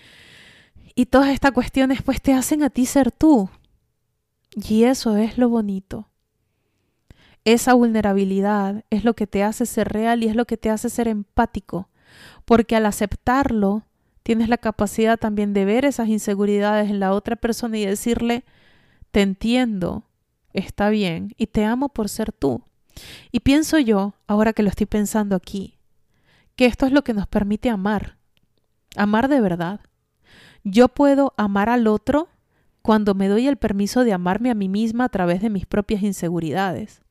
y 0.96 1.06
todas 1.06 1.30
estas 1.30 1.52
cuestiones 1.52 2.02
pues 2.02 2.22
te 2.22 2.34
hacen 2.34 2.64
a 2.64 2.70
ti 2.70 2.86
ser 2.86 3.12
tú. 3.12 3.50
Y 4.56 4.84
eso 4.84 5.18
es 5.18 5.38
lo 5.38 5.50
bonito. 5.50 6.10
Esa 7.46 7.74
vulnerabilidad 7.74 8.86
es 8.90 9.04
lo 9.04 9.16
que 9.16 9.28
te 9.28 9.44
hace 9.44 9.66
ser 9.66 9.90
real 9.90 10.24
y 10.24 10.28
es 10.28 10.36
lo 10.36 10.46
que 10.46 10.58
te 10.58 10.70
hace 10.70 10.90
ser 10.90 11.08
empático, 11.08 11.90
porque 12.46 12.76
al 12.76 12.86
aceptarlo, 12.86 13.86
tienes 14.24 14.48
la 14.48 14.58
capacidad 14.58 15.20
también 15.20 15.54
de 15.54 15.66
ver 15.66 15.84
esas 15.84 16.08
inseguridades 16.08 16.90
en 16.90 17.00
la 17.00 17.14
otra 17.14 17.36
persona 17.36 17.78
y 17.78 17.86
decirle, 17.86 18.46
te 19.12 19.22
entiendo, 19.22 20.06
está 20.54 20.90
bien, 20.90 21.34
y 21.38 21.48
te 21.48 21.66
amo 21.66 21.90
por 21.90 22.08
ser 22.08 22.32
tú. 22.32 22.64
Y 23.32 23.42
pienso 23.42 23.78
yo, 23.80 24.14
ahora 24.28 24.54
que 24.54 24.64
lo 24.64 24.70
estoy 24.70 24.86
pensando 24.86 25.36
aquí, 25.36 25.78
que 26.56 26.66
esto 26.66 26.86
es 26.86 26.92
lo 26.92 27.04
que 27.04 27.14
nos 27.14 27.28
permite 27.28 27.70
amar, 27.70 28.18
amar 28.96 29.28
de 29.28 29.42
verdad. 29.42 29.82
Yo 30.64 30.88
puedo 30.88 31.34
amar 31.36 31.68
al 31.68 31.88
otro 31.88 32.30
cuando 32.84 33.16
me 33.16 33.30
doy 33.30 33.48
el 33.48 33.56
permiso 33.56 34.04
de 34.04 34.12
amarme 34.12 34.52
a 34.52 34.56
mí 34.56 34.68
misma 34.68 35.06
a 35.06 35.10
través 35.10 35.42
de 35.42 35.50
mis 35.50 35.66
propias 35.66 36.04
inseguridades. 36.04 37.02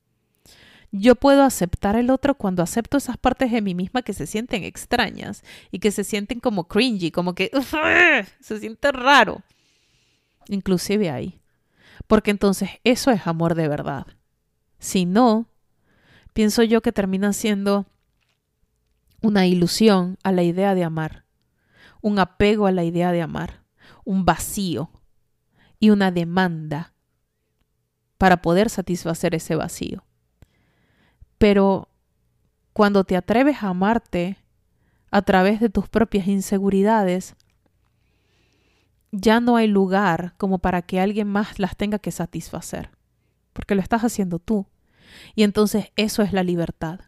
Yo 0.93 1.17
puedo 1.17 1.43
aceptar 1.43 1.97
el 1.97 2.11
otro 2.11 2.35
cuando 2.35 2.63
acepto 2.63 2.99
esas 2.99 3.17
partes 3.17 3.51
de 3.51 3.63
mí 3.63 3.75
misma 3.75 4.03
que 4.03 4.13
se 4.13 4.27
sienten 4.27 4.65
extrañas 4.65 5.43
y 5.71 5.79
que 5.79 5.91
se 5.91 6.05
sienten 6.05 6.41
como 6.41 6.69
cringy, 6.69 7.11
como 7.11 7.35
que 7.35 7.51
se 8.41 8.61
siente 8.61 8.93
raro. 8.93 9.43
Inclusive 10.49 11.11
ahí. 11.11 11.41
porque 12.07 12.31
entonces 12.31 12.69
eso 12.85 13.11
es 13.11 13.27
amor 13.27 13.55
de 13.55 13.69
verdad. 13.69 14.07
Si 14.79 15.07
no, 15.07 15.47
pienso 16.35 16.63
yo 16.65 16.83
que 16.83 16.93
termina 16.93 17.33
siendo 17.33 17.87
una 19.23 19.47
ilusión 19.47 20.19
a 20.23 20.33
la 20.33 20.43
idea 20.43 20.75
de 20.75 20.85
amar, 20.85 21.25
un 22.03 22.19
apego 22.19 22.67
a 22.67 22.73
la 22.73 22.85
idea 22.85 23.11
de 23.13 23.23
amar, 23.23 23.63
un 24.05 24.27
vacío 24.27 24.91
y 25.83 25.91
una 25.91 26.13
demanda 26.13 26.95
para 28.17 28.41
poder 28.41 28.71
satisfacer 28.71 29.35
ese 29.35 29.57
vacío. 29.57 30.05
Pero 31.39 31.89
cuando 32.73 33.03
te 33.03 33.17
atreves 33.17 33.65
a 33.65 33.71
amarte 33.71 34.37
a 35.11 35.23
través 35.23 35.59
de 35.59 35.71
tus 35.71 35.89
propias 35.89 36.29
inseguridades, 36.29 37.35
ya 39.11 39.41
no 39.41 39.57
hay 39.57 39.67
lugar 39.67 40.35
como 40.39 40.61
para 40.61 40.83
que 40.83 41.01
alguien 41.01 41.27
más 41.27 41.59
las 41.59 41.77
tenga 41.77 41.99
que 41.99 42.13
satisfacer, 42.13 42.91
porque 43.53 43.75
lo 43.75 43.81
estás 43.81 44.03
haciendo 44.03 44.39
tú. 44.39 44.69
Y 45.35 45.43
entonces 45.43 45.91
eso 45.97 46.23
es 46.23 46.33
la 46.33 46.45
libertad. 46.45 47.01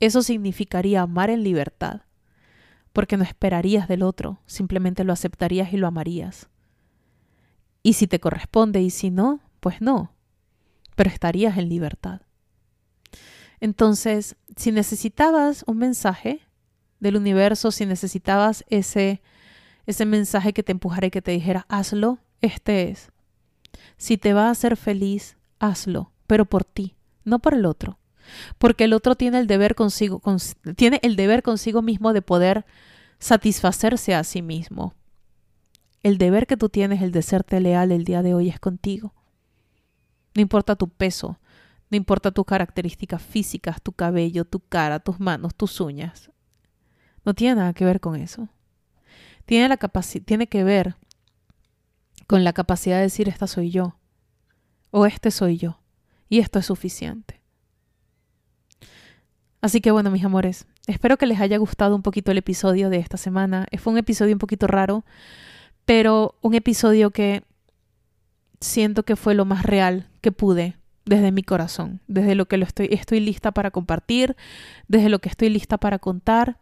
Eso 0.00 0.22
significaría 0.22 1.02
amar 1.02 1.28
en 1.28 1.44
libertad, 1.44 2.00
porque 2.94 3.18
no 3.18 3.24
esperarías 3.24 3.86
del 3.86 4.02
otro, 4.02 4.40
simplemente 4.46 5.04
lo 5.04 5.12
aceptarías 5.12 5.74
y 5.74 5.76
lo 5.76 5.88
amarías. 5.88 6.48
Y 7.84 7.92
si 7.92 8.08
te 8.08 8.18
corresponde 8.18 8.82
y 8.82 8.90
si 8.90 9.10
no, 9.10 9.38
pues 9.60 9.80
no, 9.80 10.10
pero 10.96 11.10
estarías 11.10 11.56
en 11.56 11.68
libertad. 11.68 12.22
Entonces, 13.60 14.34
si 14.56 14.72
necesitabas 14.72 15.62
un 15.68 15.78
mensaje 15.78 16.40
del 16.98 17.16
universo, 17.16 17.70
si 17.70 17.86
necesitabas 17.86 18.64
ese 18.68 19.22
ese 19.86 20.06
mensaje 20.06 20.52
que 20.52 20.62
te 20.62 20.72
empujara 20.72 21.06
y 21.06 21.10
que 21.10 21.22
te 21.22 21.32
dijera, 21.32 21.66
hazlo, 21.68 22.18
este 22.40 22.90
es. 22.90 23.10
Si 23.96 24.16
te 24.16 24.32
va 24.32 24.48
a 24.48 24.50
hacer 24.50 24.76
feliz, 24.76 25.36
hazlo, 25.58 26.12
pero 26.26 26.46
por 26.46 26.64
ti, 26.64 26.96
no 27.24 27.38
por 27.38 27.54
el 27.54 27.66
otro. 27.66 27.98
Porque 28.58 28.84
el 28.84 28.94
otro 28.94 29.14
tiene 29.14 29.38
el 29.38 29.46
deber 29.46 29.74
consigo, 29.74 30.22
tiene 30.76 31.00
el 31.02 31.16
deber 31.16 31.42
consigo 31.42 31.82
mismo 31.82 32.12
de 32.12 32.22
poder 32.22 32.64
satisfacerse 33.18 34.14
a 34.14 34.24
sí 34.24 34.40
mismo. 34.40 34.94
El 36.04 36.18
deber 36.18 36.46
que 36.46 36.56
tú 36.56 36.68
tienes, 36.68 37.02
el 37.02 37.10
de 37.10 37.22
serte 37.22 37.58
leal 37.58 37.90
el 37.90 38.04
día 38.04 38.22
de 38.22 38.34
hoy 38.34 38.48
es 38.48 38.60
contigo. 38.60 39.12
No 40.36 40.42
importa 40.42 40.76
tu 40.76 40.88
peso, 40.88 41.40
no 41.90 41.96
importa 41.96 42.30
tus 42.30 42.44
características 42.44 43.20
físicas, 43.20 43.82
tu 43.82 43.90
cabello, 43.90 44.44
tu 44.44 44.60
cara, 44.60 45.00
tus 45.00 45.18
manos, 45.18 45.56
tus 45.56 45.80
uñas. 45.80 46.30
No 47.24 47.34
tiene 47.34 47.56
nada 47.56 47.72
que 47.72 47.84
ver 47.84 47.98
con 47.98 48.14
eso 48.14 48.48
tiene, 49.46 49.68
la 49.68 49.76
tiene 50.24 50.46
que 50.46 50.64
ver 50.64 50.96
con 52.26 52.44
la 52.44 52.52
capacidad 52.52 52.96
de 52.96 53.02
decir 53.02 53.28
esta 53.28 53.46
soy 53.46 53.70
yo 53.70 53.96
o 54.90 55.06
este 55.06 55.30
soy 55.30 55.58
yo 55.58 55.80
y 56.28 56.38
esto 56.38 56.58
es 56.58 56.66
suficiente. 56.66 57.40
Así 59.60 59.80
que 59.80 59.90
bueno, 59.90 60.10
mis 60.10 60.24
amores, 60.24 60.66
espero 60.86 61.16
que 61.16 61.26
les 61.26 61.40
haya 61.40 61.56
gustado 61.56 61.96
un 61.96 62.02
poquito 62.02 62.32
el 62.32 62.38
episodio 62.38 62.90
de 62.90 62.98
esta 62.98 63.16
semana. 63.16 63.66
Fue 63.78 63.92
un 63.92 63.98
episodio 63.98 64.34
un 64.34 64.38
poquito 64.38 64.66
raro, 64.66 65.04
pero 65.84 66.34
un 66.40 66.54
episodio 66.54 67.10
que 67.10 67.42
siento 68.60 69.02
que 69.02 69.16
fue 69.16 69.34
lo 69.34 69.44
más 69.44 69.64
real 69.64 70.08
que 70.20 70.32
pude 70.32 70.76
desde 71.04 71.32
mi 71.32 71.42
corazón, 71.42 72.00
desde 72.06 72.34
lo 72.34 72.46
que 72.46 72.56
lo 72.56 72.64
estoy, 72.64 72.88
estoy 72.90 73.20
lista 73.20 73.52
para 73.52 73.70
compartir, 73.70 74.36
desde 74.88 75.08
lo 75.08 75.18
que 75.18 75.28
estoy 75.28 75.50
lista 75.50 75.76
para 75.78 75.98
contar 75.98 76.58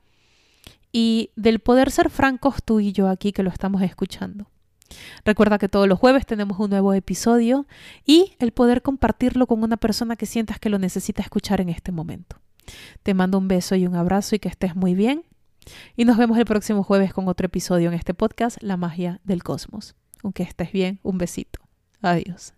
y 0.91 1.31
del 1.37 1.61
poder 1.61 1.91
ser 1.91 2.11
francos 2.11 2.63
tú 2.65 2.81
y 2.81 2.93
yo 2.93 3.09
aquí 3.09 3.33
que 3.33 3.43
lo 3.43 3.51
estamos 3.51 3.83
escuchando. 3.83 4.47
Recuerda 5.25 5.59
que 5.59 5.69
todos 5.69 5.89
los 5.89 5.99
jueves 5.99 6.27
tenemos 6.27 6.59
un 6.59 6.71
nuevo 6.71 6.93
episodio 6.93 7.67
y 8.05 8.35
el 8.41 8.53
poder 8.53 8.83
compartirlo 8.83 9.47
con 9.47 9.63
una 9.63 9.79
persona 9.79 10.17
que 10.17 10.27
sientas 10.27 10.59
que 10.59 10.69
lo 10.69 10.79
necesita 10.79 11.23
escuchar 11.23 11.61
en 11.61 11.71
este 11.71 11.93
momento. 11.93 12.37
Te 13.03 13.15
mando 13.15 13.39
un 13.39 13.49
beso 13.49 13.75
y 13.75 13.87
un 13.87 13.97
abrazo 13.97 14.37
y 14.37 14.39
que 14.39 14.49
estés 14.49 14.77
muy 14.77 14.95
bien. 14.95 15.25
Y 15.97 16.05
nos 16.05 16.17
vemos 16.17 16.39
el 16.39 16.45
próximo 16.45 16.83
jueves 16.83 17.13
con 17.13 17.29
otro 17.29 17.47
episodio 17.47 17.89
en 17.89 17.95
este 17.95 18.15
podcast, 18.15 18.59
La 18.63 18.77
magia 18.77 19.21
del 19.25 19.43
cosmos. 19.43 19.95
Aunque 20.23 20.43
estés 20.43 20.73
bien, 20.73 21.01
un 21.03 21.19
besito. 21.19 21.61
Adiós. 22.01 22.55